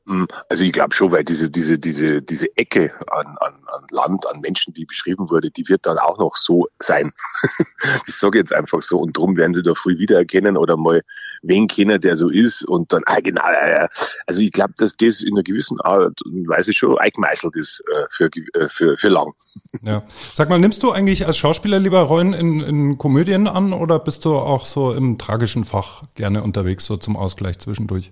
Mm, 0.05 0.25
Also 0.49 0.63
ich 0.63 0.71
glaube 0.71 0.93
schon, 0.93 1.11
weil 1.11 1.23
diese, 1.23 1.49
diese, 1.49 1.79
diese, 1.79 2.21
diese 2.21 2.47
Ecke 2.57 2.93
an, 3.09 3.25
an, 3.39 3.53
an 3.67 3.83
Land, 3.89 4.25
an 4.27 4.39
Menschen, 4.41 4.73
die 4.73 4.85
beschrieben 4.85 5.29
wurde, 5.29 5.49
die 5.49 5.67
wird 5.67 5.85
dann 5.85 5.97
auch 5.97 6.17
noch 6.19 6.35
so 6.35 6.67
sein. 6.79 7.11
ich 8.07 8.15
sage 8.15 8.37
jetzt 8.37 8.53
einfach 8.53 8.81
so. 8.81 8.99
Und 8.99 9.17
drum 9.17 9.35
werden 9.35 9.53
sie 9.53 9.63
da 9.63 9.73
früh 9.73 9.97
wiedererkennen 9.97 10.57
oder 10.57 10.77
mal 10.77 11.01
wen 11.41 11.67
kennen, 11.67 11.99
der 11.99 12.15
so 12.15 12.29
ist. 12.29 12.67
Und 12.67 12.93
dann, 12.93 13.01
ah, 13.07 13.19
genau, 13.19 13.43
ja, 13.43 13.81
ja. 13.81 13.87
also 14.27 14.41
ich 14.41 14.51
glaube, 14.51 14.73
dass 14.77 14.95
das 14.95 15.21
in 15.21 15.35
einer 15.35 15.43
gewissen 15.43 15.81
Art 15.81 16.21
und 16.23 16.47
Weise 16.47 16.73
schon 16.73 16.97
eingemeißelt 16.99 17.55
ist 17.55 17.83
äh, 17.91 18.05
für, 18.11 18.29
äh, 18.53 18.69
für, 18.69 18.97
für 18.97 19.09
lang. 19.09 19.33
Ja. 19.81 20.03
Sag 20.09 20.49
mal, 20.49 20.59
nimmst 20.59 20.83
du 20.83 20.91
eigentlich 20.91 21.25
als 21.25 21.37
Schauspieler 21.37 21.79
lieber 21.79 22.01
Rollen 22.01 22.33
in, 22.33 22.59
in 22.61 22.97
Komödien 22.99 23.47
an 23.47 23.73
oder 23.73 23.97
bist 23.97 24.25
du 24.25 24.35
auch 24.35 24.65
so 24.65 24.93
im 24.93 25.17
tragischen 25.17 25.65
Fach 25.65 26.03
gerne 26.13 26.43
unterwegs, 26.43 26.85
so 26.85 26.97
zum 26.97 27.17
Ausgleich 27.17 27.57
zwischendurch? 27.57 28.11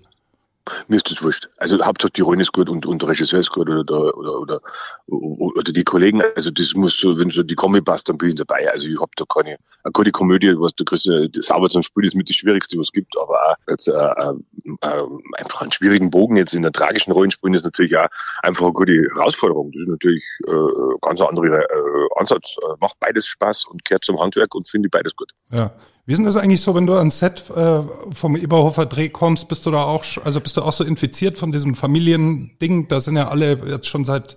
Mir 0.88 0.96
ist 0.96 1.10
das 1.10 1.22
wurscht. 1.22 1.48
Also 1.58 1.84
Hauptsache 1.84 2.12
die 2.12 2.22
Rollen 2.22 2.40
ist 2.40 2.52
gut 2.52 2.68
und, 2.68 2.86
und 2.86 3.02
der 3.02 3.10
Regisseur 3.10 3.40
ist 3.40 3.50
gut 3.50 3.68
oder, 3.68 3.84
der, 3.84 4.16
oder, 4.16 4.40
oder, 4.40 4.60
oder 5.06 5.72
die 5.72 5.84
Kollegen. 5.84 6.22
Also 6.34 6.50
das 6.50 6.74
muss 6.74 6.96
so, 6.98 7.18
wenn 7.18 7.30
so 7.30 7.42
die 7.42 7.54
Kombi 7.54 7.82
passt, 7.82 8.08
dann 8.08 8.16
bin 8.16 8.30
ich 8.30 8.34
dabei. 8.36 8.70
Also 8.70 8.86
ich 8.86 8.98
hab 8.98 9.14
da 9.16 9.24
keine, 9.28 9.56
eine 9.82 9.92
gute 9.92 10.10
Komödie, 10.10 10.54
was 10.56 10.72
der 10.72 10.86
Christian, 10.86 11.28
das 11.32 11.46
sauber 11.46 11.68
zum 11.68 11.82
Spiel 11.82 12.04
ist 12.04 12.14
mit 12.14 12.28
das 12.28 12.36
Schwierigste, 12.36 12.78
was 12.78 12.86
es 12.86 12.92
gibt. 12.92 13.14
Aber 13.18 13.34
auch 13.34 13.54
jetzt, 13.68 13.88
äh, 13.88 13.92
äh, 13.92 14.34
äh, 14.80 15.06
einfach 15.38 15.62
einen 15.62 15.72
schwierigen 15.72 16.10
Bogen 16.10 16.36
jetzt 16.36 16.54
in 16.54 16.64
einer 16.64 16.72
tragischen 16.72 17.12
Rolle 17.12 17.30
spielen, 17.30 17.54
ist 17.54 17.64
natürlich 17.64 17.96
auch 17.96 18.08
einfach 18.42 18.64
eine 18.64 18.72
gute 18.72 19.06
Herausforderung. 19.14 19.70
Das 19.72 19.82
ist 19.82 19.88
natürlich 19.88 20.24
äh, 20.46 20.98
ganz 21.02 21.20
ein 21.20 21.26
anderer 21.26 21.60
äh, 21.60 22.08
Ansatz. 22.16 22.56
Äh, 22.62 22.76
macht 22.80 22.98
beides 23.00 23.26
Spaß 23.26 23.66
und 23.66 23.84
gehört 23.84 24.04
zum 24.04 24.20
Handwerk 24.20 24.54
und 24.54 24.68
finde 24.68 24.88
beides 24.88 25.14
gut. 25.14 25.32
Ja. 25.50 25.70
Wie 26.06 26.12
ist 26.12 26.18
denn 26.18 26.26
das 26.26 26.36
eigentlich 26.36 26.60
so, 26.60 26.74
wenn 26.74 26.86
du 26.86 26.94
ans 26.94 27.18
Set 27.18 27.48
äh, 27.50 27.80
vom 28.12 28.36
Eberhofer 28.36 28.84
Dreh 28.84 29.08
kommst, 29.08 29.48
bist 29.48 29.64
du 29.64 29.70
da 29.70 29.84
auch, 29.84 30.04
also 30.22 30.40
bist 30.40 30.56
du 30.56 30.62
auch 30.62 30.72
so 30.72 30.84
infiziert 30.84 31.38
von 31.38 31.50
diesem 31.50 31.74
Familiending? 31.74 32.88
Da 32.88 33.00
sind 33.00 33.16
ja 33.16 33.28
alle 33.28 33.54
jetzt 33.66 33.86
schon 33.86 34.04
seit 34.04 34.36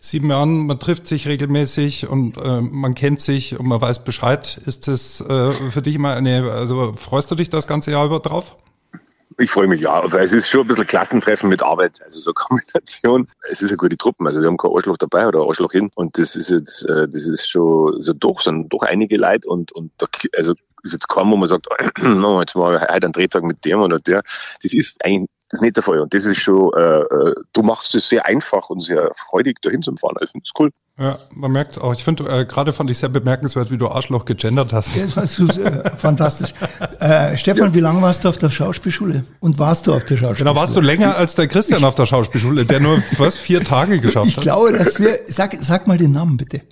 sieben 0.00 0.30
Jahren, 0.30 0.66
man 0.66 0.80
trifft 0.80 1.06
sich 1.06 1.28
regelmäßig 1.28 2.08
und 2.08 2.38
äh, 2.38 2.60
man 2.62 2.94
kennt 2.94 3.20
sich 3.20 3.58
und 3.58 3.66
man 3.66 3.82
weiß 3.82 4.04
Bescheid. 4.04 4.58
Ist 4.64 4.88
das 4.88 5.20
äh, 5.20 5.52
für 5.52 5.82
dich 5.82 5.96
immer 5.96 6.14
eine, 6.14 6.50
also 6.50 6.94
freust 6.96 7.30
du 7.30 7.34
dich 7.34 7.50
das 7.50 7.66
ganze 7.66 7.90
Jahr 7.90 8.06
über 8.06 8.20
drauf? 8.20 8.56
Ich 9.38 9.50
freue 9.50 9.66
mich 9.66 9.80
ja, 9.80 10.00
weil 10.10 10.24
es 10.24 10.32
ist 10.32 10.48
schon 10.48 10.60
ein 10.62 10.68
bisschen 10.68 10.86
Klassentreffen 10.86 11.50
mit 11.50 11.62
Arbeit, 11.62 12.00
also 12.02 12.20
so 12.20 12.32
Kombination. 12.34 13.28
Es 13.50 13.60
ist 13.60 13.70
eine 13.70 13.76
gute 13.76 13.98
Truppe, 13.98 14.24
also 14.24 14.40
wir 14.40 14.48
haben 14.48 14.56
kein 14.56 14.70
Arschloch 14.70 14.96
dabei 14.96 15.26
oder 15.26 15.40
Arschloch 15.40 15.72
hin 15.72 15.90
und 15.96 16.18
das 16.18 16.34
ist 16.36 16.48
jetzt, 16.48 16.84
äh, 16.88 17.08
das 17.08 17.26
ist 17.26 17.50
schon 17.50 18.00
so 18.00 18.12
doch, 18.14 18.40
sind 18.40 18.72
doch 18.72 18.82
einige 18.82 19.18
Leute 19.18 19.48
und 19.48 19.72
und 19.72 19.90
da, 19.98 20.06
also 20.36 20.54
ist 20.84 20.92
jetzt 20.92 21.08
kaum, 21.08 21.30
wo 21.30 21.36
man 21.36 21.48
sagt, 21.48 21.66
no, 22.02 22.40
jetzt 22.40 22.54
mal 22.54 22.80
heute 22.80 22.90
einen 22.92 23.12
Drehtag 23.12 23.42
mit 23.42 23.64
dem 23.64 23.80
oder 23.80 23.98
der. 23.98 24.22
Das 24.62 24.72
ist 24.72 25.04
eigentlich 25.04 25.30
das 25.54 25.60
ist 25.60 25.62
nicht 25.62 25.76
der 25.76 25.84
Fall 25.84 26.00
und 26.00 26.12
das 26.12 26.24
ist 26.24 26.38
schon, 26.38 26.72
äh, 26.76 26.80
äh, 26.80 27.34
du 27.52 27.62
machst 27.62 27.94
es 27.94 28.08
sehr 28.08 28.26
einfach 28.26 28.70
und 28.70 28.80
sehr 28.80 29.12
freudig 29.14 29.60
dahin 29.62 29.82
zu 29.82 29.94
fahren. 29.94 30.16
Ich 30.20 30.30
finde 30.30 30.44
es 30.44 30.50
cool. 30.58 30.70
Ja, 30.98 31.16
man 31.32 31.52
merkt 31.52 31.80
auch, 31.80 31.92
ich 31.92 32.02
finde, 32.02 32.24
äh, 32.24 32.44
gerade 32.44 32.72
fand 32.72 32.90
ich 32.90 32.98
sehr 32.98 33.08
bemerkenswert, 33.08 33.70
wie 33.70 33.78
du 33.78 33.88
Arschloch 33.88 34.24
gegendert 34.24 34.72
hast. 34.72 34.96
Das 34.96 35.16
war 35.16 35.26
so, 35.26 35.46
äh, 35.46 35.90
fantastisch. 35.96 36.54
Äh, 36.98 37.36
Stefan, 37.36 37.72
wie 37.72 37.80
lange 37.80 38.02
warst 38.02 38.24
du 38.24 38.28
auf 38.30 38.38
der 38.38 38.50
Schauspielschule? 38.50 39.24
Und 39.38 39.58
warst 39.58 39.86
du 39.86 39.94
auf 39.94 40.04
der 40.04 40.16
Schauspielschule? 40.16 40.50
Genau, 40.50 40.60
warst 40.60 40.74
du 40.74 40.80
länger 40.80 41.16
als 41.16 41.36
der 41.36 41.46
Christian 41.46 41.84
auf 41.84 41.94
der 41.94 42.06
Schauspielschule, 42.06 42.64
der 42.64 42.80
nur 42.80 43.00
was 43.18 43.36
vier 43.36 43.60
Tage 43.62 44.00
geschafft 44.00 44.26
Ich 44.28 44.36
hat? 44.36 44.42
glaube, 44.42 44.72
dass 44.72 44.98
wir, 44.98 45.20
sag, 45.26 45.56
sag 45.60 45.86
mal 45.86 45.98
den 45.98 46.12
Namen 46.12 46.36
bitte. 46.36 46.62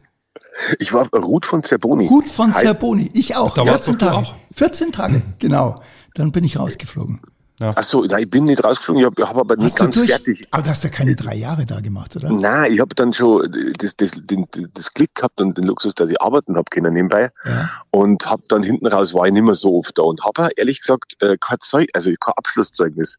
Ich 0.79 0.93
war 0.93 1.07
Ruth 1.15 1.47
von 1.47 1.63
Zerboni. 1.63 2.09
Hut 2.09 2.29
von 2.29 2.55
Hi. 2.55 2.63
Zerboni. 2.63 3.11
Ich 3.15 3.37
auch. 3.37 3.55
Da 3.55 3.67
warst 3.67 3.85
14 3.87 3.99
doch 3.99 3.99
du 3.99 4.15
Tage. 4.15 4.27
auch. 4.27 4.35
14 4.55 4.93
Tage, 4.93 5.23
genau. 5.39 5.81
Dann 6.15 6.31
bin 6.33 6.45
ich 6.45 6.59
rausgeflogen. 6.59 7.21
Ach 7.61 7.83
so, 7.85 8.03
nein, 8.03 8.25
ich 8.25 8.31
bin 8.31 8.45
nicht 8.45 8.65
rausgeflogen, 8.65 9.01
ich 9.03 9.07
habe 9.07 9.29
hab 9.29 9.37
aber 9.37 9.55
nicht 9.57 9.67
Hast 9.67 9.79
du 9.79 9.85
ganz 9.85 9.95
durch, 9.95 10.09
fertig. 10.09 10.49
aber 10.51 10.63
du 10.65 10.71
hast 10.71 10.83
ja 10.83 10.91
keine 10.91 11.15
drei 11.15 11.37
Jahre 11.37 11.65
da 11.65 11.81
gemacht, 11.81 12.17
oder? 12.17 12.31
Nein, 12.31 12.73
ich 12.73 12.81
habe 12.81 12.93
dann 12.97 13.13
schon 13.13 13.55
das, 13.79 13.95
das, 13.97 14.13
den, 14.17 14.47
das 14.75 14.93
Glück 14.93 15.15
gehabt 15.15 15.41
und 15.41 15.57
den 15.57 15.65
Luxus, 15.67 15.95
dass 15.95 16.11
ich 16.11 16.21
arbeiten 16.21 16.57
habe 16.57 16.65
können 16.71 16.93
nebenbei. 16.93 17.31
Ja. 17.45 17.71
Und 17.91 18.27
habe 18.27 18.43
dann 18.49 18.65
hinten 18.65 18.89
raus, 18.89 19.15
war 19.15 19.27
ich 19.27 19.33
nicht 19.33 19.45
mehr 19.45 19.55
so 19.55 19.77
oft 19.79 19.97
da 19.97 20.03
und 20.03 20.25
habe 20.25 20.49
ehrlich 20.57 20.81
gesagt 20.81 21.15
äh, 21.21 21.37
kein 21.39 21.59
Zeug, 21.61 21.89
also 21.95 22.11
kein 22.19 22.35
Abschlusszeugnis. 22.37 23.19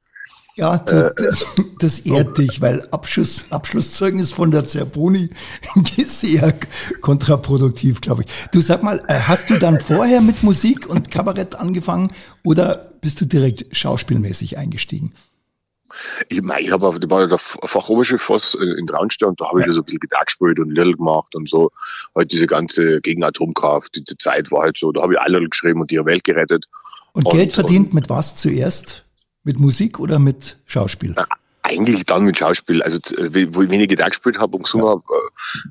Ja, 0.56 0.78
du, 0.78 1.14
das, 1.18 1.46
das 1.80 2.00
ehrt 2.02 2.38
dich, 2.38 2.62
weil 2.62 2.88
Abschluss, 2.92 3.46
Abschlusszeugnis 3.50 4.32
von 4.32 4.52
der 4.52 4.64
Zerboni 4.64 5.30
ist 5.98 6.24
eher 6.24 6.54
kontraproduktiv, 7.02 8.02
glaube 8.02 8.24
ich. 8.24 8.50
Du 8.52 8.62
sag 8.62 8.84
mal, 8.84 9.04
äh, 9.08 9.20
hast 9.20 9.50
du 9.50 9.58
dann 9.58 9.80
vorher 9.82 10.22
mit 10.22 10.44
Musik 10.44 10.88
und 10.88 11.10
Kabarett 11.10 11.56
angefangen 11.56 12.12
oder 12.44 12.94
bist 13.02 13.20
du 13.20 13.26
direkt 13.26 13.76
schauspielmäßig 13.76 14.58
eingestiegen? 14.58 15.14
Ich, 16.30 16.42
mein, 16.42 16.64
ich 16.64 16.72
habe 16.72 16.88
auf, 16.88 16.98
war 17.02 17.28
der 17.28 17.38
Fachoberschule 17.38 18.20
fast 18.20 18.56
äh, 18.56 18.80
in 18.80 18.86
Traunstein 18.86 19.30
und 19.30 19.42
da 19.42 19.50
habe 19.50 19.60
ich 19.60 19.66
ja 19.66 19.74
so 19.74 19.82
ein 19.82 19.86
bisschen 19.86 20.00
Gitarre 20.00 20.26
gespielt 20.26 20.60
und 20.60 20.70
Little 20.70 20.96
gemacht 20.96 21.36
und 21.36 21.50
so. 21.50 21.72
Halt 22.16 22.32
diese 22.32 22.48
ganze 22.48 23.02
gegen 23.02 23.24
Atomkraft, 23.24 23.96
die, 23.96 24.04
die 24.04 24.18
Zeit 24.18 24.52
war 24.52 24.64
halt 24.64 24.78
so, 24.78 24.92
da 24.92 25.02
habe 25.02 25.14
ich 25.14 25.20
alle 25.20 25.48
geschrieben 25.48 25.82
und 25.82 25.92
die 25.92 26.04
Welt 26.06 26.24
gerettet. 26.24 26.68
Und, 27.14 27.30
Geld 27.30 27.54
verdient 27.54 27.94
mit 27.94 28.10
was 28.10 28.36
zuerst? 28.36 29.03
Mit 29.44 29.60
Musik 29.60 30.00
oder 30.00 30.20
mit 30.20 30.58
Schauspiel? 30.66 31.16
Eigentlich 31.66 32.06
dann 32.06 32.24
mit 32.24 32.38
Schauspiel. 32.38 32.82
Also 32.82 32.98
äh, 33.18 33.48
wo 33.54 33.62
ich 33.62 33.70
wenig 33.70 33.90
Gitarre 33.90 34.10
gespielt 34.10 34.38
habe 34.38 34.56
und 34.56 34.64
gesungen 34.64 34.88
habe, 34.88 35.04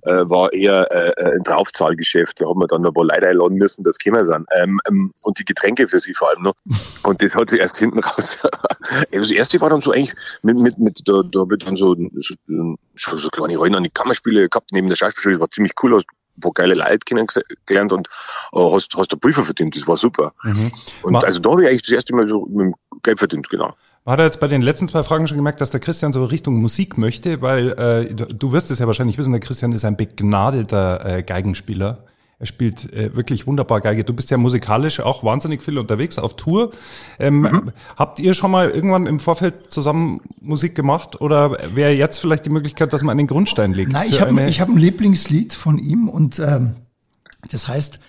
äh, 0.05 0.11
äh, 0.11 0.31
war 0.31 0.53
eher 0.53 0.91
äh, 0.91 1.37
ein 1.37 1.43
Draufzahlgeschäft. 1.43 2.41
Da 2.41 2.47
haben 2.47 2.61
wir 2.61 2.67
dann 2.67 2.85
ein 2.85 2.93
paar 2.93 3.05
Leute 3.05 3.29
einladen 3.29 3.57
müssen, 3.57 3.85
das 3.85 3.99
käme 3.99 4.25
sein. 4.25 4.45
Ähm, 4.59 4.79
ähm, 4.89 5.11
und 5.23 5.39
die 5.39 5.45
Getränke 5.45 5.89
für 5.89 6.01
sie 6.01 6.15
vor 6.15 6.31
allem 6.31 6.43
noch. 6.43 6.55
Und 7.03 7.23
das 7.23 7.35
hat 7.35 7.51
sich 7.51 7.61
erst 7.61 7.79
hinten 7.79 7.99
raus. 7.99 8.39
das 9.11 9.31
erste 9.31 9.61
war 9.61 9.71
dann 9.71 9.81
so 9.81 9.91
eigentlich 9.91 10.15
mit, 10.43 10.57
mit, 10.57 10.79
mit 10.79 11.01
da, 11.05 11.23
da 11.23 11.41
habe 11.41 11.57
ich 11.57 11.65
dann 11.65 11.77
so, 11.77 11.97
so, 12.15 13.17
so, 13.17 13.29
kleine 13.29 13.57
Rollen 13.57 13.75
an 13.75 13.83
die 13.83 13.91
Kammerspiele 13.91 14.49
gehabt 14.49 14.71
neben 14.73 14.89
der 14.89 14.97
Schauspielschule. 14.97 15.35
Das 15.35 15.41
war 15.41 15.51
ziemlich 15.51 15.73
cool, 15.83 15.95
ein 15.95 16.03
paar 16.43 16.53
geile 16.53 16.75
Leute 16.75 16.99
kennengelernt 16.99 17.93
und 17.93 18.09
äh, 18.53 18.59
hast, 18.61 18.95
hast 18.97 19.11
da 19.13 19.17
Briefe 19.19 19.43
verdient. 19.43 19.75
Das 19.75 19.87
war 19.89 19.97
super. 19.97 20.33
Und 21.03 21.13
Ma- 21.13 21.21
also 21.21 21.41
da 21.41 21.51
habe 21.51 21.63
ich 21.63 21.69
eigentlich 21.69 21.83
das 21.83 21.93
erste 21.93 22.15
Mal 22.15 22.29
so 22.29 22.47
mit 22.51 22.61
dem 22.67 22.75
Geld 23.03 23.19
verdient, 23.19 23.49
genau. 23.49 23.75
Man 24.05 24.15
hat 24.15 24.19
ja 24.19 24.25
jetzt 24.27 24.41
bei 24.41 24.49
den 24.49 24.63
letzten 24.63 24.89
zwei 24.89 25.05
Fragen 25.05 25.29
schon 25.29 25.37
gemerkt, 25.37 25.61
dass 25.61 25.71
der 25.71 25.81
Christian 25.81 26.13
so 26.13 26.25
Richtung 26.25 26.57
Musik 26.61 26.99
möchte, 26.99 27.41
weil 27.41 27.71
äh, 27.71 28.13
du 28.13 28.27
du 28.27 28.53
wirst 28.53 28.71
es 28.73 28.81
ja 28.81 28.87
wahrscheinlich 28.89 29.17
wissen, 29.17 29.31
der 29.31 29.41
Christian 29.41 29.73
ist 29.73 29.85
ein 29.85 29.97
begnadeter 29.97 31.19
äh, 31.19 31.23
Geigenspieler. 31.23 32.05
Er 32.43 32.47
spielt 32.47 32.93
äh, 32.93 33.15
wirklich 33.15 33.47
wunderbar 33.47 33.81
Geige. 33.81 34.03
Du 34.03 34.13
bist 34.13 34.33
ja 34.33 34.37
musikalisch 34.37 34.99
auch 34.99 35.23
wahnsinnig 35.23 35.63
viel 35.63 35.79
unterwegs 35.79 36.19
auf 36.19 36.35
Tour. 36.35 36.73
Ähm, 37.21 37.71
Habt 37.97 38.19
ihr 38.19 38.35
schon 38.35 38.51
mal 38.51 38.69
irgendwann 38.69 39.07
im 39.07 39.21
Vorfeld 39.21 39.73
zusammen 39.73 40.21
Musik 40.41 40.75
gemacht 40.75 41.21
oder 41.21 41.57
wäre 41.77 41.97
jetzt 41.97 42.19
vielleicht 42.19 42.45
die 42.45 42.51
Möglichkeit, 42.51 42.93
dass 42.93 43.05
man 43.05 43.17
einen 43.17 43.29
Grundstein 43.29 43.75
legt? 43.75 43.93
Nein, 43.93 44.09
ich 44.09 44.21
habe 44.21 44.43
ich 44.43 44.61
hab 44.61 44.69
ein 44.69 44.77
Lieblingslied 44.77 45.55
von 45.55 45.79
ihm 45.79 46.09
und 46.09 46.41
ähm, 46.41 46.75
das 47.49 47.69
heißt 47.69 48.01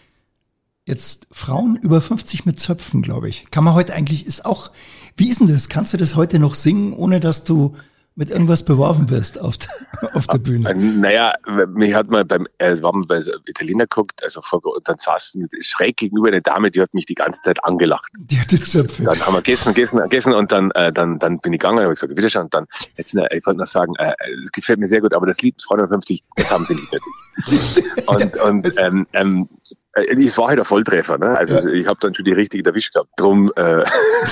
jetzt 0.87 1.27
Frauen 1.29 1.75
über 1.75 2.01
50 2.01 2.47
mit 2.47 2.59
Zöpfen, 2.59 3.03
glaube 3.03 3.29
ich. 3.29 3.51
Kann 3.51 3.63
man 3.63 3.75
heute 3.75 3.93
eigentlich, 3.93 4.25
ist 4.25 4.47
auch, 4.47 4.71
wie 5.15 5.29
ist 5.29 5.41
denn 5.41 5.47
das? 5.47 5.69
Kannst 5.69 5.93
du 5.93 5.97
das 5.97 6.15
heute 6.15 6.39
noch 6.39 6.55
singen, 6.55 6.93
ohne 6.93 7.19
dass 7.19 7.43
du 7.43 7.75
mit 8.15 8.29
irgendwas 8.29 8.63
beworfen 8.63 9.09
wirst 9.09 9.39
auf 9.39 9.57
der, 9.57 10.15
auf 10.15 10.27
der 10.27 10.37
Bühne. 10.37 10.69
Äh, 10.69 10.75
Naja, 10.75 11.33
mich 11.73 11.93
hat 11.93 12.09
mal 12.09 12.23
beim, 12.23 12.47
äh, 12.59 12.75
wir 12.75 12.87
haben 12.87 13.05
bei 13.07 13.21
Italiener 13.45 13.85
geguckt, 13.85 14.23
also 14.23 14.41
vor, 14.41 14.63
und 14.65 14.87
dann 14.87 14.97
saß 14.97 15.37
schräg 15.61 15.97
gegenüber 15.97 16.27
eine 16.27 16.41
Dame, 16.41 16.69
die 16.69 16.81
hat 16.81 16.93
mich 16.93 17.05
die 17.05 17.15
ganze 17.15 17.41
Zeit 17.41 17.63
angelacht. 17.63 18.11
Die 18.19 18.39
hat 18.39 18.51
die 18.51 18.59
Zöpfe. 18.59 19.03
Dann 19.03 19.19
haben 19.19 19.33
wir 19.33 19.41
gegessen, 19.41 19.73
gegessen, 19.73 19.97
gegessen 19.97 20.33
und 20.33 20.51
dann, 20.51 20.71
äh, 20.71 20.91
dann, 20.93 21.17
dann 21.19 21.39
bin 21.39 21.53
ich 21.53 21.59
gegangen 21.59 21.79
und 21.79 21.83
habe 21.83 21.93
gesagt, 21.93 22.15
Wiederschauen. 22.15 22.45
Und 22.45 22.53
dann, 22.53 22.65
jetzt, 22.97 23.15
äh, 23.15 23.27
ich 23.35 23.45
wollte 23.45 23.59
noch 23.59 23.67
sagen, 23.67 23.93
äh, 23.97 24.13
es 24.43 24.51
gefällt 24.51 24.79
mir 24.79 24.87
sehr 24.87 25.01
gut, 25.01 25.13
aber 25.13 25.25
das 25.25 25.41
Lied 25.41 25.59
250, 25.59 26.21
das 26.35 26.51
haben 26.51 26.65
sie 26.65 26.75
nicht 26.75 26.91
nötig. 26.91 27.83
Und, 28.07 28.37
und 28.41 28.71
ähm, 28.77 29.07
ähm, 29.13 29.49
äh, 29.63 29.75
es 29.93 30.37
war 30.37 30.47
halt 30.47 30.59
ein 30.59 30.65
Volltreffer, 30.65 31.17
ne? 31.17 31.37
Also 31.37 31.69
ich 31.69 31.87
habe 31.87 31.99
dann 32.01 32.15
schon 32.15 32.25
die 32.25 32.31
richtige 32.31 32.67
erwischt 32.67 32.93
gehabt. 32.93 33.09
Drum, 33.15 33.51
äh, 33.55 33.83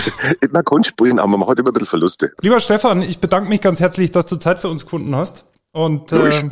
man 0.52 0.66
kann 0.66 0.84
spielen, 0.84 1.20
aber 1.20 1.38
man 1.38 1.48
hat 1.48 1.60
immer 1.60 1.70
ein 1.70 1.74
bisschen 1.74 1.88
Verluste. 1.88 2.34
Lieber 2.42 2.60
Stefan, 2.60 3.02
ich 3.02 3.20
bedanke 3.20 3.50
mich 3.50 3.62
ganz 3.62 3.80
herzlich, 3.80 4.12
dass 4.12 4.26
du 4.26 4.38
Zeit 4.38 4.60
für 4.60 4.70
uns 4.70 4.86
gefunden 4.86 5.16
hast. 5.16 5.44
Und 5.72 6.12
äh, 6.12 6.50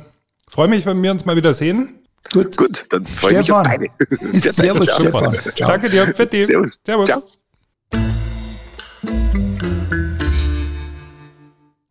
freue 0.47 0.67
mich, 0.67 0.85
wenn 0.85 1.01
wir 1.01 1.11
uns 1.11 1.25
mal 1.25 1.35
wieder 1.35 1.53
sehen. 1.53 1.95
Gut. 2.31 2.55
Gut, 2.57 2.85
dann 2.89 3.05
freue 3.05 3.31
ich 3.31 3.37
mich 3.39 3.51
auf 3.51 3.65
Stefan. 3.65 3.89
beide. 3.97 4.39
Servus. 4.51 4.91
Stefan. 4.91 5.37
Ciao. 5.55 5.69
Danke 5.69 5.89
dir. 5.89 6.13
Fertig. 6.15 6.45
Servus. 6.45 6.79
Servus. 6.85 7.09
Ciao. 7.09 7.23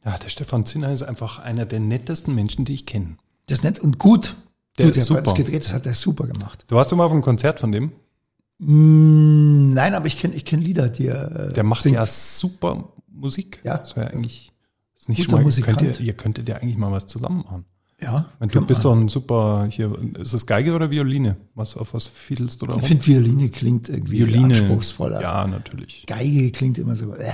Ja, 0.04 0.16
der 0.16 0.28
Stefan 0.28 0.64
Zinner 0.64 0.92
ist 0.92 1.02
einfach 1.02 1.40
einer 1.40 1.66
der 1.66 1.80
nettesten 1.80 2.34
Menschen, 2.34 2.64
die 2.64 2.74
ich 2.74 2.86
kenne. 2.86 3.16
Das 3.46 3.58
ist 3.58 3.64
nett 3.64 3.80
und 3.80 3.98
gut. 3.98 4.36
Der 4.78 4.86
du, 4.86 4.90
ist 4.90 4.96
der 4.96 5.04
super. 5.04 5.20
hat 5.20 5.26
es 5.28 5.34
gedreht, 5.34 5.64
das 5.64 5.72
hat 5.74 5.86
er 5.86 5.94
super 5.94 6.26
gemacht. 6.26 6.64
Du 6.68 6.76
warst 6.76 6.90
du 6.92 6.96
mal 6.96 7.04
auf 7.04 7.12
einem 7.12 7.22
Konzert 7.22 7.60
von 7.60 7.72
dem? 7.72 7.92
Mm, 8.58 9.72
Nein, 9.72 9.94
aber 9.94 10.06
ich 10.06 10.16
kenne 10.18 10.34
ich 10.34 10.44
kenn 10.44 10.60
Lieder, 10.60 10.88
die 10.88 11.06
er 11.06 11.50
äh, 11.50 11.52
Der 11.52 11.62
macht 11.64 11.82
singt. 11.82 11.94
ja 11.94 12.04
super 12.06 12.92
Musik. 13.10 13.60
Ja. 13.64 13.78
Das 13.78 13.96
wäre 13.96 14.10
eigentlich 14.10 14.52
ist 14.96 15.08
nicht 15.08 15.18
Guter 15.28 15.42
schon 15.42 15.64
mal, 15.64 15.74
könnt 15.76 16.00
ihr, 16.00 16.06
ihr 16.06 16.12
könntet 16.14 16.48
ja 16.48 16.56
eigentlich 16.56 16.76
mal 16.76 16.90
was 16.90 17.06
zusammen 17.06 17.38
machen. 17.42 17.64
Ja, 18.00 18.26
Wenn 18.38 18.48
du 18.48 18.64
bist 18.64 18.84
doch 18.84 18.94
ein 18.94 19.08
super 19.08 19.66
hier. 19.70 19.92
Ist 20.20 20.32
das 20.32 20.46
Geige 20.46 20.72
oder 20.72 20.88
Violine? 20.88 21.36
Was 21.56 21.76
auf 21.76 21.94
was 21.94 22.06
fiedelst 22.06 22.62
oder 22.62 22.76
Ich 22.76 22.82
rum? 22.82 22.88
finde, 22.88 23.06
Violine 23.06 23.48
klingt 23.48 23.88
irgendwie 23.88 24.18
Violine. 24.18 24.44
anspruchsvoller. 24.54 25.20
Ja, 25.20 25.46
natürlich. 25.48 26.04
Geige 26.06 26.52
klingt 26.52 26.78
immer 26.78 26.94
so, 26.94 27.12
äh, 27.14 27.32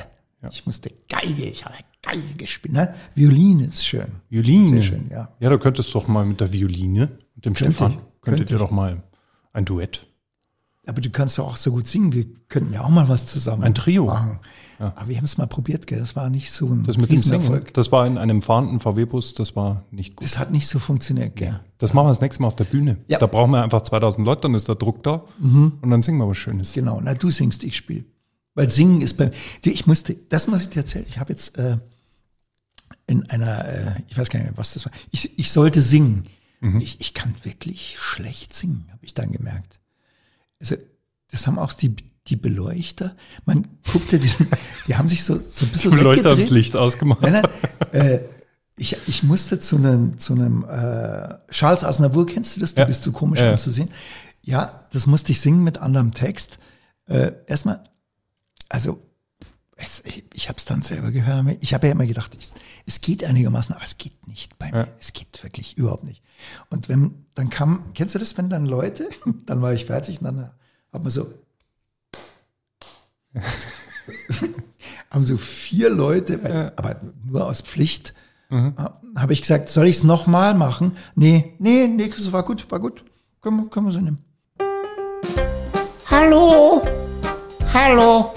ich 0.51 0.65
musste 0.65 0.91
Geige, 1.11 1.45
ich 1.45 1.67
habe 1.67 1.75
Geige 2.03 2.35
gespielt. 2.39 2.75
Ne? 2.75 2.95
Violine 3.15 3.65
ist 3.67 3.87
schön. 3.87 4.07
Violine. 4.31 4.69
Sehr 4.81 4.83
schön, 4.83 5.09
ja. 5.11 5.29
Ja, 5.39 5.51
du 5.51 5.59
könntest 5.59 5.95
doch 5.95 6.09
mal 6.09 6.25
mit 6.25 6.41
der 6.41 6.51
Violine, 6.51 7.11
dem 7.45 7.55
Könnte 7.55 7.73
Stefan, 7.73 7.93
ich, 7.93 7.99
könntet 8.23 8.49
könnte 8.49 8.55
ihr 8.55 8.59
doch 8.59 8.71
mal 8.71 9.03
ein 9.53 9.65
Duett. 9.65 10.07
Aber 10.87 11.01
du 11.01 11.09
kannst 11.11 11.39
doch 11.39 11.47
auch 11.47 11.57
so 11.57 11.73
gut 11.73 11.87
singen. 11.87 12.13
Wir 12.13 12.27
könnten 12.49 12.75
ja 12.75 12.83
auch 12.83 12.91
mal 12.91 13.09
was 13.09 13.27
zusammen 13.27 13.65
Ein 13.65 13.75
Trio. 13.75 14.07
machen. 14.07 14.39
Aber 14.79 15.09
wir 15.09 15.17
haben 15.17 15.25
es 15.25 15.39
mal 15.39 15.47
probiert, 15.47 15.87
gell? 15.87 15.99
Das 15.99 16.17
war 16.17 16.29
nicht 16.31 16.51
so 16.51 16.67
ein 16.67 16.83
Das 16.85 16.99
mit 16.99 17.11
dem 17.11 17.19
Singen, 17.19 17.65
das 17.73 17.93
war 17.93 18.07
in 18.07 18.19
einem 18.19 18.43
fahrenden 18.43 18.81
VW-Bus, 18.81 19.35
das 19.35 19.57
war 19.57 19.85
nicht 19.91 20.17
gut. 20.17 20.27
Das 20.27 20.39
hat 20.39 20.51
nicht 20.51 20.67
so 20.67 20.79
funktioniert, 20.79 21.37
gell? 21.37 21.61
Das 21.79 21.95
machen 21.95 22.07
wir 22.07 22.11
das 22.11 22.21
nächste 22.21 22.43
Mal 22.43 22.49
auf 22.49 22.57
der 22.57 22.65
Bühne. 22.65 22.99
Ja. 23.07 23.19
Da 23.19 23.27
brauchen 23.27 23.53
wir 23.53 23.63
einfach 23.63 23.83
2000 23.83 24.27
Leute, 24.27 24.43
dann 24.43 24.55
ist 24.55 24.69
der 24.69 24.75
Druck 24.75 25.03
da 25.03 25.25
und 25.41 25.91
dann 25.91 26.03
singen 26.03 26.19
wir 26.19 26.29
was 26.29 26.37
Schönes. 26.37 26.73
Genau, 26.73 27.01
na 27.03 27.15
du 27.15 27.31
singst, 27.31 27.65
ich 27.65 27.77
spiele. 27.77 28.05
Weil 28.55 28.69
Singen 28.69 29.01
ist 29.01 29.17
bei 29.17 29.31
du, 29.63 29.71
ich 29.71 29.87
musste, 29.87 30.15
das 30.29 30.49
muss 30.49 30.63
ich 30.63 30.69
dir 30.69 30.81
erzählen, 30.81 31.05
ich 31.09 31.19
habe 31.19 31.33
jetzt 31.33 31.57
äh, 31.57 31.79
in 33.07 33.29
einer, 33.31 33.65
äh, 33.65 33.93
ich 34.09 34.19
weiß 34.19 34.29
gar 34.29 34.39
nicht 34.41 34.51
mehr, 34.51 34.59
was 34.59 34.75
das 34.75 34.85
war, 34.85 34.93
ich, 35.11 35.39
ich 35.39 35.51
sollte 35.51 35.81
singen. 35.81 36.25
Ich, 36.81 37.01
ich 37.01 37.13
kann 37.15 37.35
wirklich 37.43 37.97
schlecht 37.99 38.55
singen, 38.55 38.87
habe 38.91 39.05
ich 39.05 39.13
dann 39.15 39.31
gemerkt. 39.33 39.81
Also, 40.61 40.77
das 41.31 41.47
haben 41.47 41.59
auch 41.59 41.73
die, 41.75 41.95
die 42.27 42.37
Beleuchter, 42.37 43.15
man 43.45 43.67
guckt 43.93 44.13
ja, 44.13 44.19
die, 44.19 44.31
die 44.87 44.97
haben 44.97 45.09
sich 45.09 45.25
so, 45.25 45.39
so 45.47 45.67
ein 45.67 45.73
bisschen 45.73 45.91
Die 45.91 45.99
Leute 45.99 46.31
haben 46.31 46.41
das. 46.41 46.51
Licht 46.51 46.75
ausgemacht. 46.77 47.21
Nein, 47.23 47.33
nein, 47.33 47.45
äh, 47.93 48.21
ich, 48.77 48.97
ich 49.07 49.23
musste 49.23 49.59
zu 49.61 49.77
einem, 49.77 50.19
zu 50.19 50.33
einem 50.35 50.65
äh, 50.65 51.35
Charles 51.53 51.85
Aznavour, 51.85 52.27
kennst 52.27 52.57
du 52.57 52.61
das? 52.61 52.75
Du 52.75 52.81
Ja. 52.81 52.87
bist 52.87 53.03
so 53.03 53.13
komisch 53.13 53.41
ja. 53.41 53.51
anzusehen. 53.51 53.91
Ja, 54.43 54.85
das 54.91 55.07
musste 55.07 55.33
ich 55.33 55.41
singen 55.41 55.63
mit 55.65 55.79
anderem 55.79 56.13
Text. 56.13 56.59
Äh, 57.07 57.33
erstmal, 57.47 57.85
also 58.69 59.03
es, 59.77 60.03
ich, 60.05 60.25
ich 60.35 60.49
habe 60.49 60.57
es 60.59 60.65
dann 60.65 60.83
selber 60.83 61.11
gehört. 61.11 61.45
Ich 61.61 61.75
habe 61.75 61.87
ja 61.87 61.93
immer 61.93 62.07
gedacht, 62.07 62.37
ich, 62.39 62.51
es 62.87 63.01
geht 63.01 63.25
einigermaßen, 63.25 63.75
aber 63.75 63.85
es 63.85 63.99
geht 63.99 64.27
nicht 64.29 64.59
bei 64.59 64.71
mir. 64.71 64.79
Ja. 64.79 64.89
Es 65.01 65.13
geht 65.13 65.43
wirklich 65.43 65.77
überhaupt 65.77 66.05
nicht. 66.05 66.23
Und 66.71 66.89
wenn, 66.89 67.27
dann 67.35 67.51
kam, 67.51 67.93
kennst 67.95 68.15
du 68.15 68.19
das, 68.19 68.37
wenn 68.39 68.49
dann 68.51 68.67
Leute, 68.67 69.09
dann 69.47 69.61
war 69.63 69.73
ich 69.73 69.85
fertig 69.87 70.21
und 70.21 70.25
dann 70.27 70.51
hat 70.93 71.03
man 71.03 71.11
so, 71.11 71.27
haben 75.11 75.27
so 75.27 75.37
vier 75.37 75.91
Leute, 75.91 76.43
weil, 76.43 76.73
aber 76.77 77.01
nur 77.25 77.47
aus 77.47 77.61
Pflicht, 77.63 78.15
habe 78.51 79.33
ich 79.33 79.41
gesagt, 79.41 79.69
soll 79.71 79.89
ich 79.89 79.97
es 79.97 80.05
nochmal 80.05 80.55
machen? 80.55 80.97
Nee, 81.17 81.55
nee, 81.59 81.89
nee, 81.89 82.09
das 82.09 82.31
war 82.31 82.45
gut, 82.45 82.71
war 82.71 82.79
gut. 82.79 83.03
Können, 83.41 83.57
wir- 83.65 83.69
können 83.71 83.87
wir 83.87 83.93
so 83.93 84.01
nehmen. 84.01 84.21
Hallo? 86.09 86.83
Hallo? 87.73 88.33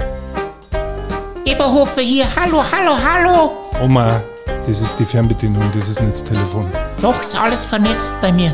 Eberhofer 1.48 2.02
hier. 2.02 2.26
Hallo, 2.36 2.62
hallo, 2.62 2.98
hallo. 3.02 3.52
Oma, 3.82 4.22
das 4.66 4.82
ist 4.82 5.00
die 5.00 5.06
Fernbedienung, 5.06 5.64
das 5.74 5.88
ist 5.88 6.02
nicht 6.02 6.12
das 6.12 6.24
Telefon. 6.26 6.66
Doch, 7.02 7.22
ist 7.22 7.40
alles 7.40 7.64
vernetzt 7.64 8.12
bei 8.22 8.34
mir. 8.34 8.54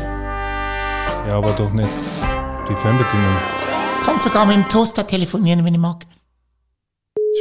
Ja, 1.26 1.38
aber 1.38 1.50
doch 1.54 1.72
nicht 1.72 1.88
die 2.68 2.76
Fernbedienung. 2.76 3.36
Kann 4.04 4.20
sogar 4.20 4.46
mit 4.46 4.54
dem 4.54 4.68
Toaster 4.68 5.04
telefonieren, 5.04 5.64
wenn 5.64 5.74
ich 5.74 5.80
mag. 5.80 6.06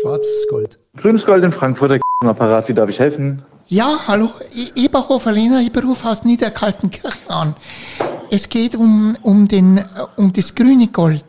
Schwarzes 0.01 0.47
Gold. 0.49 0.79
Grünes 0.97 1.23
Gold 1.23 1.43
in 1.43 1.51
Frankfurt, 1.51 1.91
der 1.91 1.99
Apparat, 2.25 2.67
wie 2.69 2.73
darf 2.73 2.89
ich 2.89 2.99
helfen? 2.99 3.43
Ja, 3.67 3.99
hallo, 4.07 4.31
Eberhofer 4.75 5.33
Lena, 5.33 5.59
ich 5.61 5.71
berufe 5.71 6.09
aus 6.09 6.23
Niederkaltenkirchen 6.23 7.29
an. 7.29 7.55
Es 8.31 8.49
geht 8.49 8.73
um, 8.75 9.15
um, 9.21 9.47
den, 9.47 9.77
äh, 9.77 9.83
um 10.15 10.33
das 10.33 10.55
grüne 10.55 10.87
Gold. 10.87 11.25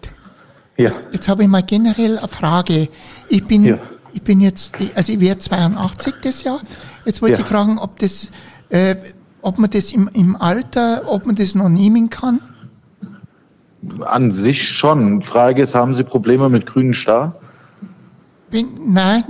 Ja, 0.79 0.93
Jetzt 1.13 1.29
habe 1.29 1.43
ich 1.43 1.49
mal 1.51 1.63
generell 1.63 2.17
eine 2.17 2.27
Frage. 2.27 2.89
Ich 3.29 3.47
bin, 3.47 3.65
Ja. 3.65 3.77
Ich 4.15 4.23
bin 4.23 4.41
jetzt, 4.41 4.75
also 4.95 5.13
ich 5.13 5.21
werde 5.21 5.41
82 5.41 6.15
das 6.23 6.43
Jahr. 6.45 6.61
Jetzt 7.05 7.21
wollte 7.21 7.35
Ja. 7.35 7.41
ich 7.41 7.47
fragen, 7.47 7.79
ob 7.79 7.99
das, 7.99 8.31
äh, 8.71 8.97
ob 9.43 9.59
man 9.59 9.71
das 9.71 9.93
im, 9.93 10.09
im 10.15 10.37
Alter, 10.37 11.03
ob 11.07 11.27
man 11.27 11.35
das 11.35 11.55
noch 11.55 11.69
nehmen 11.69 12.09
kann. 12.11 12.41
an 14.01 14.33
sich 14.33 14.67
schon. 14.67 15.21
Frage 15.21 15.63
ist, 15.63 15.75
haben 15.75 15.95
Sie 15.95 16.05
Probleme 16.05 16.49
mit 16.49 16.65
grünen 16.65 16.95
Star? 16.95 17.35
Wenn, 18.51 18.67
nein. 18.87 19.25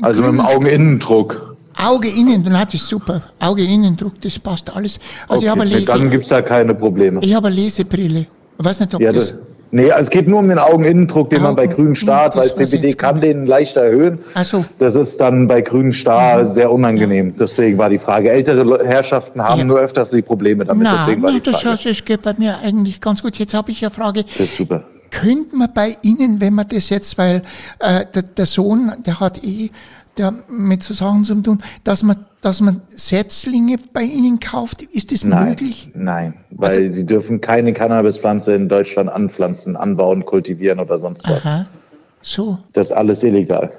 Also 0.00 0.22
mit 0.22 0.32
dem 0.32 0.40
Augeninnendruck? 0.40 1.56
Auge 1.76 2.08
innen, 2.08 2.42
dann 2.44 2.58
hat 2.58 2.74
es 2.74 2.86
super. 2.88 3.22
Auge 3.38 3.62
Innendruck, 3.64 4.20
das 4.20 4.38
passt 4.38 4.74
alles. 4.74 4.98
Also 5.28 5.44
ich 5.44 5.48
habe 5.48 5.62
eine 5.62 5.70
nee, 5.76 5.84
dann 5.84 5.98
Lese, 5.98 6.10
gibt's 6.10 6.28
da 6.28 6.42
keine 6.42 6.74
Probleme. 6.74 7.20
ich 7.22 7.32
habe 7.34 7.46
eine 7.46 7.56
Lesebrille. 7.56 8.26
Ich 8.58 8.64
weiß 8.64 8.80
nicht, 8.80 8.92
ob 8.94 9.00
Ja, 9.00 9.12
das, 9.12 9.28
das, 9.30 9.38
nee, 9.72 9.90
also 9.90 10.04
es 10.04 10.10
geht 10.10 10.28
nur 10.28 10.38
um 10.38 10.48
den 10.48 10.58
Augeninnendruck, 10.60 11.30
den 11.30 11.42
man 11.42 11.56
bei 11.56 11.64
Augen- 11.64 11.74
grünen 11.74 11.96
Star 11.96 12.26
hat, 12.26 12.36
weil 12.36 12.54
CBD 12.54 12.92
kann 12.94 13.16
nicht. 13.16 13.24
den 13.24 13.46
leicht 13.46 13.76
erhöhen. 13.76 14.20
Ach 14.34 14.44
so. 14.44 14.64
Das 14.78 14.94
ist 14.94 15.20
dann 15.20 15.48
bei 15.48 15.60
grünen 15.62 15.92
Star 15.92 16.52
sehr 16.54 16.70
unangenehm. 16.70 17.34
Deswegen 17.36 17.76
war 17.78 17.90
die 17.90 17.98
Frage. 17.98 18.30
Ältere 18.30 18.86
Herrschaften 18.86 19.42
haben 19.42 19.58
Ja. 19.58 19.64
nur 19.64 19.80
öfters 19.80 20.10
die 20.10 20.22
Probleme 20.22 20.64
damit. 20.64 20.84
Nein, 20.84 20.94
Deswegen 21.06 21.22
war 21.22 21.32
nein, 21.32 21.40
die 21.44 21.50
das, 21.50 21.60
Frage. 21.62 21.76
das, 21.82 21.84
das 21.84 22.04
geht 22.04 22.22
bei 22.22 22.34
mir 22.38 22.56
eigentlich 22.62 23.00
ganz 23.00 23.22
gut. 23.22 23.36
Jetzt 23.38 23.54
habe 23.54 23.70
ich 23.72 23.82
eine 23.84 23.90
Frage. 23.90 24.22
Das 24.22 24.38
ist 24.40 24.56
super. 24.56 24.84
Könnte 25.10 25.56
man 25.56 25.68
bei 25.74 25.96
Ihnen, 26.02 26.40
wenn 26.40 26.54
man 26.54 26.66
das 26.68 26.88
jetzt, 26.88 27.18
weil 27.18 27.42
äh, 27.80 28.04
der, 28.14 28.22
der 28.22 28.46
Sohn, 28.46 28.92
der 29.04 29.20
hat 29.20 29.42
eh 29.44 29.70
der 30.18 30.32
mit 30.48 30.82
so 30.82 30.94
Sachen 30.94 31.24
zu 31.24 31.34
tun, 31.36 31.62
dass 31.84 32.02
man, 32.02 32.16
dass 32.42 32.60
man 32.60 32.82
Setzlinge 32.94 33.76
bei 33.92 34.02
Ihnen 34.02 34.38
kauft, 34.40 34.82
ist 34.82 35.12
das 35.12 35.24
Nein, 35.24 35.48
möglich? 35.50 35.90
nein, 35.94 36.34
weil 36.50 36.82
Also- 36.84 36.92
sie 36.94 37.06
dürfen 37.06 37.40
keine 37.40 37.72
Cannabispflanze 37.72 38.52
in 38.54 38.68
Deutschland 38.68 39.08
anpflanzen, 39.08 39.76
anbauen, 39.76 40.24
kultivieren 40.26 40.78
oder 40.80 40.98
sonst 40.98 41.26
was. 41.26 41.44
Aha. 41.44 41.66
So. 42.20 42.58
Das 42.74 42.88
ist 42.90 42.92
alles 42.92 43.22
illegal. 43.22 43.72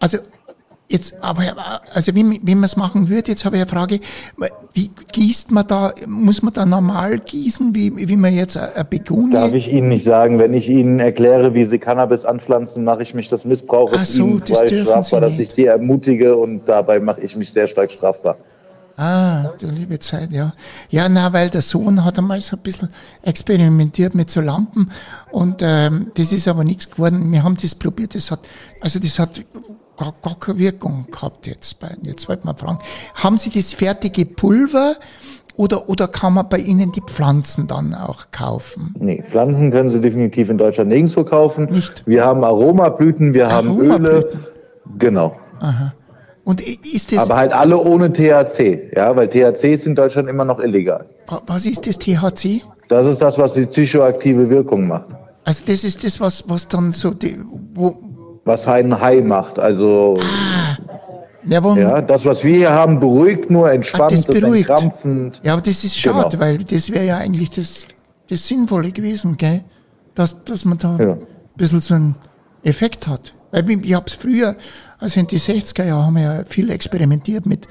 Also 0.00 0.18
jetzt, 0.88 1.14
aber 1.22 1.42
also 1.92 2.14
wie, 2.14 2.40
wie 2.42 2.54
man 2.54 2.64
es 2.64 2.76
machen 2.76 3.08
würde, 3.08 3.30
jetzt 3.30 3.44
habe 3.44 3.56
ich 3.56 3.62
eine 3.62 3.70
Frage, 3.70 4.00
wie 4.72 4.90
gießt 5.12 5.50
man 5.50 5.66
da, 5.66 5.92
muss 6.06 6.42
man 6.42 6.52
da 6.52 6.66
normal 6.66 7.18
gießen, 7.18 7.74
wie, 7.74 8.08
wie 8.08 8.16
man 8.16 8.34
jetzt 8.34 8.56
eine 8.56 8.84
Begonie? 8.84 9.32
Darf 9.32 9.52
ich 9.52 9.72
Ihnen 9.72 9.88
nicht 9.88 10.04
sagen, 10.04 10.38
wenn 10.38 10.54
ich 10.54 10.68
Ihnen 10.68 11.00
erkläre, 11.00 11.54
wie 11.54 11.64
Sie 11.64 11.78
Cannabis 11.78 12.24
anpflanzen, 12.24 12.84
mache 12.84 13.02
ich 13.02 13.14
mich 13.14 13.28
des 13.28 13.44
Missbrauches 13.44 13.98
Ach 14.00 14.04
so, 14.04 14.22
Ihnen 14.26 14.42
das 14.46 14.58
strafbar, 14.58 15.04
Sie 15.04 15.20
dass 15.20 15.38
ich. 15.38 15.50
Sie 15.50 15.66
ermutige 15.66 16.36
und 16.36 16.62
dabei 16.66 17.00
mache 17.00 17.22
ich 17.22 17.34
mich 17.36 17.52
sehr 17.52 17.68
stark 17.68 17.90
strafbar. 17.90 18.36
Ah, 18.96 19.50
du 19.58 19.66
liebe 19.66 19.98
Zeit, 19.98 20.30
ja. 20.30 20.52
Ja, 20.88 21.08
na, 21.08 21.32
weil 21.32 21.50
der 21.50 21.62
Sohn 21.62 22.04
hat 22.04 22.16
einmal 22.16 22.40
so 22.40 22.54
ein 22.56 22.62
bisschen 22.62 22.88
experimentiert 23.22 24.14
mit 24.14 24.30
so 24.30 24.40
Lampen 24.40 24.88
und 25.32 25.62
ähm, 25.62 26.12
das 26.14 26.30
ist 26.30 26.46
aber 26.46 26.62
nichts 26.62 26.88
geworden. 26.88 27.32
Wir 27.32 27.42
haben 27.42 27.56
das 27.60 27.74
probiert, 27.74 28.14
das 28.14 28.30
hat, 28.30 28.40
also 28.80 29.00
das 29.00 29.18
hat 29.18 29.42
gar, 29.96 30.14
gar 30.22 30.38
keine 30.38 30.58
Wirkung 30.58 31.06
gehabt 31.10 31.46
jetzt. 31.46 31.78
Bei, 31.80 31.88
jetzt 32.02 32.28
wollte 32.28 32.46
man 32.46 32.56
fragen, 32.56 32.78
haben 33.14 33.36
Sie 33.38 33.50
das 33.50 33.72
fertige 33.74 34.26
Pulver 34.26 34.94
oder, 35.56 35.88
oder 35.88 36.08
kann 36.08 36.34
man 36.34 36.48
bei 36.48 36.58
Ihnen 36.58 36.90
die 36.92 37.00
Pflanzen 37.00 37.66
dann 37.66 37.94
auch 37.94 38.26
kaufen? 38.32 38.94
Nee, 38.98 39.22
Pflanzen 39.30 39.70
können 39.70 39.90
Sie 39.90 40.00
definitiv 40.00 40.50
in 40.50 40.58
Deutschland 40.58 40.88
nirgendwo 40.90 41.24
kaufen. 41.24 41.66
Nicht? 41.70 42.02
Wir 42.06 42.24
haben 42.24 42.42
Aromablüten, 42.44 43.32
wir 43.34 43.48
haben 43.50 43.78
Öle. 43.78 43.92
Aromablüten? 43.94 44.46
Genau. 44.98 45.36
Und 46.44 46.60
i- 46.60 46.78
ist 46.92 47.10
das, 47.12 47.20
Aber 47.30 47.36
halt 47.36 47.52
alle 47.52 47.78
ohne 47.78 48.12
THC, 48.12 48.90
ja, 48.94 49.14
weil 49.16 49.28
THC 49.28 49.74
ist 49.74 49.86
in 49.86 49.94
Deutschland 49.94 50.28
immer 50.28 50.44
noch 50.44 50.58
illegal. 50.60 51.06
wa- 51.26 51.40
was 51.46 51.64
ist 51.64 51.86
das 51.86 51.98
THC? 51.98 52.62
Das 52.88 53.06
ist 53.06 53.22
das, 53.22 53.38
was 53.38 53.54
die 53.54 53.64
psychoaktive 53.64 54.50
Wirkung 54.50 54.86
macht. 54.88 55.06
Also 55.44 55.62
das 55.66 55.84
ist 55.84 56.04
das, 56.04 56.20
was, 56.20 56.44
was 56.48 56.68
dann 56.68 56.92
so, 56.92 57.12
die, 57.14 57.38
wo, 57.74 57.96
Was 58.44 58.66
einen 58.66 59.00
High 59.00 59.24
macht. 59.24 59.58
Also, 59.58 60.18
ja, 61.46 61.62
wo, 61.62 61.74
ja, 61.74 62.00
das, 62.00 62.24
was 62.24 62.42
wir 62.44 62.54
hier 62.56 62.70
haben, 62.70 63.00
beruhigt 63.00 63.50
nur, 63.50 63.70
entspannt, 63.70 64.12
das 64.12 64.24
das 64.24 64.40
beruhigt. 64.40 64.68
entkrampfend. 64.70 65.40
Ja, 65.44 65.52
aber 65.54 65.62
das 65.62 65.84
ist 65.84 65.98
schade, 65.98 66.28
Genau. 66.30 66.42
weil 66.42 66.58
das 66.58 66.90
wäre 66.90 67.04
ja 67.06 67.16
eigentlich 67.18 67.50
das, 67.50 67.86
das 68.28 68.46
Sinnvolle 68.46 68.92
gewesen, 68.92 69.36
gell? 69.36 69.62
Dass, 70.14 70.42
dass 70.44 70.64
man 70.64 70.78
da 70.78 70.96
Ja. 70.98 71.12
ein 71.12 71.18
bisschen 71.56 71.80
so 71.80 71.94
einen 71.94 72.14
Effekt 72.62 73.06
hat. 73.08 73.34
Weil 73.50 73.68
ich, 73.70 73.84
ich 73.84 73.94
hab's 73.94 74.14
früher, 74.14 74.56
also 74.98 75.20
in 75.20 75.26
die 75.26 75.38
60er 75.38 75.84
Jahren 75.84 76.06
haben 76.06 76.14
wir 76.16 76.22
ja 76.22 76.44
viel 76.46 76.70
experimentiert 76.70 77.46
mit, 77.46 77.68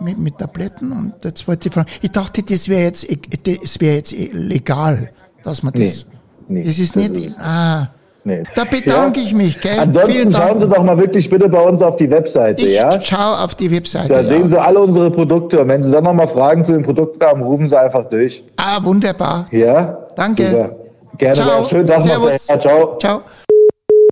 mit, 0.00 0.18
mit 0.18 0.38
Tabletten 0.38 0.92
und 0.92 1.14
jetzt 1.24 1.46
wollte 1.48 1.68
ich 1.68 1.74
fragen, 1.74 1.88
ich 2.00 2.10
dachte, 2.10 2.42
das 2.42 2.68
wäre 2.68 2.82
jetzt, 2.82 3.06
das 3.44 3.80
wäre 3.80 3.96
jetzt 3.96 4.12
legal, 4.32 5.10
dass 5.42 5.62
man 5.62 5.72
das, 5.74 6.06
nee, 6.48 6.64
das 6.64 6.78
ist 6.78 6.96
das 6.96 7.08
nicht, 7.08 7.26
ist- 7.26 7.38
ah, 7.40 7.88
Nee. 8.24 8.42
da 8.54 8.64
bedanke 8.64 9.18
Ja. 9.20 9.26
ich 9.26 9.34
mich, 9.34 9.60
gell? 9.60 9.78
Ansonsten 9.80 10.12
Vielen 10.12 10.32
schauen 10.32 10.60
Sie 10.60 10.68
doch 10.68 10.82
mal 10.84 10.96
wirklich 10.96 11.28
bitte 11.28 11.48
bei 11.48 11.60
uns 11.60 11.82
auf 11.82 11.96
die 11.96 12.08
Webseite, 12.10 12.62
Ich 12.64 12.74
ja? 12.76 13.00
schaue 13.00 13.38
auf 13.40 13.54
die 13.56 13.70
Webseite. 13.70 14.08
Da 14.12 14.22
sehen 14.22 14.42
Ja. 14.42 14.48
Sie 14.48 14.60
alle 14.60 14.80
unsere 14.80 15.10
Produkte 15.10 15.60
und 15.60 15.68
wenn 15.68 15.82
Sie 15.82 15.90
dann 15.90 16.04
noch 16.04 16.14
mal 16.14 16.28
Fragen 16.28 16.64
zu 16.64 16.72
den 16.72 16.82
Produkten 16.84 17.24
haben, 17.24 17.42
rufen 17.42 17.66
Sie 17.66 17.78
einfach 17.78 18.08
durch. 18.08 18.44
Ah, 18.56 18.78
wunderbar. 18.82 19.46
Ja? 19.50 19.98
Danke. 20.14 20.50
Super. 20.50 20.76
Gerne. 21.18 21.34
Ciao. 21.34 21.66
Schönen 21.68 21.86
Tag 21.86 21.98
noch. 21.98 22.06
Servus. 22.06 22.46
Ja, 22.48 22.60
ciao. 22.60 22.98
Ciao. 22.98 23.20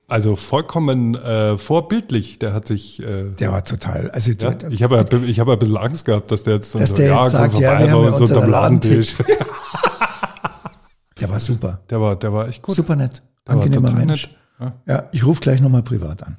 Also 0.08 0.34
vollkommen 0.34 1.14
äh, 1.14 1.56
vorbildlich. 1.56 2.40
Der 2.40 2.52
hat 2.52 2.66
sich. 2.66 3.00
Äh, 3.00 3.30
Der 3.38 3.52
war 3.52 3.62
total, 3.62 4.10
also 4.12 4.32
ja, 4.32 4.50
der, 4.50 4.70
ich 4.70 4.82
habe 4.82 4.96
ja, 4.96 5.04
ich 5.24 5.38
habe 5.38 5.52
ja 5.52 5.56
ein 5.56 5.58
bisschen 5.60 5.76
Angst 5.76 6.04
gehabt, 6.04 6.32
dass 6.32 6.42
der 6.42 6.54
jetzt 6.54 6.74
dann 6.74 6.80
Dass 6.80 6.90
so, 6.90 6.96
der 6.96 7.06
jetzt 7.14 7.30
sagt, 7.30 7.58
ja, 7.60 7.70
vorbei 7.70 7.84
wir 7.84 7.92
haben 7.92 8.04
ja 8.04 8.10
unterm 8.18 8.50
Ladentisch. 8.50 9.14
der 11.20 11.30
war 11.30 11.38
super. 11.38 11.78
Der 11.88 12.00
war, 12.00 12.16
der 12.16 12.32
war 12.32 12.48
echt 12.48 12.60
gut. 12.60 12.74
Super 12.74 12.96
nett. 12.96 13.22
Angenehmer 13.50 13.90
Mensch. 13.92 14.30
Ja. 14.58 14.72
Ja, 14.86 15.04
ich 15.12 15.24
rufe 15.26 15.40
gleich 15.40 15.60
nochmal 15.60 15.82
privat 15.82 16.22
an. 16.22 16.36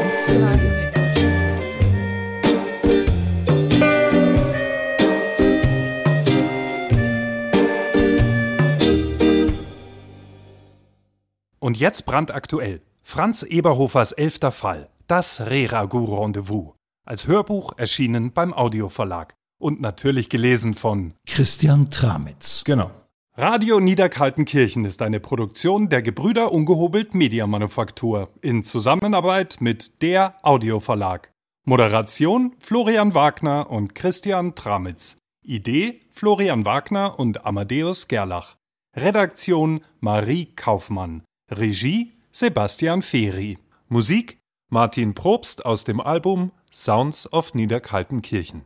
Und 11.67 11.81
jetzt 11.81 12.07
brandaktuell. 12.07 12.81
Franz 13.03 13.43
Eberhofers 13.43 14.13
elfter 14.13 14.53
Fall. 14.53 14.89
Das 15.09 15.41
Re-Ragout-Rendezvous. 15.41 16.75
Als 17.05 17.27
Hörbuch 17.27 17.77
erschienen 17.77 18.31
beim 18.31 18.55
Audioverlag. 18.55 19.35
Und 19.59 19.81
natürlich 19.81 20.29
gelesen 20.29 20.75
von 20.75 21.15
Christian 21.27 21.91
Tramitz. 21.91 22.63
Genau. 22.63 22.93
Radio 23.35 23.81
Niederkaltenkirchen 23.81 24.85
ist 24.85 25.03
eine 25.03 25.19
Produktion 25.19 25.89
der 25.89 26.03
Gebrüder 26.03 26.53
Ungehobelt 26.53 27.17
Mediamanufaktur 27.17 28.29
in 28.43 28.63
Zusammenarbeit 28.63 29.57
mit 29.59 30.03
der 30.03 30.37
Audioverlag. 30.43 31.33
Moderation 31.65 32.55
Florian 32.61 33.13
Wagner 33.15 33.69
und 33.69 33.97
Christian 33.97 34.55
Tramitz. 34.55 35.19
Idee 35.43 36.03
Florian 36.11 36.65
Wagner 36.65 37.19
und 37.19 37.45
Amadeus 37.45 38.07
Gerlach. 38.07 38.55
Redaktion 38.95 39.81
Marie 39.99 40.47
Kaufmann. 40.55 41.25
Regie 41.49 42.13
Sebastian 42.33 43.03
Feri. 43.03 43.57
Musik 43.89 44.41
Martin 44.69 45.15
Probst 45.15 45.65
aus 45.65 45.85
dem 45.85 46.01
Album 46.01 46.51
Sounds 46.73 47.33
of 47.33 47.55
Niederkaltenkirchen. 47.55 48.65